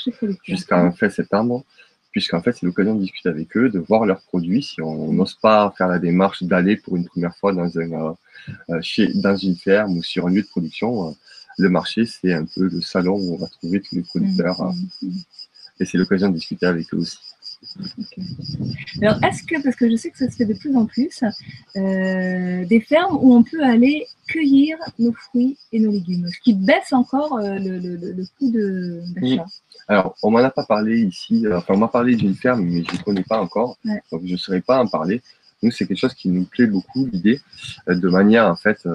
jusqu'à 0.44 0.90
fin 0.90 1.09
septembre, 1.09 1.64
puisqu'en 2.11 2.42
fait, 2.42 2.53
c'est 2.53 2.66
l'occasion 2.66 2.96
de 2.96 3.01
discuter 3.01 3.29
avec 3.29 3.57
eux, 3.57 3.70
de 3.70 3.79
voir 3.79 4.05
leurs 4.05 4.20
produits. 4.22 4.64
Si 4.64 4.83
on 4.83 5.12
n'ose 5.12 5.35
pas 5.35 5.72
faire 5.79 5.87
la 5.87 6.01
démarche 6.01 6.42
d'aller 6.42 6.77
pour 6.77 6.96
une 6.96 7.07
première 7.07 7.37
fois 7.37 7.53
dans, 7.53 7.79
un, 7.79 7.92
euh, 7.92 8.12
euh, 8.70 8.79
chez, 8.83 9.12
dans 9.14 9.37
une 9.37 9.55
ferme 9.55 9.96
ou 9.96 10.03
sur 10.03 10.27
un 10.27 10.31
lieu 10.31 10.42
de 10.42 10.48
production, 10.48 11.09
euh, 11.09 11.12
le 11.57 11.68
marché, 11.68 12.05
c'est 12.05 12.33
un 12.33 12.46
peu 12.46 12.68
le 12.68 12.81
salon 12.81 13.14
où 13.14 13.35
on 13.35 13.38
va 13.38 13.46
trouver 13.46 13.81
tous 13.81 13.94
les 13.94 14.03
producteurs. 14.03 14.61
Mmh, 14.61 14.75
mmh, 15.03 15.07
mmh. 15.07 15.12
Et 15.79 15.85
c'est 15.85 15.98
l'occasion 15.98 16.31
de 16.31 16.35
discuter 16.35 16.66
avec 16.66 16.92
eux 16.92 16.98
aussi. 16.98 17.18
Alors, 19.01 19.22
est-ce 19.25 19.42
que, 19.44 19.62
parce 19.62 19.77
que 19.77 19.88
je 19.90 19.96
sais 19.96 20.11
que 20.11 20.18
ça 20.18 20.31
se 20.31 20.37
fait 20.37 20.44
de 20.44 20.55
plus 20.55 20.77
en 20.77 20.87
plus, 20.87 21.22
euh, 21.77 22.64
des 22.64 22.81
fermes 22.81 23.16
où 23.20 23.35
on 23.35 23.42
peut 23.42 23.62
aller 23.62 24.07
cueillir 24.29 24.77
nos 24.98 25.12
fruits 25.12 25.59
et 25.72 25.81
nos 25.81 25.90
légumes, 25.90 26.29
ce 26.29 26.40
qui 26.42 26.55
baisse 26.55 26.92
encore 26.92 27.38
euh, 27.38 27.59
le, 27.59 27.79
le, 27.79 28.25
coût 28.38 28.51
d'achat? 28.51 29.46
Alors, 29.88 30.14
on 30.22 30.31
m'en 30.31 30.38
a 30.38 30.51
pas 30.51 30.64
parlé 30.64 31.03
ici, 31.03 31.44
enfin, 31.53 31.75
on 31.75 31.79
m'a 31.79 31.88
parlé 31.88 32.16
d'une 32.16 32.35
ferme, 32.35 32.62
mais 32.62 32.85
je 32.85 32.96
ne 32.96 33.03
connais 33.03 33.25
pas 33.25 33.40
encore, 33.40 33.79
donc 33.85 34.22
je 34.25 34.33
ne 34.33 34.37
saurais 34.38 34.61
pas 34.61 34.83
en 34.83 34.87
parler. 34.87 35.22
Nous, 35.62 35.70
c'est 35.70 35.87
quelque 35.87 35.98
chose 35.98 36.14
qui 36.14 36.29
nous 36.29 36.44
plaît 36.44 36.66
beaucoup, 36.66 37.07
l'idée, 37.07 37.40
euh, 37.88 37.94
de 37.94 38.09
manière, 38.09 38.46
en 38.46 38.57
fait, 38.57 38.87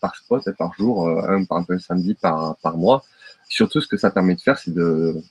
par 0.00 0.16
spot, 0.16 0.50
par 0.56 0.72
jour, 0.74 1.08
un, 1.08 1.44
par 1.44 1.64
un 1.68 1.78
samedi 1.78 2.14
par, 2.14 2.56
par 2.62 2.76
mois. 2.76 3.04
Surtout, 3.50 3.80
ce 3.80 3.88
que 3.88 3.96
ça 3.96 4.10
permet 4.10 4.34
de 4.34 4.40
faire, 4.40 4.58
c'est 4.58 4.74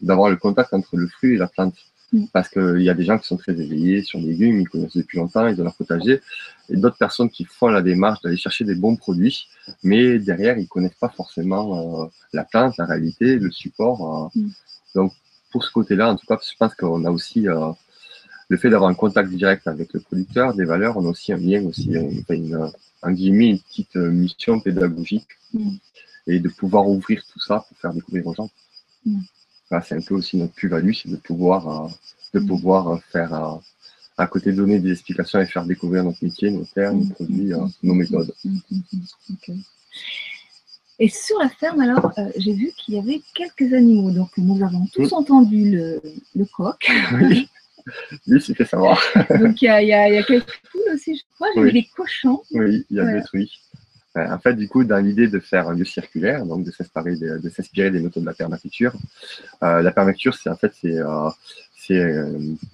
d'avoir 0.02 0.30
le 0.30 0.38
contact 0.38 0.74
entre 0.74 0.98
le 0.98 1.08
fruit 1.08 1.34
et 1.34 1.38
la 1.38 1.48
plante. 1.48 1.76
Mm. 2.14 2.26
Parce 2.32 2.50
qu'il 2.50 2.82
y 2.82 2.90
a 2.90 2.94
des 2.94 3.04
gens 3.04 3.18
qui 3.18 3.28
sont 3.28 3.38
très 3.38 3.54
éveillés 3.54 4.02
sur 4.02 4.20
les 4.20 4.28
légumes, 4.28 4.62
ils 4.62 4.70
connaissent 4.70 4.96
depuis 4.96 5.18
longtemps, 5.18 5.48
ils 5.48 5.60
ont 5.60 5.64
leur 5.64 5.76
potager. 5.76 6.22
et 6.70 6.78
d'autres 6.78 6.98
personnes 6.98 7.30
qui 7.30 7.46
font 7.46 7.68
la 7.68 7.82
démarche 7.82 8.22
d'aller 8.22 8.38
chercher 8.38 8.64
des 8.64 8.76
bons 8.76 8.96
produits, 8.96 9.48
mais 9.84 10.20
derrière, 10.20 10.58
ils 10.58 10.68
connaissent 10.68 11.00
pas 11.00 11.10
forcément 11.10 12.04
euh, 12.04 12.08
la 12.34 12.44
plante, 12.44 12.78
la 12.78 12.86
réalité, 12.86 13.38
le 13.38 13.52
support. 13.52 14.32
Euh. 14.36 14.40
Mm. 14.40 14.50
Donc, 14.96 15.14
pour 15.52 15.64
ce 15.64 15.72
côté-là, 15.72 16.12
en 16.12 16.16
tout 16.16 16.26
cas, 16.26 16.38
je 16.42 16.56
pense 16.58 16.76
qu'on 16.76 17.04
a 17.06 17.12
aussi 17.12 17.48
euh, 17.48 17.72
le 18.50 18.58
fait 18.58 18.70
d'avoir 18.70 18.90
un 18.90 18.96
contact 18.96 19.30
direct 19.30 19.68
avec 19.68 19.92
le 19.94 20.00
producteur, 20.00 20.54
des 20.54 20.66
valeurs, 20.66 20.98
on 20.98 21.06
a 21.06 21.10
aussi 21.10 21.34
un 21.34 21.38
lien, 21.38 21.64
aussi 21.66 21.92
une, 21.92 22.24
une, 22.30 22.72
un 23.04 23.12
guillemets, 23.12 23.50
une 23.50 23.60
petite 23.60 23.96
mission 23.96 24.60
pédagogique, 24.62 25.28
mm. 25.54 25.72
et 26.28 26.40
de 26.40 26.50
pouvoir 26.50 26.88
ouvrir 26.88 27.22
tout 27.32 27.40
ça 27.40 27.66
pour 27.68 27.78
faire 27.78 27.94
découvrir 27.94 28.28
aux 28.28 28.34
gens. 28.34 28.50
Mm. 29.06 29.20
C'est 29.70 29.96
un 29.96 30.02
peu 30.02 30.16
aussi 30.16 30.38
notre 30.38 30.54
plus-value, 30.54 30.94
c'est 30.94 31.10
de 31.10 31.18
pouvoir, 31.18 31.90
de 32.34 32.40
pouvoir 32.40 33.02
faire 33.12 33.60
à 34.18 34.28
côté 34.28 34.52
de 34.52 34.58
donner 34.58 34.80
des 34.80 34.92
explications 34.92 35.40
et 35.40 35.46
faire 35.46 35.66
découvrir 35.66 36.04
notre 36.04 36.24
métier, 36.24 36.50
nos 36.50 36.66
termes, 36.66 36.98
nos 36.98 37.06
mm, 37.06 37.12
produits, 37.12 37.54
mm, 37.54 37.70
nos 37.84 37.94
mm, 37.94 37.98
méthodes. 37.98 38.34
Et 41.00 41.10
sur 41.10 41.38
la 41.38 41.50
ferme, 41.50 41.82
alors, 41.82 42.12
euh, 42.18 42.30
j'ai 42.38 42.54
vu 42.54 42.72
qu'il 42.76 42.96
y 42.96 43.00
avait 43.00 43.22
quelques 43.36 43.72
animaux. 43.74 44.10
Donc, 44.10 44.32
nous 44.38 44.64
avons 44.66 44.88
tous 44.92 45.14
entendu 45.14 45.72
le, 45.72 46.02
le 46.36 46.46
coq. 46.46 46.90
Oui, 47.14 47.48
lui, 48.28 48.42
c'était 48.42 48.66
savoir. 48.66 49.02
Donc, 49.40 49.62
il 49.62 49.66
y 49.66 49.70
a, 49.70 49.82
y, 49.82 49.94
a, 49.94 50.10
y 50.10 50.18
a, 50.18 50.24
quelques 50.24 50.60
poules 50.72 50.94
aussi, 50.94 51.16
je 51.16 51.24
crois. 51.36 51.48
J'ai 51.56 51.62
vu 51.62 51.72
des 51.72 51.88
cochons. 51.96 52.42
Oui, 52.52 52.86
il 52.90 52.98
y 52.98 53.00
a 53.00 53.14
des 53.14 53.22
truies. 53.24 53.50
Euh, 54.18 54.28
en 54.30 54.40
fait, 54.40 54.56
du 54.56 54.68
coup, 54.68 54.84
dans 54.84 54.98
l'idée 54.98 55.28
de 55.28 55.40
faire 55.40 55.70
un 55.70 55.76
lieu 55.76 55.86
circulaire, 55.86 56.46
donc 56.46 56.64
de 56.64 56.72
s'inspirer 56.72 57.16
de, 57.16 57.38
de 57.38 57.90
des 57.90 58.00
méthodes 58.00 58.24
de 58.24 58.28
la 58.28 58.34
permaculture, 58.34 58.94
euh, 59.64 59.82
la 59.82 59.92
permaculture, 59.92 60.36
c'est 60.36 60.50
en 60.50 60.56
fait, 60.56 60.74
c'est 60.82 60.98
euh, 60.98 61.30
c'est, 61.80 62.04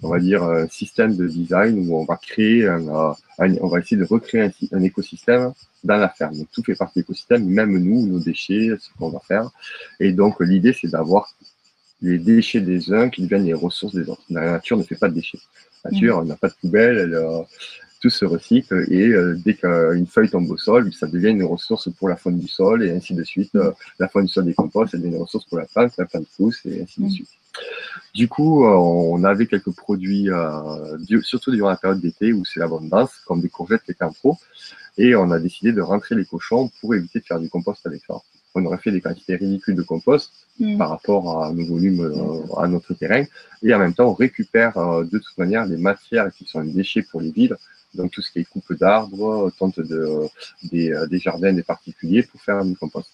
on 0.02 0.08
va 0.08 0.18
dire, 0.18 0.42
un 0.42 0.66
système 0.66 1.14
de 1.14 1.28
design 1.28 1.86
où 1.86 1.94
on 1.94 2.04
va 2.04 2.16
créer, 2.16 2.66
un, 2.66 3.14
on 3.38 3.68
va 3.68 3.78
essayer 3.78 3.96
de 3.96 4.04
recréer 4.04 4.50
un, 4.72 4.82
écosystème 4.82 5.52
dans 5.84 5.98
la 5.98 6.08
ferme. 6.08 6.36
Donc, 6.36 6.48
tout 6.50 6.64
fait 6.64 6.74
partie 6.74 6.98
de 6.98 7.02
l'écosystème, 7.02 7.44
même 7.44 7.78
nous, 7.78 8.06
nos 8.06 8.18
déchets, 8.18 8.70
ce 8.80 8.88
qu'on 8.98 9.10
va 9.10 9.20
faire. 9.20 9.50
Et 10.00 10.10
donc, 10.12 10.40
l'idée, 10.40 10.72
c'est 10.72 10.88
d'avoir 10.88 11.32
les 12.02 12.18
déchets 12.18 12.60
des 12.60 12.92
uns 12.92 13.08
qui 13.08 13.22
deviennent 13.22 13.44
les 13.44 13.54
ressources 13.54 13.94
des 13.94 14.08
autres. 14.08 14.24
La 14.30 14.52
nature 14.52 14.76
ne 14.76 14.82
fait 14.82 14.96
pas 14.96 15.08
de 15.08 15.14
déchets. 15.14 15.38
La 15.84 15.92
nature 15.92 16.24
mmh. 16.24 16.28
n'a 16.28 16.36
pas 16.36 16.48
de 16.48 16.54
poubelle, 16.54 16.98
elle, 16.98 17.44
tout 18.04 18.10
se 18.10 18.26
recycle 18.26 18.84
et 18.90 19.08
euh, 19.08 19.34
dès 19.34 19.54
qu'une 19.54 20.06
feuille 20.06 20.28
tombe 20.28 20.50
au 20.50 20.58
sol, 20.58 20.92
ça 20.92 21.06
devient 21.06 21.30
une 21.30 21.44
ressource 21.44 21.88
pour 21.98 22.10
la 22.10 22.16
faune 22.16 22.38
du 22.38 22.48
sol 22.48 22.84
et 22.84 22.90
ainsi 22.90 23.14
de 23.14 23.24
suite. 23.24 23.56
la 23.98 24.08
faune 24.08 24.26
du 24.26 24.30
sol 24.30 24.44
décompose, 24.44 24.90
elle 24.92 25.00
devient 25.00 25.14
une 25.14 25.22
ressource 25.22 25.46
pour 25.46 25.56
la 25.56 25.64
plante, 25.64 25.92
la 25.96 26.04
plante 26.04 26.26
pousse 26.36 26.60
et 26.66 26.82
ainsi 26.82 27.00
de 27.00 27.06
mmh. 27.06 27.10
suite. 27.10 27.30
Du 28.14 28.28
coup, 28.28 28.66
euh, 28.66 28.74
on 28.74 29.24
avait 29.24 29.46
quelques 29.46 29.74
produits, 29.74 30.30
euh, 30.30 30.98
surtout 31.22 31.50
durant 31.50 31.70
la 31.70 31.76
période 31.76 32.02
d'été 32.02 32.34
où 32.34 32.44
c'est 32.44 32.60
l'abondance, 32.60 33.10
comme 33.24 33.40
des 33.40 33.48
courgettes, 33.48 33.84
les 33.88 33.94
trop, 33.94 34.36
et 34.98 35.16
on 35.16 35.30
a 35.30 35.38
décidé 35.38 35.72
de 35.72 35.80
rentrer 35.80 36.14
les 36.14 36.26
cochons 36.26 36.70
pour 36.82 36.94
éviter 36.94 37.20
de 37.20 37.24
faire 37.24 37.40
du 37.40 37.48
compost 37.48 37.86
avec 37.86 38.02
ça. 38.06 38.16
On 38.54 38.64
aurait 38.66 38.78
fait 38.78 38.92
des 38.92 39.00
quantités 39.00 39.36
ridicules 39.36 39.74
de 39.74 39.82
compost 39.82 40.32
mm. 40.60 40.78
par 40.78 40.90
rapport 40.90 41.42
à 41.42 41.52
nos 41.52 41.66
volumes, 41.66 42.00
euh, 42.00 42.56
à 42.56 42.68
notre 42.68 42.94
terrain, 42.94 43.24
et 43.62 43.74
en 43.74 43.78
même 43.78 43.94
temps, 43.94 44.08
on 44.08 44.14
récupère 44.14 44.74
de 45.04 45.18
toute 45.18 45.38
manière 45.38 45.66
les 45.66 45.76
matières 45.76 46.32
qui 46.32 46.44
sont 46.44 46.62
des 46.62 46.72
déchets 46.72 47.02
pour 47.02 47.20
les 47.20 47.30
villes, 47.30 47.56
donc 47.94 48.10
tout 48.10 48.22
ce 48.22 48.30
qui 48.30 48.40
est 48.40 48.44
coupe 48.44 48.72
d'arbres, 48.74 49.50
tente 49.58 49.80
de, 49.80 50.28
des, 50.64 50.94
des 51.08 51.18
jardins 51.18 51.52
des 51.52 51.62
particuliers 51.62 52.22
pour 52.22 52.40
faire 52.40 52.64
du 52.64 52.76
compost. 52.76 53.10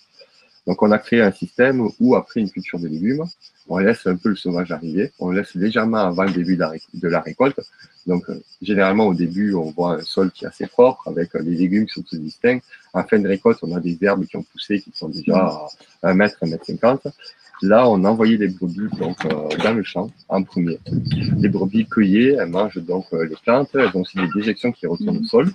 Donc 0.70 0.80
on 0.83 0.92
a 0.92 0.98
créé 0.98 1.20
un 1.20 1.33
système 1.33 1.88
où 1.98 2.14
après 2.14 2.38
une 2.38 2.48
culture 2.48 2.78
de 2.78 2.87
légumes, 2.87 3.24
on 3.68 3.78
laisse 3.78 4.06
un 4.06 4.14
peu 4.14 4.28
le 4.28 4.37
sauvage 4.37 4.70
arriver, 4.70 5.11
on 5.18 5.33
laisse 5.33 5.56
légèrement 5.56 5.96
avant 5.96 6.22
le 6.22 6.30
début 6.30 6.56
de 6.56 7.09
la, 7.09 7.20
récolte. 7.22 7.59
Donc 8.06 8.30
euh, 8.30 8.40
généralement 8.62 9.09
au 9.09 9.14
début 9.14 9.52
on 9.52 9.72
voit 9.72 9.94
un 9.94 10.02
sol 10.02 10.30
qui 10.30 10.44
est 10.44 10.46
assez 10.46 10.68
propre 10.68 11.09
avec 11.09 11.35
euh, 11.35 11.42
les 11.42 11.56
légumes 11.56 11.87
qui 11.87 11.94
sont 11.94 12.02
tous 12.02 12.20
distincts. 12.20 12.61
En 12.92 13.02
fin 13.02 13.18
de 13.18 13.26
récolte 13.26 13.59
on 13.62 13.74
a 13.74 13.80
des 13.80 13.98
herbes 14.00 14.24
qui 14.26 14.37
ont 14.37 14.44
poussé 14.44 14.80
qui 14.80 14.92
sont 14.94 15.09
déjà 15.09 15.38
à 16.04 16.11
1 16.11 16.14
mètre, 16.14 16.37
1 16.40 16.46
mètre 16.46 16.64
50. 16.64 17.09
Là, 17.62 17.88
on 17.88 18.05
a 18.05 18.09
envoyé 18.09 18.38
les 18.38 18.49
brebis 18.49 18.88
donc, 18.99 19.25
euh, 19.27 19.49
dans 19.62 19.75
le 19.75 19.83
champ 19.83 20.11
en 20.29 20.42
premier. 20.42 20.79
Les 21.37 21.49
brebis 21.49 21.87
cueillées, 21.87 22.37
elles 22.38 22.49
mangent 22.49 22.83
donc 22.83 23.07
les 23.12 23.37
plantes, 23.44 23.68
elles 23.75 23.90
ont 23.94 24.01
aussi 24.01 24.16
des 24.16 24.29
déjections 24.35 24.73
qui 24.73 24.87
retournent 24.87 25.18
au 25.18 25.25
sol. 25.25 25.51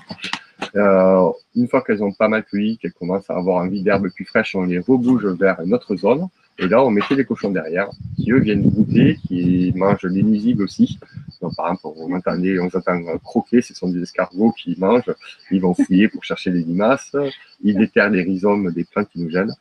Euh, 0.75 1.29
une 1.55 1.67
fois 1.67 1.81
qu'elles 1.81 2.03
ont 2.03 2.11
pas 2.11 2.27
mal 2.27 2.43
cueilli, 2.43 2.77
qu'elles 2.77 2.93
commencent 2.93 3.29
à 3.29 3.35
avoir 3.35 3.63
envie 3.63 3.81
d'herbe 3.81 4.09
plus 4.09 4.25
fraîche, 4.25 4.55
on 4.55 4.63
les 4.63 4.79
rebouge 4.79 5.25
vers 5.25 5.59
une 5.61 5.73
autre 5.73 5.95
zone. 5.95 6.27
Et 6.57 6.67
là, 6.69 6.83
on 6.83 6.89
mettait 6.89 7.15
les 7.15 7.25
cochons 7.25 7.51
derrière, 7.51 7.89
qui 8.15 8.31
eux 8.31 8.39
viennent 8.39 8.69
goûter, 8.69 9.17
qui 9.27 9.73
mangent 9.75 10.05
les 10.05 10.23
nuisibles 10.23 10.63
aussi. 10.63 10.97
Donc, 11.41 11.53
par 11.57 11.65
exemple, 11.65 11.87
on 11.97 12.13
entend, 12.13 12.37
on 12.37 12.65
entend 12.65 13.17
croquer, 13.17 13.61
ce 13.61 13.73
sont 13.73 13.89
des 13.89 14.01
escargots 14.01 14.53
qui 14.53 14.75
mangent. 14.79 15.11
Ils 15.51 15.59
vont 15.59 15.73
fouiller 15.73 16.07
pour 16.07 16.23
chercher 16.23 16.51
les 16.51 16.63
limaces. 16.63 17.13
Ils 17.61 17.77
déterrent 17.77 18.09
les 18.09 18.23
rhizomes 18.23 18.71
des 18.71 18.85
plantes 18.85 19.09
qui 19.09 19.19
nous 19.21 19.29
gênent. 19.29 19.53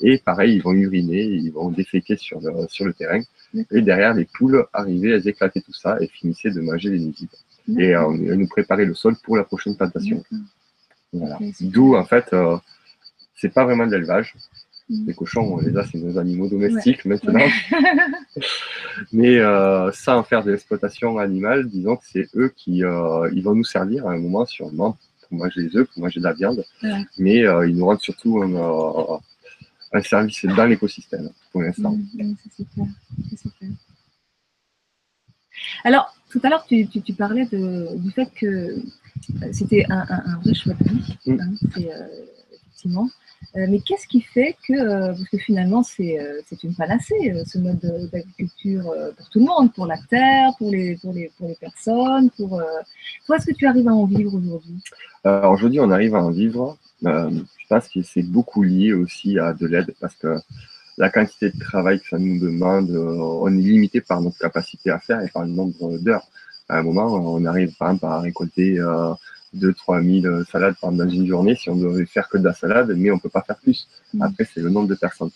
Et 0.00 0.18
pareil, 0.18 0.56
ils 0.56 0.62
vont 0.62 0.72
uriner, 0.72 1.24
ils 1.24 1.50
vont 1.50 1.70
déféquer 1.70 2.16
sur 2.16 2.40
le, 2.40 2.66
sur 2.68 2.84
le 2.84 2.92
terrain. 2.92 3.20
Et 3.70 3.82
derrière, 3.82 4.14
les 4.14 4.24
poules 4.24 4.66
arrivaient, 4.72 5.10
elles 5.10 5.28
éclataient 5.28 5.60
tout 5.60 5.72
ça 5.72 5.96
et 6.00 6.06
finissaient 6.08 6.50
de 6.50 6.60
manger 6.60 6.90
les 6.90 7.00
nuisibles 7.00 7.32
et 7.78 7.94
euh, 7.94 8.10
nous 8.10 8.48
préparer 8.48 8.84
le 8.84 8.94
sol 8.94 9.16
pour 9.22 9.36
la 9.36 9.44
prochaine 9.44 9.76
plantation. 9.76 10.22
Voilà. 11.12 11.38
D'où, 11.60 11.96
en 11.96 12.04
fait, 12.04 12.26
euh, 12.32 12.56
c'est 13.36 13.52
pas 13.52 13.64
vraiment 13.64 13.86
de 13.86 13.92
l'élevage. 13.92 14.34
Mm. 14.88 15.06
Les 15.06 15.14
cochons, 15.14 15.42
on 15.42 15.60
les 15.60 15.76
a, 15.76 15.84
c'est 15.84 15.98
nos 15.98 16.18
animaux 16.18 16.48
domestiques 16.48 17.04
maintenant. 17.04 17.46
Mais 19.12 19.38
euh, 19.38 19.90
sans 19.92 20.22
faire 20.22 20.44
de 20.44 20.50
l'exploitation 20.50 21.18
animale, 21.18 21.68
disons 21.68 21.96
que 21.96 22.04
c'est 22.10 22.28
eux 22.36 22.52
qui 22.56 22.84
euh, 22.84 23.30
ils 23.32 23.42
vont 23.42 23.54
nous 23.54 23.64
servir 23.64 24.06
à 24.06 24.12
un 24.12 24.18
moment 24.18 24.44
sûrement 24.44 24.96
pour 25.28 25.38
manger 25.38 25.62
les 25.62 25.76
œufs, 25.76 25.88
pour 25.88 26.02
manger 26.02 26.20
de 26.20 26.24
la 26.24 26.32
viande. 26.32 26.64
Mais 27.18 27.46
euh, 27.46 27.68
ils 27.68 27.76
nous 27.76 27.86
rendent 27.86 28.00
surtout 28.00 28.42
un, 28.42 28.54
euh, 28.54 29.16
un 29.92 30.02
service 30.02 30.44
dans 30.44 30.66
l'écosystème 30.66 31.30
pour 31.52 31.62
l'instant. 31.62 31.96
Alors, 35.84 36.14
tout 36.30 36.40
à 36.42 36.48
l'heure, 36.48 36.64
tu, 36.66 37.12
parlais 37.14 37.46
du 37.46 38.10
fait 38.12 38.30
que 38.34 38.46
euh, 38.46 39.52
c'était 39.52 39.84
un, 39.90 40.38
vrai 40.42 40.54
choix 40.54 40.74
de 40.74 40.84
vie, 40.88 41.16
mm. 41.26 41.40
hein, 41.40 41.52
euh, 41.78 42.24
effectivement. 42.52 43.08
Euh, 43.56 43.66
mais 43.68 43.80
qu'est-ce 43.80 44.06
qui 44.06 44.20
fait 44.20 44.56
que, 44.68 45.08
parce 45.08 45.28
que 45.28 45.38
finalement, 45.38 45.82
c'est 45.82 46.18
une 46.62 46.74
panacée, 46.74 47.34
ce 47.46 47.58
mode 47.58 47.80
d'agriculture 48.12 48.92
pour 49.16 49.30
tout 49.30 49.40
le 49.40 49.46
monde, 49.46 49.72
pour 49.72 49.86
la 49.86 49.98
terre, 50.08 50.50
pour 50.58 50.70
les, 50.70 50.96
pour 50.96 51.12
les, 51.12 51.30
pour 51.36 51.48
les 51.48 51.56
personnes, 51.56 52.30
pour... 52.30 52.62
Toi, 53.26 53.36
est-ce 53.36 53.46
que 53.46 53.54
tu 53.54 53.66
arrives 53.66 53.88
à 53.88 53.94
en 53.94 54.04
vivre 54.04 54.34
aujourd'hui? 54.34 54.82
Alors 55.24 55.52
aujourd'hui, 55.52 55.80
on 55.80 55.90
arrive 55.90 56.14
à 56.14 56.22
en 56.22 56.30
vivre. 56.30 56.76
je 57.02 57.66
pense 57.68 57.88
que 57.88 58.02
c'est 58.02 58.22
beaucoup 58.22 58.62
lié 58.62 58.92
aussi 58.92 59.38
à 59.38 59.52
de 59.52 59.66
l'aide, 59.66 59.94
parce 60.00 60.14
que 60.14 60.36
la 61.00 61.08
quantité 61.08 61.50
de 61.50 61.58
travail 61.58 61.98
que 61.98 62.08
ça 62.08 62.18
nous 62.18 62.38
demande, 62.38 62.90
euh, 62.90 63.16
on 63.16 63.48
est 63.48 63.62
limité 63.62 64.02
par 64.02 64.20
notre 64.20 64.38
capacité 64.38 64.90
à 64.90 64.98
faire 64.98 65.22
et 65.22 65.28
par 65.28 65.42
le 65.42 65.48
nombre 65.48 65.98
d'heures. 65.98 66.26
À 66.68 66.78
un 66.78 66.82
moment, 66.82 67.06
on 67.06 67.44
arrive 67.46 67.74
par 67.78 67.90
exemple 67.90 68.06
à 68.06 68.20
récolter 68.20 68.78
euh, 68.78 69.12
2-3 69.56 70.22
000 70.22 70.44
salades 70.44 70.76
dans 70.82 71.08
une 71.08 71.26
journée 71.26 71.56
si 71.56 71.70
on 71.70 71.76
devait 71.76 72.06
faire 72.06 72.28
que 72.28 72.38
de 72.38 72.44
la 72.44 72.54
salade, 72.54 72.92
mais 72.96 73.10
on 73.10 73.18
peut 73.18 73.28
pas 73.28 73.42
faire 73.42 73.56
plus. 73.56 73.88
Mm. 74.14 74.22
Après, 74.22 74.44
c'est 74.52 74.60
le 74.60 74.70
nombre 74.70 74.88
de 74.88 74.94
personnes. 74.94 75.30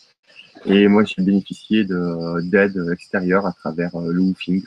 Et 0.67 0.89
moi, 0.89 1.05
j'ai 1.05 1.23
bénéficié 1.23 1.85
d'aide 1.85 2.89
extérieure 2.93 3.47
à 3.47 3.53
travers 3.53 3.95
euh, 3.97 4.13
le 4.13 4.21
woofing, 4.21 4.63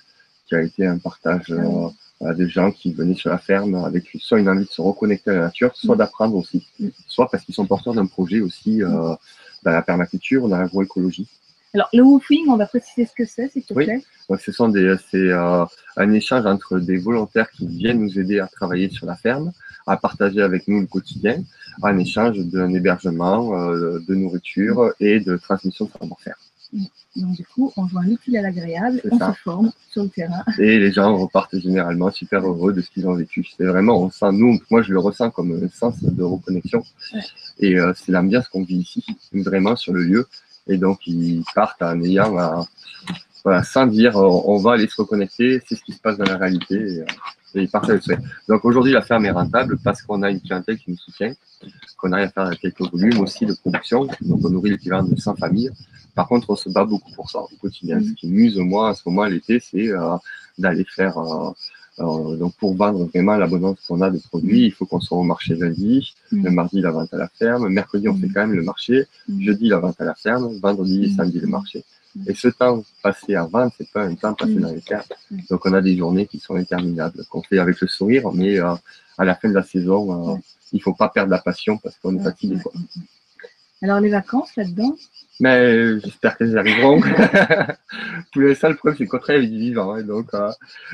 qui 0.48 0.56
a 0.56 0.62
été 0.62 0.86
un 0.86 0.98
partage 0.98 1.52
ah 1.52 2.26
euh, 2.26 2.34
des 2.34 2.50
gens 2.50 2.72
qui 2.72 2.94
venaient 2.94 3.16
sur 3.16 3.30
la 3.30 3.38
ferme 3.38 3.76
avec 3.76 4.10
soit 4.20 4.40
une 4.40 4.50
envie 4.50 4.66
de 4.66 4.72
se 4.72 4.82
reconnecter 4.82 5.32
à 5.32 5.34
la 5.34 5.42
nature, 5.42 5.76
soit 5.76 5.96
mm. 5.96 6.00
d'apprendre 6.00 6.36
aussi, 6.36 6.66
mm. 6.80 6.88
soit 7.08 7.30
parce 7.30 7.44
qu'ils 7.44 7.56
sont 7.56 7.66
porteurs 7.66 7.94
d'un 7.94 8.06
projet 8.06 8.42
aussi 8.42 8.80
dans 8.80 9.18
la 9.64 9.82
permaculture, 9.82 10.48
dans 10.48 10.58
l'agroécologie. 10.58 11.28
Alors, 11.78 11.90
le 11.94 12.02
woofing, 12.02 12.48
on 12.50 12.58
va 12.58 12.66
préciser 12.66 13.06
ce 13.06 13.14
que 13.14 13.24
c'est, 13.24 13.50
s'il 13.52 13.62
te 13.62 13.72
plaît. 13.76 14.02
Donc, 14.28 14.42
ce 14.42 14.52
sont 14.52 14.68
des, 14.68 14.96
c'est 15.12 15.30
euh, 15.30 15.64
un 15.96 16.12
échange 16.12 16.44
entre 16.48 16.80
des 16.80 16.98
volontaires 16.98 17.52
qui 17.52 17.68
viennent 17.68 18.00
nous 18.00 18.18
aider 18.18 18.40
à 18.40 18.48
travailler 18.48 18.90
sur 18.90 19.06
la 19.06 19.16
ferme, 19.16 19.52
à 19.86 19.96
partager 19.96 20.42
avec 20.42 20.68
nous 20.68 20.82
le 20.82 20.88
quotidien, 20.88 21.44
en 21.84 21.96
échange 22.00 22.40
d'un 22.40 22.74
hébergement, 22.74 23.56
euh, 23.56 24.00
de 24.08 24.16
nourriture 24.16 24.92
et 25.00 25.20
de 25.20 25.38
transmission 25.38 25.86
de 25.86 25.92
savoir-faire. 25.92 26.38
Donc, 27.16 27.36
du 27.36 27.46
coup, 27.46 27.72
on 27.78 27.88
joint 27.88 28.06
l'utile 28.06 28.38
à 28.38 28.42
l'agréable, 28.42 29.00
on 29.12 29.20
se 29.20 29.38
forme 29.44 29.72
sur 29.92 30.02
le 30.02 30.10
terrain. 30.10 30.44
Et 30.60 30.80
les 30.80 30.92
gens 30.92 31.16
repartent 31.16 31.60
généralement 31.60 32.10
super 32.10 32.42
heureux 32.42 32.74
de 32.74 32.82
ce 32.82 32.90
qu'ils 32.90 33.08
ont 33.08 33.14
vécu. 33.14 33.46
C'est 33.56 33.66
vraiment, 33.66 34.02
on 34.02 34.10
sent, 34.10 34.32
nous, 34.34 34.60
moi, 34.72 34.82
je 34.82 34.94
le 34.94 35.00
ressens 35.00 35.30
comme 35.30 35.52
un 35.64 35.70
sens 35.70 36.04
de 36.04 36.24
reconnexion. 36.24 36.84
Et 37.60 37.80
euh, 37.80 37.94
c'est 37.96 38.12
l'ambiance 38.12 38.48
qu'on 38.48 38.64
vit 38.64 38.78
ici, 38.78 39.06
vraiment 39.32 39.76
sur 39.76 39.94
le 39.94 40.02
lieu. 40.04 40.28
Et 40.68 40.78
donc, 40.78 41.06
ils 41.08 41.44
partent 41.56 41.82
en 41.82 42.02
ayant, 42.02 42.38
un, 42.38 42.66
voilà, 43.48 43.64
sans 43.64 43.88
dire, 43.88 44.14
on 44.18 44.58
va 44.58 44.74
aller 44.74 44.88
se 44.90 45.02
reconnecter, 45.02 45.62
c'est 45.66 45.76
ce 45.76 45.84
qui 45.86 45.94
se 45.94 46.02
passe 46.02 46.18
dans 46.18 46.26
la 46.26 46.36
réalité. 46.36 46.76
Et, 46.76 47.00
euh, 47.00 47.06
et 47.56 47.62
ils 47.62 47.70
partent 47.70 47.90
avec 47.90 48.04
Donc, 48.50 48.66
aujourd'hui, 48.66 48.92
la 48.92 49.02
ferme 49.02 49.24
est 49.26 49.32
rentable 49.32 49.78
parce 49.82 50.02
qu'on 50.02 50.22
a 50.22 50.30
une 50.30 50.42
clientèle 50.42 50.78
qui 50.78 50.92
nous 50.92 50.98
soutient, 50.98 51.32
qu'on 51.98 52.12
arrive 52.12 52.30
à 52.36 52.50
faire 52.50 52.60
quelques 52.60 52.82
volumes 52.92 53.20
aussi 53.22 53.46
de 53.46 53.54
production. 53.54 54.00
Donc, 54.30 54.40
on 54.44 54.50
nourrit 54.50 54.72
l'équivalent 54.72 55.04
de 55.04 55.16
100 55.16 55.36
familles. 55.38 55.72
Par 56.14 56.28
contre, 56.28 56.50
on 56.50 56.58
se 56.58 56.68
bat 56.70 56.84
beaucoup 56.84 57.10
pour 57.14 57.30
ça 57.32 57.40
au 57.40 57.50
quotidien. 57.62 58.02
Ce 58.04 58.12
qui 58.20 58.28
muse, 58.28 58.58
moi, 58.58 58.90
à 58.90 58.94
ce 58.96 59.04
moment, 59.06 59.24
l'été, 59.24 59.62
c'est 59.62 59.88
euh, 59.92 60.18
d'aller 60.58 60.84
faire, 60.84 61.18
euh, 61.18 62.36
donc 62.36 62.54
pour 62.60 62.76
vendre 62.76 63.06
vraiment 63.06 63.38
l'abondance 63.38 63.78
qu'on 63.88 64.02
a 64.02 64.10
de 64.10 64.20
produits, 64.20 64.66
il 64.66 64.72
faut 64.74 64.86
qu'on 64.86 65.00
soit 65.00 65.18
au 65.18 65.24
marché 65.24 65.56
lundi, 65.56 66.14
Mm. 66.34 66.44
le 66.46 66.52
mardi 66.52 66.82
la 66.82 66.92
vente 66.92 67.14
à 67.14 67.18
la 67.18 67.30
ferme, 67.30 67.70
mercredi 67.70 68.10
on 68.10 68.14
Mm. 68.14 68.22
fait 68.22 68.28
quand 68.34 68.42
même 68.46 68.54
le 68.62 68.64
marché, 68.72 69.06
Mm. 69.30 69.42
jeudi 69.46 69.70
la 69.70 69.80
vente 69.80 70.00
à 70.02 70.04
la 70.12 70.16
ferme, 70.16 70.46
vendredi 70.60 71.06
et 71.06 71.08
Mm. 71.08 71.16
samedi 71.16 71.40
le 71.40 71.48
marché. 71.48 71.80
Et 72.26 72.34
ce 72.34 72.48
temps 72.48 72.84
passé 73.04 73.36
à 73.36 73.44
vendre, 73.46 73.72
c'est 73.78 73.90
pas 73.92 74.04
un 74.04 74.16
temps 74.16 74.34
passé 74.34 74.56
Mm. 74.56 74.62
dans 74.62 74.72
les 74.72 74.82
terres. 74.82 75.04
Mm. 75.30 75.40
Donc 75.50 75.66
on 75.66 75.74
a 75.74 75.82
des 75.82 75.96
journées 75.98 76.26
qui 76.26 76.40
sont 76.40 76.56
interminables, 76.56 77.24
qu'on 77.30 77.42
fait 77.44 77.60
avec 77.60 77.80
le 77.82 77.88
sourire, 77.88 78.32
mais 78.34 78.60
euh, 78.60 78.74
à 79.18 79.26
la 79.26 79.36
fin 79.36 79.50
de 79.50 79.54
la 79.54 79.64
saison, 79.64 80.34
euh, 80.34 80.38
il 80.74 80.82
faut 80.82 80.94
pas 80.94 81.10
perdre 81.10 81.32
la 81.32 81.40
passion 81.40 81.78
parce 81.78 81.98
qu'on 81.98 82.18
est 82.18 82.24
fatigué. 82.24 82.58
quoi. 82.62 82.72
Alors 83.82 84.00
les 84.00 84.10
vacances 84.10 84.56
là-dedans 84.56 84.96
Mais 85.40 85.60
euh, 85.60 86.00
j'espère 86.04 86.36
qu'elles 86.38 86.58
arriveront. 86.58 87.00
Pour 88.34 88.42
l'instant, 88.42 88.70
le 88.70 88.76
problème, 88.76 88.98
c'est 88.98 89.06
travaille 89.06 89.36
avec 89.38 89.52
du 89.52 89.60
vivant. 89.60 89.94
hein. 89.94 90.02
Donc, 90.04 90.34
euh, 90.34 90.50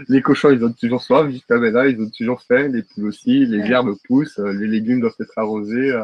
les 0.09 0.21
cochons, 0.21 0.51
ils 0.51 0.63
ont 0.65 0.71
toujours 0.73 1.01
soif 1.01 1.29
jusqu'à 1.29 1.57
maintenant, 1.57 1.83
ils 1.83 1.99
ont 2.01 2.09
toujours 2.09 2.41
faim, 2.41 2.67
les 2.67 2.83
poules 2.83 3.05
aussi, 3.07 3.45
les 3.45 3.59
herbes 3.71 3.95
poussent, 4.07 4.39
euh, 4.39 4.51
les 4.53 4.67
légumes 4.67 4.99
doivent 4.99 5.15
être 5.19 5.31
arrosés. 5.37 5.91
euh. 5.91 6.03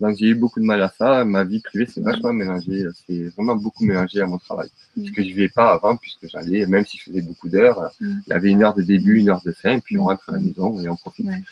Donc, 0.00 0.16
j'ai 0.18 0.28
eu 0.28 0.34
beaucoup 0.34 0.60
de 0.60 0.64
mal 0.64 0.80
à 0.82 0.88
ça. 0.96 1.24
Ma 1.24 1.44
vie 1.44 1.60
privée, 1.60 1.86
c'est 1.86 2.00
vachement 2.02 2.32
mélangé. 2.32 2.86
C'est 3.06 3.24
vraiment 3.36 3.56
beaucoup 3.56 3.84
mélangé 3.84 4.20
à 4.22 4.26
mon 4.26 4.38
travail. 4.38 4.68
Mm. 4.96 5.02
Parce 5.02 5.14
que 5.16 5.22
je 5.22 5.28
ne 5.28 5.34
vivais 5.34 5.48
pas 5.50 5.72
avant, 5.72 5.96
puisque 5.96 6.26
j'allais, 6.30 6.66
même 6.66 6.84
si 6.86 6.96
je 6.98 7.04
faisais 7.04 7.22
beaucoup 7.22 7.48
d'heures, 7.48 7.80
euh, 7.82 7.88
Mm. 8.00 8.12
il 8.26 8.30
y 8.30 8.32
avait 8.32 8.50
une 8.50 8.62
heure 8.62 8.74
de 8.74 8.82
début, 8.82 9.18
une 9.18 9.28
heure 9.28 9.42
de 9.44 9.52
fin, 9.52 9.78
puis 9.80 9.98
on 9.98 10.04
Mm. 10.04 10.06
rentre 10.06 10.28
à 10.28 10.32
la 10.32 10.38
maison 10.40 10.80
et 10.80 10.88
on 10.88 10.96
profite. 10.96 11.26
Ouais. 11.26 11.42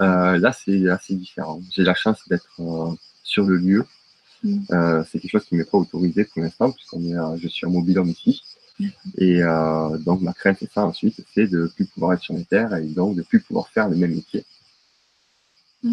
Euh, 0.00 0.38
là, 0.38 0.52
c'est 0.52 0.88
assez 0.88 1.14
différent. 1.14 1.60
J'ai 1.72 1.82
la 1.82 1.94
chance 1.94 2.20
d'être 2.28 2.48
euh, 2.60 2.94
sur 3.22 3.44
le 3.44 3.56
lieu. 3.56 3.84
Mm. 4.42 4.58
Euh, 4.70 5.04
c'est 5.10 5.18
quelque 5.18 5.32
chose 5.32 5.44
qui 5.44 5.56
m'est 5.56 5.64
pas 5.64 5.78
autorisé 5.78 6.24
pour 6.24 6.42
l'instant, 6.42 6.70
puisqu'on 6.70 7.02
est, 7.04 7.16
euh, 7.16 7.36
je 7.36 7.48
suis 7.48 7.66
en 7.66 7.70
mobilhome 7.70 8.08
ici. 8.08 8.42
Et 9.16 9.42
euh, 9.42 9.98
donc, 9.98 10.20
ma 10.20 10.32
crainte, 10.32 10.58
c'est 10.60 10.70
ça 10.70 10.84
ensuite, 10.84 11.20
c'est 11.34 11.48
de 11.48 11.70
plus 11.74 11.86
pouvoir 11.86 12.12
être 12.12 12.22
sur 12.22 12.34
les 12.34 12.44
terres 12.44 12.74
et 12.76 12.86
donc 12.86 13.16
de 13.16 13.22
plus 13.22 13.40
pouvoir 13.40 13.68
faire 13.68 13.88
le 13.88 13.96
même 13.96 14.14
métier. 14.14 14.44
Ah. 15.84 15.88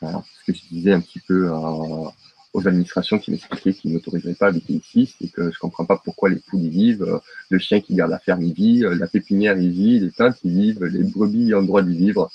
Voilà. 0.00 0.24
Ce 0.40 0.52
que 0.52 0.56
je 0.56 0.62
disais 0.70 0.92
un 0.92 1.00
petit 1.00 1.20
peu 1.20 1.48
euh, 1.48 2.08
aux 2.52 2.68
administrations 2.68 3.18
qui 3.18 3.32
m'expliquaient 3.32 3.74
qu'ils 3.74 3.92
n'autoriseraient 3.92 4.34
pas 4.34 4.46
à 4.46 4.48
habiter 4.50 4.74
ici, 4.74 5.12
c'est 5.18 5.28
que 5.28 5.50
je 5.50 5.58
comprends 5.58 5.84
pas 5.84 6.00
pourquoi 6.04 6.28
les 6.28 6.36
poules 6.36 6.62
y 6.62 6.68
vivent, 6.68 7.20
le 7.48 7.58
chien 7.58 7.80
qui 7.80 7.94
garde 7.94 8.10
la 8.10 8.18
ferme 8.18 8.42
y 8.42 8.52
vit, 8.52 8.80
la 8.80 9.06
pépinière 9.06 9.58
y 9.58 9.68
vit, 9.68 10.00
les 10.00 10.10
tantes 10.10 10.38
y 10.44 10.50
vivent, 10.50 10.84
les 10.84 11.04
brebis 11.04 11.54
ont 11.54 11.60
le 11.60 11.66
droit 11.66 11.82
d'y 11.82 11.96
vivre. 11.96 12.30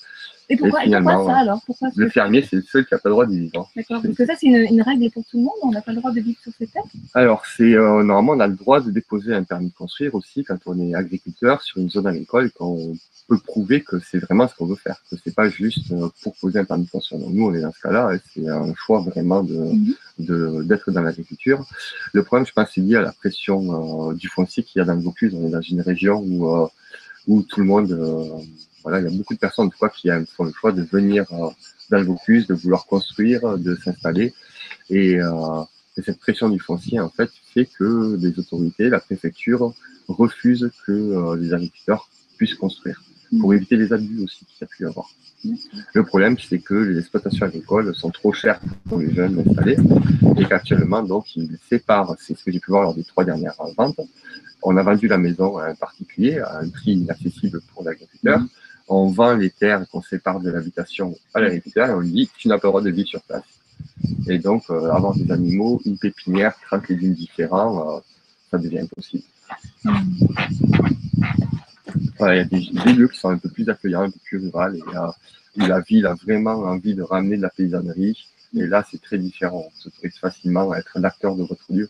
Et 0.50 0.58
pourquoi, 0.58 0.82
et 0.82 0.86
finalement, 0.86 1.16
pourquoi 1.16 1.34
ça 1.34 1.40
alors? 1.40 1.62
Pourquoi 1.66 1.90
Le 1.96 2.10
fermier, 2.10 2.46
c'est 2.48 2.58
le 2.58 2.62
seul 2.62 2.86
qui 2.86 2.94
n'a 2.94 3.00
pas 3.00 3.10
le 3.10 3.14
droit 3.14 3.26
d'y 3.26 3.40
vivre. 3.40 3.70
D'accord. 3.76 4.02
Parce 4.04 4.16
que 4.16 4.26
ça, 4.26 4.34
c'est 4.40 4.46
une, 4.48 4.56
une 4.74 4.82
règle 4.82 5.10
pour 5.12 5.24
tout 5.26 5.38
le 5.38 5.44
monde. 5.44 5.54
On 5.64 5.72
n'a 5.72 5.82
pas 5.82 5.92
le 5.92 5.98
droit 5.98 6.12
de 6.12 6.20
vivre 6.22 6.38
sur 6.42 6.52
ces 6.58 6.68
terres? 6.68 6.84
Alors, 7.16 7.44
c'est 7.46 7.74
euh, 7.76 8.04
normalement, 8.04 8.34
on 8.34 8.40
a 8.40 8.48
le 8.48 8.56
droit 8.56 8.80
de 8.82 8.92
déposer 8.92 9.34
un 9.34 9.44
permis 9.44 9.70
de 9.70 9.74
construire 9.74 10.14
aussi 10.14 10.44
quand 10.44 10.58
on 10.68 10.80
est 10.80 10.94
agriculteur 10.94 11.62
sur 11.64 11.78
une 11.80 11.90
zone 11.90 12.06
agricole 12.08 12.48
et 12.48 12.52
qu'on 12.52 12.96
peut 13.28 13.40
prouver 13.40 13.82
que 13.82 13.98
c'est 14.00 14.20
vraiment 14.20 14.48
ce 14.48 14.54
qu'on 14.54 14.68
veut 14.68 14.76
faire, 14.76 15.02
que 15.10 15.16
c'est 15.24 15.34
pas 15.34 15.50
juste 15.50 15.92
euh, 15.92 16.10
pour 16.22 16.36
poser 16.36 16.60
un 16.60 16.66
permis 16.66 16.86
de 16.86 16.92
construire. 16.92 17.22
Donc, 17.22 17.34
nous, 17.34 17.46
on 17.48 17.54
est 17.56 17.62
dans 17.62 17.72
ce 17.72 17.82
cas-là 17.82 18.14
et 18.14 18.20
c'est 18.34 18.48
un 18.48 18.72
choix 18.76 19.00
vraiment 19.02 19.42
de 19.44 19.72
de- 20.20 20.62
d'être 20.64 20.92
dans 20.92 21.02
l'agriculture. 21.02 21.66
Le 22.14 22.24
problème, 22.24 22.46
je 22.46 22.54
pense, 22.54 22.70
c'est 22.74 22.82
lié 22.82 22.96
à 22.98 23.02
la 23.02 23.12
pression 23.12 24.10
euh, 24.12 24.14
du 24.14 24.28
foncier 24.30 24.62
qu'il 24.64 24.80
y 24.80 24.82
a 24.84 24.86
dans 24.86 24.94
le 24.94 25.02
Vaucluse. 25.02 25.34
On 25.36 25.48
est 25.48 25.52
dans 25.52 25.60
une 25.62 25.82
région 25.82 26.20
où 26.20 26.48
euh, 26.56 26.68
où 27.28 27.42
tout 27.42 27.60
le 27.60 27.66
monde, 27.66 27.92
euh, 27.92 28.30
voilà, 28.86 29.00
il 29.00 29.12
y 29.12 29.14
a 29.14 29.18
beaucoup 29.18 29.34
de 29.34 29.40
personnes, 29.40 29.72
quoi, 29.72 29.90
qui 29.90 30.10
font 30.38 30.44
le 30.44 30.54
choix 30.54 30.72
de 30.72 30.84
venir 30.84 31.26
euh, 31.32 31.50
dans 31.90 31.98
le 31.98 32.04
Vaucluse, 32.04 32.46
de 32.46 32.54
vouloir 32.54 32.86
construire, 32.86 33.58
de 33.58 33.76
s'installer. 33.84 34.32
Et, 34.92 35.20
euh, 35.20 35.64
et 35.98 36.04
cette 36.04 36.20
pression 36.20 36.50
du 36.50 36.60
foncier, 36.60 37.00
en 37.00 37.10
fait, 37.10 37.32
fait 37.52 37.66
que 37.66 38.16
les 38.22 38.38
autorités, 38.38 38.90
la 38.90 39.00
préfecture, 39.00 39.74
refusent 40.08 40.70
que 40.86 40.92
euh, 40.92 41.36
les 41.36 41.52
agriculteurs 41.52 42.08
puissent 42.38 42.54
construire, 42.54 43.02
pour 43.42 43.56
éviter 43.56 43.76
les 43.76 43.92
abus 43.92 44.24
aussi 44.24 44.46
qu'il 44.46 44.58
y 44.62 44.64
a 44.66 44.68
pu 44.68 44.84
y 44.84 44.86
avoir. 44.86 45.10
Le 45.96 46.04
problème, 46.04 46.38
c'est 46.38 46.60
que 46.60 46.76
les 46.76 47.00
exploitations 47.00 47.48
agricoles 47.48 47.96
sont 47.96 48.12
trop 48.12 48.34
chères 48.34 48.60
pour 48.88 49.00
les 49.00 49.12
jeunes 49.16 49.44
installés 49.48 49.78
et 50.38 50.46
qu'actuellement, 50.46 51.02
donc, 51.02 51.36
ils 51.36 51.58
séparent, 51.68 52.16
c'est 52.20 52.38
ce 52.38 52.44
que 52.44 52.52
j'ai 52.52 52.60
pu 52.60 52.70
voir 52.70 52.84
lors 52.84 52.94
des 52.94 53.04
trois 53.04 53.26
dernières 53.26 53.56
ventes. 53.76 54.00
On 54.62 54.78
a 54.78 54.84
vendu 54.84 55.08
la 55.08 55.18
maison 55.18 55.58
à 55.58 55.70
un 55.70 55.76
particulier 55.76 56.38
à 56.38 56.60
un 56.60 56.70
prix 56.70 56.94
inaccessible 56.94 57.62
pour 57.74 57.84
l'agriculteur. 57.84 58.42
On 58.88 59.08
vend 59.08 59.36
les 59.36 59.50
terres 59.50 59.86
qu'on 59.90 60.02
sépare 60.02 60.40
de 60.40 60.52
l'habitation 60.52 61.16
à 61.34 61.42
l'agriculteur 61.42 61.90
et 61.90 61.94
on 61.94 62.00
lui 62.00 62.12
dit 62.12 62.30
tu 62.38 62.48
n'as 62.48 62.58
pas 62.58 62.68
le 62.68 62.72
droit 62.72 62.82
de 62.82 62.92
vivre 62.92 63.08
sur 63.08 63.22
place. 63.24 63.44
Et 64.28 64.40
donc, 64.40 64.64
euh, 64.70 64.92
avoir 64.92 65.16
des 65.16 65.32
animaux, 65.32 65.82
une 65.86 65.98
pépinière, 65.98 66.56
30 66.68 66.90
légumes 66.90 67.14
différents, 67.14 67.98
euh, 67.98 68.00
ça 68.52 68.58
devient 68.58 68.80
impossible. 68.80 69.24
Voilà, 72.18 72.36
il 72.36 72.38
y 72.38 72.80
a 72.80 72.84
des, 72.84 72.94
lieux 72.94 73.08
qui 73.08 73.20
sont 73.20 73.30
un 73.30 73.38
peu 73.38 73.50
plus 73.50 73.68
accueillants, 73.70 74.04
un 74.04 74.12
peu 74.12 74.20
plus 74.24 74.38
ruraux, 74.38 74.74
et 74.74 74.82
euh, 74.96 75.12
où 75.58 75.66
la 75.68 75.80
ville 75.82 76.06
a 76.06 76.14
vraiment 76.14 76.56
envie 76.64 76.96
de 76.96 77.04
ramener 77.04 77.38
de 77.38 77.42
la 77.42 77.50
paysannerie. 77.50 78.18
Et 78.56 78.68
là, 78.68 78.86
c'est 78.90 79.02
très 79.02 79.18
différent. 79.18 79.66
On 79.68 79.80
s'autorise 79.80 80.18
facilement 80.18 80.72
à 80.72 80.78
être 80.78 80.98
l'acteur 81.00 81.36
de 81.36 81.44
votre 81.44 81.66
lieu. 81.70 81.90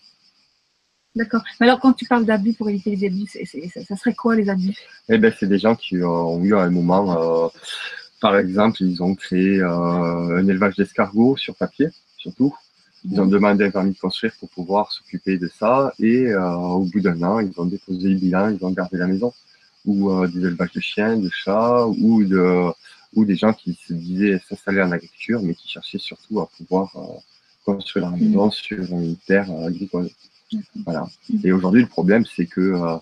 D'accord. 1.15 1.43
Mais 1.59 1.67
alors, 1.67 1.79
quand 1.79 1.93
tu 1.93 2.05
parles 2.05 2.25
d'abus 2.25 2.53
pour 2.53 2.69
éviter 2.69 2.93
les 2.93 3.07
abus, 3.07 3.25
ça, 3.27 3.83
ça 3.83 3.95
serait 3.95 4.13
quoi 4.13 4.35
les 4.35 4.49
abus? 4.49 4.75
Eh 5.07 5.17
ben, 5.17 5.33
c'est 5.37 5.47
des 5.47 5.59
gens 5.59 5.75
qui 5.75 5.95
euh, 5.97 6.07
ont 6.07 6.43
eu 6.43 6.53
à 6.55 6.61
un 6.61 6.69
moment, 6.69 7.45
euh, 7.45 7.47
par 8.19 8.37
exemple, 8.37 8.83
ils 8.83 9.01
ont 9.01 9.15
créé 9.15 9.61
euh, 9.61 10.37
un 10.37 10.47
élevage 10.47 10.75
d'escargots 10.75 11.37
sur 11.37 11.55
papier, 11.55 11.87
surtout. 12.17 12.53
Ils 13.09 13.21
ont 13.21 13.27
demandé 13.27 13.63
un 13.63 13.71
permis 13.71 13.93
de 13.93 13.97
construire 13.97 14.33
pour 14.39 14.49
pouvoir 14.49 14.91
s'occuper 14.91 15.37
de 15.37 15.47
ça. 15.47 15.93
Et 15.99 16.27
euh, 16.27 16.51
au 16.53 16.85
bout 16.85 16.99
d'un 16.99 17.21
an, 17.23 17.39
ils 17.39 17.53
ont 17.57 17.65
déposé 17.65 18.09
le 18.09 18.15
bilan, 18.15 18.49
ils 18.49 18.65
ont 18.65 18.71
gardé 18.71 18.97
la 18.97 19.07
maison. 19.07 19.31
Ou 19.85 20.25
des 20.25 20.39
élevages 20.39 20.71
de 20.73 20.81
chiens, 20.81 21.15
de 21.15 21.29
chats, 21.29 21.85
ou, 21.85 22.23
de, 22.25 22.71
ou 23.13 23.23
des 23.23 23.35
gens 23.35 23.53
qui 23.53 23.77
se 23.87 23.93
disaient 23.93 24.41
s'installer 24.49 24.81
en 24.81 24.91
agriculture, 24.91 25.41
mais 25.43 25.53
qui 25.53 25.69
cherchaient 25.69 25.99
surtout 25.99 26.39
à 26.39 26.49
pouvoir 26.57 26.91
construire 27.63 28.09
leur 28.09 28.17
maison 28.17 28.49
sur 28.49 28.79
une 28.79 29.15
terre 29.27 29.47
agricole. 29.51 30.09
Voilà. 30.85 31.07
Et 31.43 31.51
aujourd'hui, 31.51 31.81
le 31.81 31.87
problème, 31.87 32.25
c'est 32.25 32.45
que 32.45 32.61
euh, 32.61 32.97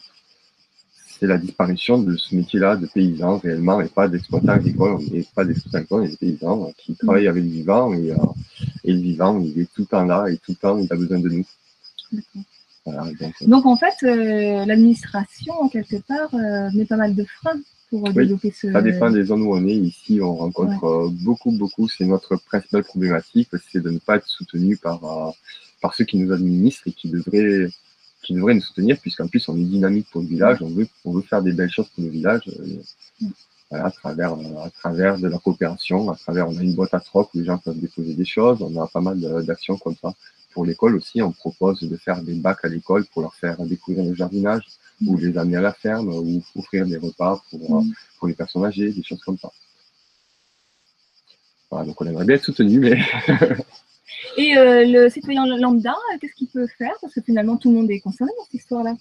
c'est 1.23 1.27
la 1.27 1.37
disparition 1.37 1.99
de 1.99 2.17
ce 2.17 2.35
métier-là 2.35 2.75
de 2.75 2.85
paysan 2.85 3.37
réellement, 3.37 3.79
et 3.79 3.87
pas 3.87 4.09
d'exploitant 4.09 4.49
agricole. 4.49 4.99
N'est 5.09 5.25
pas 5.33 5.45
d'exploitant 5.45 5.77
agricole, 5.77 6.05
est 6.05 6.09
des 6.09 6.17
paysans 6.17 6.65
euh, 6.65 6.71
qui 6.77 6.95
travaillent 6.95 7.29
avec 7.29 7.43
le 7.43 7.49
vivant, 7.49 7.93
et, 7.93 8.11
euh, 8.11 8.17
et 8.83 8.91
le 8.91 8.99
vivant, 8.99 9.39
il 9.39 9.57
est 9.57 9.73
tout 9.73 9.83
le 9.83 9.85
temps 9.85 10.03
là, 10.03 10.27
et 10.29 10.37
tout 10.37 10.51
le 10.51 10.55
temps, 10.55 10.77
il 10.77 10.91
a 10.91 10.95
besoin 10.97 11.19
de 11.19 11.29
nous. 11.29 11.45
Voilà, 12.85 13.03
donc, 13.05 13.33
euh, 13.41 13.45
Donc, 13.47 13.65
en 13.65 13.77
fait, 13.77 13.95
l'administration, 14.01 15.69
quelque 15.69 15.95
part, 16.07 16.33
met 16.73 16.85
pas 16.85 16.97
mal 16.97 17.15
de 17.15 17.23
freins 17.23 17.61
pour 17.93 18.03
Oui, 18.09 18.13
développer 18.13 18.51
ce. 18.51 18.71
Ça 18.71 18.81
dépend 18.81 19.11
des 19.11 19.23
zones 19.25 19.43
où 19.43 19.53
on 19.53 19.67
est. 19.67 19.75
Ici, 19.75 20.19
on 20.21 20.35
rencontre 20.35 20.83
euh, 20.83 21.09
beaucoup, 21.11 21.51
beaucoup. 21.51 21.87
C'est 21.87 22.05
notre 22.05 22.35
principale 22.37 22.83
problématique, 22.83 23.49
c'est 23.71 23.81
de 23.81 23.89
ne 23.91 23.99
pas 23.99 24.15
être 24.17 24.27
soutenu 24.27 24.77
par, 24.77 25.03
euh, 25.03 25.31
par 25.81 25.93
ceux 25.93 26.05
qui 26.05 26.17
nous 26.17 26.31
administrent 26.33 26.87
et 26.87 26.91
qui 26.91 27.09
devraient, 27.09 27.67
qui 28.23 28.33
devraient 28.33 28.55
nous 28.55 28.61
soutenir, 28.61 28.97
puisqu'en 28.99 29.27
plus, 29.27 29.47
on 29.47 29.55
est 29.57 29.63
dynamique 29.63 30.07
pour 30.11 30.21
le 30.21 30.27
village. 30.27 30.57
On 30.61 30.69
veut, 30.69 30.87
on 31.05 31.13
veut 31.13 31.21
faire 31.21 31.43
des 31.43 31.53
belles 31.53 31.69
choses 31.71 31.87
pour 31.89 32.03
le 32.03 32.09
village. 32.09 32.41
euh, 32.47 33.27
voilà, 33.69 33.85
à 33.87 33.91
travers, 33.91 34.33
à 34.33 34.69
travers 34.71 35.17
de 35.19 35.27
la 35.27 35.37
coopération, 35.37 36.09
à 36.11 36.15
travers, 36.15 36.49
on 36.49 36.57
a 36.57 36.61
une 36.61 36.73
boîte 36.73 36.93
à 36.93 36.99
troc 36.99 37.29
où 37.33 37.37
les 37.39 37.45
gens 37.45 37.57
peuvent 37.59 37.79
déposer 37.79 38.13
des 38.15 38.25
choses. 38.25 38.61
On 38.61 38.81
a 38.81 38.87
pas 38.87 39.01
mal 39.01 39.19
d'actions 39.45 39.77
comme 39.77 39.95
ça. 40.01 40.13
Pour 40.51 40.65
l'école 40.65 40.95
aussi, 40.95 41.21
on 41.21 41.31
propose 41.31 41.81
de 41.81 41.97
faire 41.97 42.21
des 42.21 42.35
bacs 42.35 42.63
à 42.63 42.67
l'école 42.67 43.05
pour 43.05 43.21
leur 43.23 43.33
faire 43.35 43.57
découvrir 43.65 44.03
le 44.05 44.13
jardinage, 44.13 44.63
ou 45.05 45.17
les 45.17 45.37
amener 45.37 45.57
à 45.57 45.61
la 45.61 45.73
ferme, 45.73 46.09
ou 46.09 46.41
offrir 46.55 46.85
des 46.85 46.97
repas 46.97 47.41
pour, 47.49 47.77
euh, 47.77 47.81
Mm. 47.81 47.93
pour 48.19 48.27
les 48.27 48.33
personnes 48.33 48.65
âgées, 48.65 48.91
des 48.91 49.03
choses 49.03 49.21
comme 49.23 49.37
ça. 49.37 49.51
Voilà, 51.69 51.85
donc 51.87 51.99
on 52.01 52.05
aimerait 52.05 52.25
bien 52.25 52.35
être 52.35 52.43
soutenu, 52.45 52.79
mais 52.79 52.97
Et 54.37 54.55
euh, 54.57 54.85
le 54.85 55.09
citoyen 55.09 55.45
lambda, 55.57 55.91
euh, 55.91 56.17
qu'est-ce 56.19 56.33
qu'il 56.33 56.47
peut 56.47 56.67
faire? 56.77 56.93
Parce 57.01 57.13
que 57.13 57.21
finalement, 57.21 57.57
tout 57.57 57.69
le 57.71 57.77
monde 57.77 57.91
est 57.91 57.99
concerné 57.99 58.31
dans 58.37 58.43
cette 58.45 58.53
histoire-là. 58.55 58.95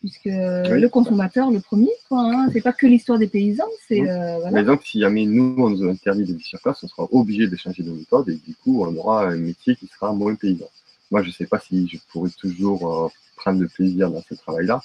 Puisque 0.00 0.26
euh, 0.26 0.64
Oui. 0.74 0.80
le 0.80 0.88
consommateur, 0.88 1.50
le 1.50 1.60
premier, 1.60 1.90
quoi. 2.08 2.20
Hein, 2.22 2.48
c'est 2.52 2.60
pas 2.60 2.72
que 2.72 2.86
l'histoire 2.88 3.18
des 3.18 3.28
paysans, 3.28 3.68
c'est. 3.86 4.00
Mm. 4.00 4.08
euh, 4.08 4.36
voilà. 4.38 4.50
Mais 4.50 4.64
donc 4.64 4.82
si 4.84 4.98
jamais 5.00 5.26
nous, 5.26 5.54
on 5.58 5.70
nous 5.70 5.88
interdit 5.88 6.22
de 6.22 6.32
vivre 6.32 6.44
sur 6.44 6.60
place, 6.60 6.82
on 6.82 6.88
sera 6.88 7.06
obligé 7.12 7.46
de 7.48 7.56
changer 7.56 7.82
de 7.82 7.90
méthode 7.92 8.28
et 8.28 8.34
du 8.36 8.54
coup, 8.56 8.82
on 8.84 8.94
aura 8.96 9.26
un 9.28 9.36
métier 9.36 9.76
qui 9.76 9.86
sera 9.88 10.12
moins 10.12 10.34
paysan. 10.34 10.66
Moi, 11.12 11.22
je 11.22 11.28
ne 11.28 11.32
sais 11.32 11.44
pas 11.44 11.58
si 11.60 11.86
je 11.86 11.98
pourrais 12.10 12.30
toujours 12.30 13.04
euh, 13.04 13.08
prendre 13.36 13.60
de 13.60 13.66
plaisir 13.66 14.10
dans 14.10 14.22
ce 14.26 14.34
travail-là. 14.34 14.80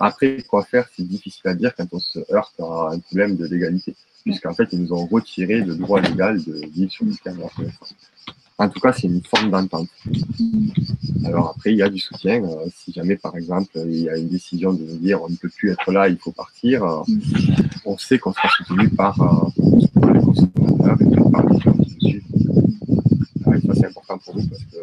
Après, 0.00 0.42
quoi 0.42 0.64
faire, 0.64 0.88
c'est 0.94 1.06
difficile 1.06 1.46
à 1.46 1.54
dire 1.54 1.72
quand 1.76 1.86
on 1.92 2.00
se 2.00 2.18
heurte 2.32 2.58
à 2.58 2.90
un 2.94 2.98
problème 2.98 3.36
de 3.36 3.46
légalité. 3.46 3.94
Puisqu'en 4.24 4.52
fait, 4.54 4.68
ils 4.72 4.82
nous 4.82 4.92
ont 4.92 5.06
retiré 5.06 5.60
le 5.60 5.76
droit 5.76 6.00
légal 6.00 6.42
de 6.42 6.66
vivre 6.66 6.90
sur 6.90 7.04
le 7.04 7.14
connaissance. 7.22 7.94
En 8.58 8.68
tout 8.68 8.80
cas, 8.80 8.92
c'est 8.92 9.06
une 9.06 9.22
forme 9.22 9.50
d'entente. 9.52 9.88
Alors 11.24 11.50
après, 11.54 11.70
il 11.70 11.78
y 11.78 11.82
a 11.82 11.88
du 11.88 12.00
soutien. 12.00 12.42
euh, 12.42 12.66
si 12.76 12.92
jamais, 12.92 13.16
par 13.16 13.36
exemple, 13.36 13.70
il 13.86 14.02
y 14.02 14.08
a 14.08 14.16
une 14.16 14.28
décision 14.28 14.72
de 14.72 14.82
nous 14.82 14.96
dire 14.96 15.22
on 15.22 15.28
ne 15.28 15.36
peut 15.36 15.48
plus 15.48 15.70
être 15.70 15.92
là, 15.92 16.08
il 16.08 16.18
faut 16.18 16.32
partir, 16.32 16.82
euh, 16.82 17.02
on 17.84 17.96
sait 17.96 18.18
qu'on 18.18 18.32
sera 18.32 18.48
soutenu 18.48 18.88
par, 18.88 19.16
par 20.00 20.12
les 20.12 20.20
consommateurs 20.20 20.98
et 21.00 21.30
par 21.30 21.46
les 21.48 21.60
gens 21.60 21.72
qui 21.72 21.92
nous 21.94 22.08
suivent. 22.08 22.24
Ça, 23.44 23.74
c'est 23.74 23.86
important 23.86 24.18
pour 24.18 24.34
nous 24.36 24.46
parce 24.48 24.64
que 24.64 24.78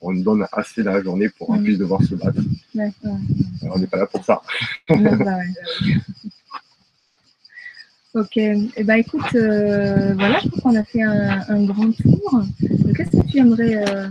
on 0.00 0.12
nous 0.12 0.22
donne 0.22 0.46
assez 0.52 0.82
dans 0.82 0.92
la 0.92 1.02
journée 1.02 1.28
pour 1.28 1.50
en 1.50 1.58
Mm. 1.58 1.64
plus 1.64 1.78
devoir 1.78 2.02
se 2.02 2.14
battre. 2.14 2.40
Alors, 2.74 3.76
on 3.76 3.78
n'est 3.78 3.86
pas 3.86 3.98
là 3.98 4.06
pour 4.06 4.24
ça. 4.24 4.40
Ok, 8.12 8.36
eh 8.36 8.82
ben, 8.82 8.96
écoute, 8.96 9.22
euh, 9.36 10.14
voilà, 10.14 10.40
je 10.40 10.48
crois 10.48 10.72
qu'on 10.72 10.76
a 10.76 10.82
fait 10.82 11.02
un, 11.02 11.64
grand 11.64 11.92
tour. 11.92 12.42
Qu'est-ce 12.96 13.10
que 13.10 13.26
tu 13.30 13.38
aimerais 13.38 13.88
euh, 13.88 14.08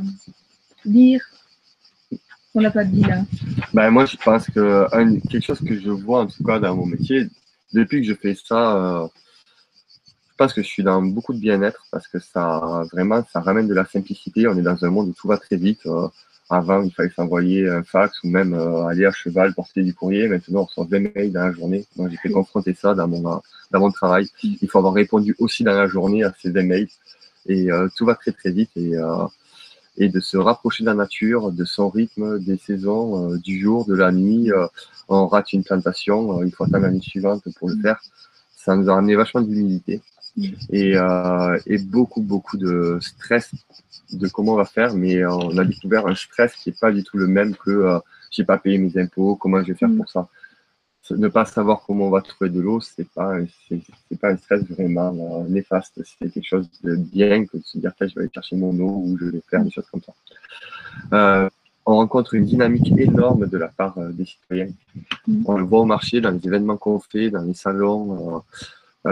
dire 0.86 1.22
qu'on 2.54 2.62
n'a 2.62 2.72
pas 2.72 2.86
dit 2.86 3.02
là? 3.02 3.24
Ben, 3.74 3.92
Moi, 3.92 4.06
je 4.06 4.16
pense 4.16 4.46
que 4.50 4.88
quelque 5.28 5.44
chose 5.44 5.60
que 5.60 5.78
je 5.78 5.90
vois 5.90 6.22
en 6.22 6.28
tout 6.28 6.44
cas 6.46 6.60
dans 6.60 6.78
mon 6.78 6.86
métier, 6.86 7.28
depuis 7.74 8.00
que 8.02 8.08
je 8.08 8.14
fais 8.14 8.36
ça, 8.36 8.78
euh, 8.78 9.08
pense 10.40 10.54
que 10.54 10.64
je 10.64 10.68
suis 10.68 10.84
dans 10.84 11.02
beaucoup 11.02 11.34
de 11.34 11.40
bien-être 11.40 11.86
parce 11.92 12.08
que 12.08 12.18
ça 12.18 12.84
vraiment 12.92 13.24
ça 13.32 13.42
ramène 13.42 13.68
de 13.68 13.74
la 13.74 13.86
simplicité. 13.86 14.48
On 14.48 14.58
est 14.58 14.64
dans 14.64 14.84
un 14.86 14.90
monde 14.90 15.10
où 15.10 15.14
tout 15.14 15.28
va 15.28 15.38
très 15.38 15.58
vite. 15.58 15.86
Avant, 16.52 16.82
il 16.82 16.92
fallait 16.92 17.12
s'envoyer 17.12 17.70
un 17.70 17.84
fax 17.84 18.24
ou 18.24 18.28
même 18.28 18.56
euh, 18.56 18.86
aller 18.88 19.06
à 19.06 19.12
cheval 19.12 19.54
porter 19.54 19.84
du 19.84 19.94
courrier. 19.94 20.28
Maintenant, 20.28 20.62
on 20.62 20.66
reçoit 20.66 20.88
20 20.90 21.14
mails 21.14 21.32
dans 21.32 21.42
la 21.42 21.52
journée. 21.52 21.86
Moi, 21.96 22.10
j'ai 22.10 22.18
fait 22.18 22.32
confronter 22.32 22.74
ça 22.74 22.96
dans 22.96 23.08
mon, 23.08 23.22
dans 23.22 23.80
mon 23.80 23.92
travail. 23.92 24.28
Il 24.44 24.68
faut 24.68 24.80
avoir 24.80 24.94
répondu 24.94 25.36
aussi 25.38 25.64
dans 25.64 25.74
la 25.74 25.88
journée 25.88 26.24
à 26.24 26.34
ces 26.42 26.50
20 26.50 26.64
mails. 26.64 26.88
Et 27.46 27.72
euh, 27.72 27.88
tout 27.96 28.06
va 28.06 28.16
très, 28.16 28.32
très 28.32 28.52
vite. 28.52 28.72
Et, 28.78 28.98
euh, 28.98 29.28
et 29.98 30.10
de 30.10 30.20
se 30.20 30.38
rapprocher 30.38 30.84
de 30.84 30.90
la 30.90 30.96
nature, 30.96 31.52
de 31.52 31.66
son 31.66 31.88
rythme, 31.90 32.40
des 32.40 32.58
saisons, 32.58 33.36
du 33.36 33.62
jour, 33.62 33.86
de 33.86 33.94
la 33.94 34.12
nuit. 34.12 34.50
on 35.08 35.28
rate 35.28 35.54
une 35.54 35.64
plantation, 35.64 36.42
il 36.44 36.52
faut 36.52 36.64
attendre 36.64 36.86
l'année 36.86 37.02
suivante 37.02 37.44
pour 37.60 37.70
le 37.70 37.76
faire. 37.82 38.00
Ça 38.56 38.76
nous 38.78 38.90
a 38.90 38.98
amené 38.98 39.16
vachement 39.16 39.42
d'humilité 39.42 40.02
et, 40.72 40.96
et 41.66 41.78
beaucoup, 41.78 42.22
beaucoup 42.22 42.58
de 42.58 43.00
stress 43.02 43.52
de 44.12 44.28
comment 44.28 44.54
on 44.54 44.58
va 44.58 44.66
faire, 44.66 44.94
mais 44.94 45.18
euh, 45.18 45.32
on 45.32 45.58
a 45.58 45.64
découvert 45.64 46.08
un 46.08 46.16
stress 46.16 46.54
qui 46.56 46.70
n'est 46.70 46.76
pas 46.80 46.92
du 46.92 47.04
tout 47.04 47.18
le 47.18 47.28
même 47.28 47.56
que 47.56 47.70
euh, 47.70 48.00
j'ai 48.32 48.44
pas 48.44 48.58
payé 48.58 48.78
mes 48.78 48.98
impôts, 48.98 49.36
comment 49.36 49.62
je 49.62 49.68
vais 49.68 49.76
faire 49.76 49.90
mm. 49.90 49.98
pour 49.98 50.10
ça. 50.10 50.28
Ne 51.12 51.28
pas 51.28 51.46
savoir 51.46 51.82
comment 51.88 52.06
on 52.06 52.10
va 52.12 52.22
trouver 52.22 52.52
de 52.52 52.62
l'eau, 52.62 52.82
c'est 52.82 53.08
pas 53.10 53.34
c'est 53.68 54.20
pas 54.20 54.30
un 54.30 54.38
stress 54.38 54.64
vraiment 54.70 55.42
euh, 55.42 55.48
néfaste. 55.50 56.00
C'est 56.06 56.32
quelque 56.32 56.46
chose 56.46 56.70
de 56.84 56.96
bien 56.96 57.46
que 57.46 57.58
de 57.58 57.64
se 57.64 57.80
dire 57.80 57.92
que 58.00 58.08
je 58.08 58.14
vais 58.14 58.22
aller 58.22 58.32
chercher 58.32 58.56
mon 58.56 58.78
eau 58.80 59.04
ou 59.06 59.18
je 59.20 59.26
vais 59.26 59.42
faire 59.50 59.64
des 59.64 59.72
choses 59.72 59.88
comme 59.92 60.02
ça. 60.04 61.50
on 61.88 61.96
rencontre 61.96 62.36
une 62.36 62.46
dynamique 62.46 62.94
énorme 62.96 63.48
de 63.48 63.58
la 63.58 63.70
part 63.70 63.98
des 64.12 64.26
citoyens. 64.26 64.70
Mm. 65.28 65.44
On 65.48 65.58
le 65.58 65.64
voit 65.64 65.80
au 65.80 65.86
marché, 65.86 66.22
dans 66.22 66.30
les 66.30 66.46
événements 66.46 66.78
qu'on 66.78 67.00
fait, 67.00 67.32
dans 67.32 67.42
les 67.42 67.56
salons 67.56 68.44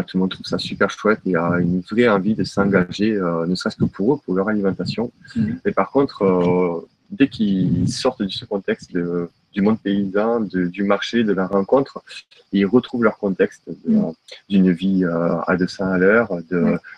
tout 0.04 0.18
le 0.18 0.22
monde 0.22 0.32
trouve 0.32 0.46
ça 0.46 0.58
super 0.58 0.90
chouette 0.90 1.20
et 1.26 1.36
a 1.36 1.58
une 1.60 1.82
vraie 1.82 2.08
envie 2.08 2.36
de 2.36 2.44
s'engager, 2.44 3.14
euh, 3.14 3.46
ne 3.46 3.56
serait-ce 3.56 3.78
que 3.78 3.86
pour 3.86 4.14
eux, 4.14 4.20
pour 4.24 4.36
leur 4.36 4.50
alimentation. 4.50 5.12
Mhm. 5.36 5.60
Et 5.66 5.72
par 5.72 5.92
contre, 5.92 6.24
euh, 6.24 6.88
dès 7.10 7.28
qu'ils 7.28 7.90
sortent 7.90 8.22
de 8.22 8.28
ce 8.28 8.46
contexte 8.46 8.92
du 8.92 9.62
monde 9.62 9.80
paysan, 9.80 10.42
du 10.42 10.84
marché, 10.84 11.24
de 11.24 11.34
la 11.34 11.48
rencontre, 11.48 12.04
ils 12.52 12.66
retrouvent 12.66 13.04
leur 13.04 13.18
contexte 13.18 13.64
mhm. 13.88 14.14
d'une 14.50 14.72
vie 14.72 15.04
euh, 15.04 15.40
à 15.48 15.56
200 15.56 15.86
à 15.86 15.98
l'heure, 15.98 16.30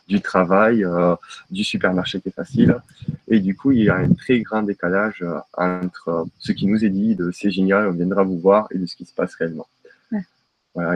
du 0.07 0.21
travail, 0.21 0.85
du 1.51 1.63
supermarché 1.63 2.21
qui 2.21 2.29
est 2.29 2.33
facile. 2.33 2.75
Et 3.27 3.39
du 3.39 3.55
coup, 3.55 3.71
il 3.71 3.83
y 3.83 3.89
a 3.89 3.95
un 3.95 4.13
très 4.13 4.39
grand 4.39 4.63
décalage 4.63 5.23
entre 5.57 6.25
ce 6.39 6.51
qui 6.51 6.65
nous 6.65 6.83
est 6.83 6.89
dit 6.89 7.15
de 7.15 7.31
c'est 7.31 7.51
génial, 7.51 7.87
on 7.87 7.91
viendra 7.91 8.23
vous 8.23 8.39
voir, 8.39 8.67
et 8.71 8.77
de 8.77 8.85
ce 8.85 8.95
qui 8.95 9.05
se 9.05 9.13
passe 9.13 9.35
réellement. 9.35 9.67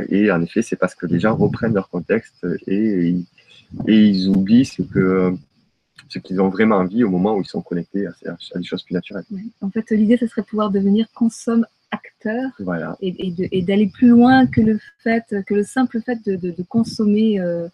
Et 0.10 0.32
en 0.32 0.42
effet, 0.42 0.62
c'est 0.62 0.76
parce 0.76 0.96
que 0.96 1.06
les 1.06 1.20
gens 1.20 1.36
reprennent 1.36 1.74
leur 1.74 1.90
contexte 1.90 2.46
et, 2.68 3.16
et 3.88 3.96
ils 3.96 4.30
oublient 4.30 4.66
ce 4.66 4.82
que 4.82 5.34
ce 6.10 6.20
qu'ils 6.20 6.42
ont 6.42 6.50
vraiment 6.50 6.78
envie 6.78 7.04
au 7.04 7.10
moment 7.10 7.36
où 7.36 7.42
ils 7.42 7.48
sont 7.48 7.62
connectés 7.62 8.06
à, 8.08 8.14
des 8.56 8.64
choses 8.64 8.84
plus 8.84 8.94
naturelles. 8.94 9.26
En 9.62 9.70
fait, 9.70 9.90
l'idée, 9.92 10.18
ce 10.18 10.28
serait 10.28 10.44
pouvoir 10.44 10.70
devenir 10.70 11.08
consomme 11.14 11.66
acteur 11.92 12.52
voilà. 12.60 12.98
et, 13.02 13.62
d'aller 13.62 13.88
plus 13.88 14.10
loin 14.10 14.48
que 14.48 14.62
le 14.62 14.80
fait, 15.00 15.24
que 15.48 15.54
le 15.54 15.64
simple 15.64 16.02
fait 16.02 16.20
de, 16.28 16.64
consommer 16.68 17.40
euh, 17.40 17.68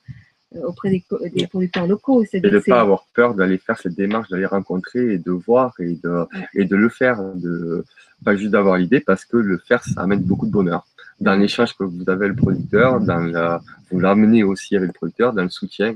auprès 0.64 0.90
des, 0.90 1.04
des, 1.34 1.48
producteurs 1.48 1.88
locaux. 1.88 2.24
Et 2.34 2.40
de 2.40 2.50
ne 2.50 2.60
pas 2.60 2.82
avoir 2.82 3.06
peur 3.14 3.34
d'aller 3.34 3.58
faire 3.58 3.80
cette 3.80 3.96
démarche, 3.96 4.30
d'aller 4.30 4.46
rencontrer 4.46 5.14
et 5.14 5.18
de 5.18 5.32
voir 5.32 5.74
et 5.80 5.98
de, 6.04 6.26
et 6.54 6.66
de 6.66 6.76
le 6.76 6.90
faire, 6.90 7.22
de, 7.36 7.86
pas 8.24 8.36
juste 8.36 8.52
d'avoir 8.52 8.78
l'idée, 8.78 9.00
parce 9.00 9.26
que 9.26 9.38
le 9.38 9.58
faire, 9.58 9.84
ça 9.84 10.02
amène 10.02 10.22
beaucoup 10.22 10.48
de 10.48 10.52
bonheur 10.52 10.86
dans 11.20 11.36
l'échange 11.36 11.76
que 11.76 11.84
vous 11.84 12.04
avez 12.08 12.26
avec 12.26 12.38
le 12.38 12.42
producteur, 12.42 13.00
dans 13.00 13.20
la, 13.20 13.62
vous 13.92 14.00
l'amenez 14.00 14.44
aussi 14.44 14.76
avec 14.76 14.88
le 14.88 14.94
producteur, 14.94 15.34
dans 15.34 15.44
le 15.44 15.50
soutien. 15.50 15.96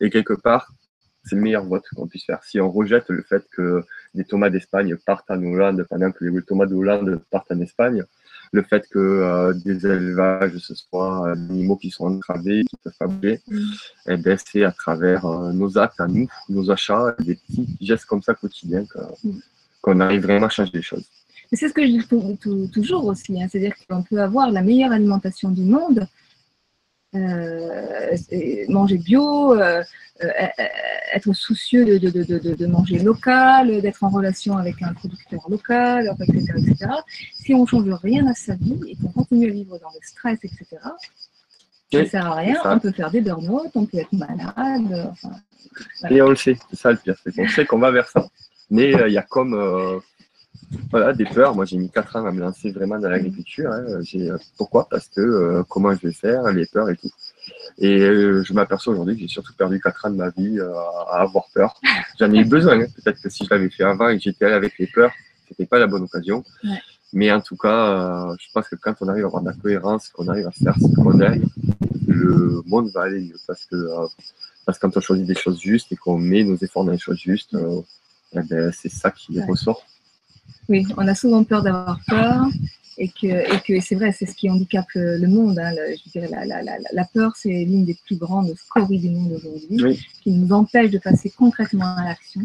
Et 0.00 0.10
quelque 0.10 0.34
part, 0.34 0.72
c'est 1.24 1.36
le 1.36 1.42
meilleur 1.42 1.64
vote 1.64 1.84
qu'on 1.94 2.06
puisse 2.06 2.24
faire. 2.24 2.42
Si 2.44 2.60
on 2.60 2.70
rejette 2.70 3.08
le 3.08 3.22
fait 3.22 3.44
que 3.50 3.84
des 4.14 4.24
tomates 4.24 4.52
d'Espagne 4.52 4.96
partent 4.96 5.30
en 5.30 5.42
Hollande 5.42 5.86
pendant 5.88 6.10
que 6.10 6.24
les 6.24 6.42
tomates 6.42 6.70
de 6.70 6.74
Hollande 6.74 7.20
partent 7.30 7.52
en 7.52 7.60
Espagne, 7.60 8.04
le 8.52 8.62
fait 8.62 8.88
que 8.88 8.98
euh, 8.98 9.52
des 9.52 9.86
élevages, 9.86 10.56
ce 10.56 10.74
soit 10.74 11.34
des 11.36 11.50
animaux 11.50 11.76
qui 11.76 11.90
sont 11.90 12.06
entravés, 12.06 12.64
qui 12.64 12.76
peuvent 12.82 12.94
fabriquer, 12.98 13.40
mm. 13.46 13.56
et 13.56 14.12
eh 14.12 14.16
ben, 14.16 14.38
c'est 14.42 14.64
à 14.64 14.72
travers 14.72 15.26
euh, 15.26 15.52
nos 15.52 15.76
actes 15.76 16.00
à 16.00 16.06
nous, 16.06 16.28
nos 16.48 16.70
achats, 16.70 17.14
des 17.18 17.34
petits 17.34 17.76
gestes 17.80 18.06
comme 18.06 18.22
ça 18.22 18.32
quotidiens 18.32 18.86
mm. 19.22 19.30
qu'on 19.82 20.00
arrive 20.00 20.22
vraiment 20.22 20.46
à 20.46 20.50
changer 20.50 20.70
les 20.72 20.82
choses 20.82 21.04
c'est 21.52 21.68
ce 21.68 21.72
que 21.72 21.82
je 21.82 21.88
dis 21.88 22.70
toujours 22.72 23.04
aussi, 23.06 23.40
hein. 23.42 23.46
c'est-à-dire 23.50 23.74
qu'on 23.88 24.02
peut 24.02 24.20
avoir 24.20 24.50
la 24.50 24.62
meilleure 24.62 24.92
alimentation 24.92 25.50
du 25.50 25.62
monde, 25.62 26.06
euh, 27.14 28.16
manger 28.68 28.98
bio, 28.98 29.54
euh, 29.54 29.82
euh, 30.22 30.26
être 31.14 31.32
soucieux 31.32 31.98
de, 31.98 32.66
manger 32.66 32.98
local, 32.98 33.80
d'être 33.80 34.04
en 34.04 34.10
relation 34.10 34.58
avec 34.58 34.82
un 34.82 34.92
producteur 34.92 35.40
local, 35.48 36.14
etc., 36.20 36.90
Si 37.32 37.54
on 37.54 37.62
ne 37.62 37.66
change 37.66 37.88
rien 38.02 38.26
à 38.26 38.34
sa 38.34 38.56
vie 38.56 38.78
et 38.88 38.96
qu'on 38.96 39.08
continue 39.08 39.48
à 39.48 39.52
vivre 39.52 39.78
dans 39.78 39.88
le 39.88 40.00
stress, 40.02 40.38
etc., 40.42 40.66
ça 41.90 42.00
ne 42.02 42.04
sert 42.04 42.26
à 42.26 42.34
rien. 42.34 42.56
On 42.66 42.78
peut 42.78 42.92
faire 42.92 43.10
des 43.10 43.22
burn-out, 43.22 43.70
on 43.74 43.86
peut 43.86 43.96
être 43.96 44.12
malade. 44.12 45.10
Et 46.10 46.20
on 46.20 46.28
le 46.28 46.36
sait, 46.36 46.58
c'est 46.68 46.76
ça 46.76 46.90
le 46.90 46.98
pire, 46.98 47.16
c'est 47.24 47.34
qu'on 47.34 47.48
sait 47.48 47.64
qu'on 47.64 47.78
va 47.78 47.90
vers 47.90 48.08
ça. 48.08 48.28
Mais 48.70 48.92
il 48.92 49.12
y 49.14 49.18
a 49.18 49.22
comme 49.22 49.54
voilà, 50.90 51.12
des 51.12 51.24
peurs. 51.24 51.54
Moi, 51.54 51.64
j'ai 51.64 51.76
mis 51.76 51.90
4 51.90 52.16
ans 52.16 52.26
à 52.26 52.32
me 52.32 52.40
lancer 52.40 52.70
vraiment 52.72 52.98
dans 52.98 53.08
l'agriculture. 53.08 53.70
Hein. 53.70 54.00
J'ai, 54.02 54.30
euh, 54.30 54.36
pourquoi? 54.56 54.86
Parce 54.88 55.08
que 55.08 55.20
euh, 55.20 55.62
comment 55.68 55.92
je 55.94 56.06
vais 56.06 56.12
faire, 56.12 56.42
les 56.52 56.66
peurs 56.66 56.90
et 56.90 56.96
tout. 56.96 57.10
Et 57.78 58.00
euh, 58.00 58.42
je 58.42 58.52
m'aperçois 58.52 58.92
aujourd'hui 58.92 59.14
que 59.14 59.22
j'ai 59.22 59.28
surtout 59.28 59.54
perdu 59.54 59.80
4 59.80 60.06
ans 60.06 60.10
de 60.10 60.16
ma 60.16 60.30
vie 60.30 60.60
à 60.60 61.20
avoir 61.22 61.44
peur. 61.54 61.80
J'en 62.18 62.32
ai 62.32 62.38
eu 62.38 62.44
besoin. 62.44 62.80
Hein. 62.80 62.86
Peut-être 62.96 63.20
que 63.20 63.30
si 63.30 63.44
je 63.44 63.50
l'avais 63.50 63.70
fait 63.70 63.84
avant 63.84 64.08
et 64.08 64.16
que 64.16 64.22
j'étais 64.22 64.44
allé 64.44 64.54
avec 64.54 64.78
les 64.78 64.86
peurs, 64.86 65.12
c'était 65.48 65.66
pas 65.66 65.78
la 65.78 65.86
bonne 65.86 66.02
occasion. 66.02 66.44
Mais 67.14 67.32
en 67.32 67.40
tout 67.40 67.56
cas, 67.56 68.34
je 68.38 68.46
pense 68.52 68.68
que 68.68 68.76
quand 68.76 68.94
on 69.00 69.08
arrive 69.08 69.24
à 69.24 69.28
avoir 69.28 69.42
de 69.42 69.48
la 69.48 69.54
cohérence, 69.54 70.08
qu'on 70.08 70.28
arrive 70.28 70.46
à 70.46 70.50
faire 70.50 70.74
ce 70.76 70.94
qu'on 70.94 71.18
aime, 71.20 71.44
le 72.06 72.62
monde 72.66 72.90
va 72.90 73.02
aller 73.02 73.20
mieux. 73.20 73.38
Parce 73.46 73.64
que, 73.64 73.76
parce 74.66 74.78
que 74.78 74.86
quand 74.86 74.96
on 74.98 75.00
choisit 75.00 75.26
des 75.26 75.34
choses 75.34 75.58
justes 75.58 75.90
et 75.90 75.96
qu'on 75.96 76.18
met 76.18 76.44
nos 76.44 76.56
efforts 76.56 76.84
dans 76.84 76.92
les 76.92 76.98
choses 76.98 77.18
justes, 77.18 77.56
eh 78.34 78.40
ben, 78.42 78.70
c'est 78.72 78.90
ça 78.90 79.10
qui 79.10 79.40
ressort. 79.40 79.82
Oui, 80.68 80.86
on 80.96 81.06
a 81.08 81.14
souvent 81.14 81.44
peur 81.44 81.62
d'avoir 81.62 81.98
peur 82.06 82.46
et 82.98 83.08
que, 83.08 83.26
et 83.26 83.60
que 83.66 83.80
c'est 83.80 83.94
vrai, 83.94 84.12
c'est 84.12 84.26
ce 84.26 84.34
qui 84.34 84.50
handicape 84.50 84.86
le, 84.94 85.26
monde. 85.26 85.58
Hein. 85.58 85.72
je 85.74 86.10
dirais, 86.10 86.28
la, 86.28 86.44
la, 86.44 86.62
la, 86.62 86.76
la 86.92 87.04
peur, 87.04 87.32
c'est 87.36 87.48
l'une 87.48 87.84
des 87.84 87.96
plus 88.06 88.16
grandes 88.16 88.54
scories 88.56 88.98
du 88.98 89.10
monde 89.10 89.32
aujourd'hui, 89.32 90.04
qui 90.22 90.30
nous 90.32 90.52
empêche 90.52 90.90
de 90.90 90.98
passer 90.98 91.30
concrètement 91.30 91.96
à 91.96 92.04
l'action. 92.04 92.42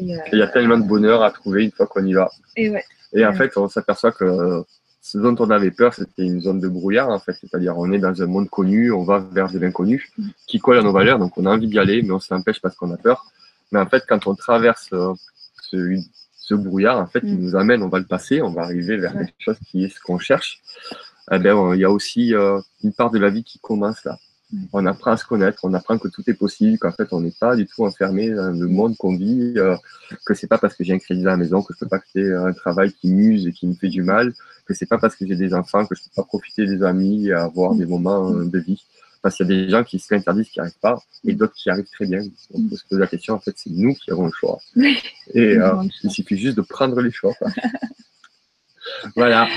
Euh, 0.00 0.16
il 0.32 0.38
y 0.38 0.42
a 0.42 0.48
tellement 0.48 0.78
de 0.78 0.86
bonheur 0.86 1.22
à 1.22 1.30
trouver 1.30 1.64
une 1.64 1.70
fois 1.70 1.86
qu'on 1.86 2.04
y 2.04 2.14
va. 2.14 2.30
Et, 2.56 2.70
ouais. 2.70 2.84
et 3.12 3.24
en 3.24 3.34
fait, 3.34 3.56
on 3.56 3.68
s'aperçoit 3.68 4.12
que 4.12 4.64
ce 5.02 5.18
dont 5.18 5.34
on 5.38 5.50
avait 5.50 5.72
peur, 5.72 5.92
c'était 5.92 6.22
une 6.22 6.40
zone 6.40 6.60
de 6.60 6.68
brouillard, 6.68 7.08
en 7.08 7.18
fait. 7.18 7.34
C'est-à-dire, 7.34 7.76
on 7.76 7.92
est 7.92 7.98
dans 7.98 8.22
un 8.22 8.26
monde 8.26 8.48
connu, 8.48 8.92
on 8.92 9.04
va 9.04 9.18
vers 9.18 9.50
de 9.50 9.58
l'inconnu, 9.58 10.08
mm. 10.16 10.28
qui 10.46 10.58
colle 10.58 10.78
à 10.78 10.82
nos 10.82 10.92
valeurs, 10.92 11.18
donc 11.18 11.36
on 11.36 11.44
a 11.44 11.50
envie 11.50 11.66
d'y 11.66 11.78
aller, 11.78 12.02
mais 12.02 12.12
on 12.12 12.20
s'empêche 12.20 12.60
parce 12.60 12.76
qu'on 12.76 12.92
a 12.92 12.96
peur. 12.96 13.26
Mais 13.72 13.80
en 13.80 13.86
fait, 13.86 14.04
quand 14.08 14.26
on 14.26 14.34
traverse 14.34 14.88
euh, 14.92 15.12
ce, 15.62 15.98
ce 16.52 16.62
brouillard, 16.62 16.98
en 16.98 17.06
fait, 17.06 17.20
il 17.22 17.38
mm. 17.38 17.42
nous 17.42 17.56
amène, 17.56 17.82
on 17.82 17.88
va 17.88 17.98
le 17.98 18.04
passer, 18.04 18.42
on 18.42 18.52
va 18.52 18.62
arriver 18.62 18.96
vers 18.96 19.12
quelque 19.12 19.34
chose 19.38 19.58
qui 19.70 19.84
est 19.84 19.88
ce 19.88 20.00
qu'on 20.00 20.18
cherche. 20.18 20.60
Eh 21.30 21.38
ben, 21.38 21.74
il 21.74 21.80
y 21.80 21.84
a 21.84 21.90
aussi 21.90 22.34
euh, 22.34 22.60
une 22.82 22.92
part 22.92 23.10
de 23.10 23.18
la 23.18 23.30
vie 23.30 23.44
qui 23.44 23.58
commence 23.58 24.04
là. 24.04 24.18
Mm. 24.52 24.64
On 24.72 24.86
apprend 24.86 25.12
à 25.12 25.16
se 25.16 25.24
connaître, 25.24 25.60
on 25.62 25.72
apprend 25.74 25.98
que 25.98 26.08
tout 26.08 26.22
est 26.26 26.34
possible, 26.34 26.78
qu'en 26.78 26.92
fait, 26.92 27.12
on 27.12 27.20
n'est 27.20 27.34
pas 27.38 27.56
du 27.56 27.66
tout 27.66 27.84
enfermé 27.84 28.30
dans 28.30 28.50
le 28.50 28.68
monde 28.68 28.96
qu'on 28.96 29.16
vit, 29.16 29.54
euh, 29.56 29.76
que 30.26 30.34
c'est 30.34 30.46
pas 30.46 30.58
parce 30.58 30.74
que 30.74 30.84
j'ai 30.84 30.92
un 30.92 30.98
crédit 30.98 31.26
à 31.26 31.30
la 31.30 31.36
maison 31.36 31.62
que 31.62 31.72
je 31.74 31.78
peux 31.78 31.88
pas 31.88 32.00
créer 32.00 32.32
un 32.32 32.52
travail 32.52 32.92
qui 32.92 33.10
m'use 33.10 33.46
et 33.46 33.52
qui 33.52 33.66
me 33.66 33.74
fait 33.74 33.88
du 33.88 34.02
mal, 34.02 34.32
que 34.66 34.74
c'est 34.74 34.86
pas 34.86 34.98
parce 34.98 35.16
que 35.16 35.26
j'ai 35.26 35.36
des 35.36 35.54
enfants 35.54 35.86
que 35.86 35.94
je 35.94 36.02
peux 36.02 36.10
pas 36.16 36.24
profiter 36.24 36.66
des 36.66 36.82
amis 36.82 37.28
et 37.28 37.32
avoir 37.32 37.74
mm. 37.74 37.78
des 37.78 37.86
moments 37.86 38.32
euh, 38.32 38.44
de 38.44 38.58
vie. 38.58 38.84
Parce 39.22 39.36
qu'il 39.36 39.48
y 39.48 39.52
a 39.52 39.64
des 39.64 39.70
gens 39.70 39.84
qui 39.84 40.00
se 40.00 40.12
l'interdisent, 40.12 40.48
qui 40.48 40.58
n'y 40.58 40.62
arrivent 40.62 40.80
pas, 40.80 41.00
et 41.24 41.34
d'autres 41.34 41.54
qui 41.54 41.70
arrivent 41.70 41.88
très 41.92 42.06
bien. 42.06 42.20
On 42.52 42.68
peut 42.68 42.76
se 42.76 42.84
poser 42.86 43.00
la 43.00 43.06
question, 43.06 43.34
en 43.34 43.38
fait, 43.38 43.54
c'est 43.56 43.70
nous 43.70 43.94
qui 43.94 44.10
avons 44.10 44.26
le 44.26 44.32
choix. 44.32 44.58
Et 45.32 45.56
euh, 45.56 45.84
il 46.02 46.10
suffit 46.10 46.36
juste 46.36 46.56
de 46.56 46.62
prendre 46.62 47.00
les 47.00 47.12
choix. 47.12 47.34
voilà. 49.16 49.48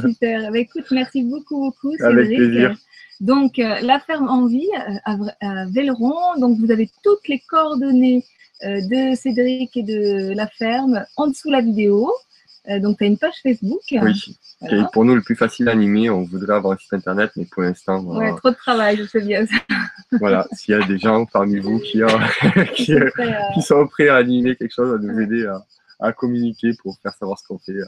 Super. 0.00 0.50
Bah, 0.50 0.58
écoute, 0.58 0.86
merci 0.90 1.22
beaucoup, 1.22 1.58
beaucoup. 1.60 1.94
Avec 2.02 2.28
plaisir. 2.28 2.74
Donc, 3.20 3.58
euh, 3.58 3.80
la 3.82 4.00
ferme 4.00 4.28
en 4.28 4.46
vie 4.46 4.68
euh, 4.88 5.26
à, 5.40 5.66
Velleron. 5.66 6.40
Donc, 6.40 6.58
vous 6.58 6.70
avez 6.70 6.88
toutes 7.02 7.28
les 7.28 7.40
coordonnées 7.40 8.24
de 8.64 9.16
Cédric 9.16 9.76
et 9.76 9.82
de 9.82 10.34
la 10.34 10.46
ferme 10.46 11.04
en 11.16 11.26
dessous 11.26 11.48
de 11.48 11.52
la 11.52 11.60
vidéo. 11.60 12.10
Euh, 12.68 12.78
donc, 12.78 12.98
tu 12.98 13.04
as 13.04 13.06
une 13.08 13.18
page 13.18 13.34
Facebook. 13.42 13.80
Oui, 13.90 14.12
qui 14.14 14.38
Voilà. 14.60 14.82
est 14.82 14.92
pour 14.92 15.04
nous 15.04 15.14
le 15.16 15.22
plus 15.22 15.34
facile 15.34 15.68
à 15.68 15.72
animer. 15.72 16.10
On 16.10 16.22
voudrait 16.22 16.54
avoir 16.54 16.74
un 16.74 16.78
site 16.78 16.92
internet, 16.92 17.30
mais 17.36 17.44
pour 17.46 17.62
l'instant, 17.62 18.00
Ouais, 18.04 18.34
trop 18.36 18.50
de 18.50 18.54
travail, 18.56 18.96
je 18.96 19.04
sais 19.04 19.20
bien. 19.20 19.44
ça. 19.46 19.56
voilà, 20.20 20.46
s'il 20.52 20.72
y 20.78 20.80
a 20.80 20.86
des 20.86 20.98
gens 20.98 21.26
parmi 21.26 21.58
vous 21.58 21.80
qui, 21.80 22.00
qui, 22.76 22.84
C'est 22.86 23.10
très, 23.10 23.34
euh, 23.34 23.40
qui 23.54 23.62
sont 23.62 23.86
prêts 23.88 24.08
à 24.08 24.16
animer 24.16 24.54
quelque 24.56 24.72
chose, 24.72 24.94
à 24.94 24.98
nous 25.02 25.18
aider 25.20 25.44
à, 25.46 25.64
à 25.98 26.12
communiquer 26.12 26.70
pour 26.80 26.96
faire 27.02 27.14
savoir 27.14 27.38
ce 27.38 27.46
qu'on 27.48 27.58
fait, 27.58 27.72
euh, 27.72 27.84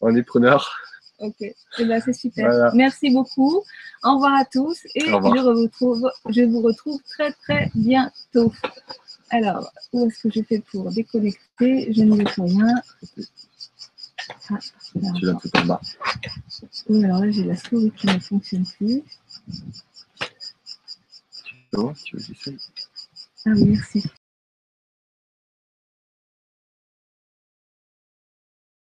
on 0.00 0.14
est 0.16 0.22
preneur. 0.22 0.74
Ok, 1.18 1.36
Eh 1.40 1.84
ben, 1.84 2.00
c'est 2.04 2.12
super. 2.12 2.46
Voilà. 2.50 2.70
Merci 2.74 3.10
beaucoup. 3.10 3.62
Au 4.02 4.14
revoir 4.14 4.34
à 4.34 4.44
tous 4.44 4.78
et 4.96 5.00
je, 5.00 5.10
vous 5.10 5.18
retrouve, 5.28 6.10
je 6.28 6.42
vous 6.42 6.60
retrouve 6.60 7.00
très 7.08 7.30
très 7.32 7.70
bientôt. 7.74 8.52
Alors, 9.30 9.70
où 9.92 10.06
est-ce 10.06 10.26
que 10.28 10.34
je 10.34 10.42
fais 10.42 10.62
pour 10.72 10.90
déconnecter? 10.90 11.92
Je 11.92 12.02
ne 12.02 12.14
vois 12.16 12.30
rien. 12.38 12.74
Ah, 14.30 14.58
alors, 14.96 15.14
Tu 15.18 15.24
l'as 15.24 15.34
tout 15.34 15.56
en 15.56 15.64
bas. 15.66 15.80
oui, 16.88 17.04
alors 17.04 17.20
là, 17.20 17.30
j'ai 17.30 17.44
la 17.44 17.56
souris 17.56 17.90
qui 17.92 18.06
ne 18.06 18.18
fonctionne 18.18 18.64
plus. 18.66 19.02
Tu 21.44 21.54
vois, 21.72 21.94
tu 22.04 22.16
veux 22.16 22.22
que 22.22 22.50
Ah 23.46 23.50
oui, 23.54 23.64
merci. 23.66 24.04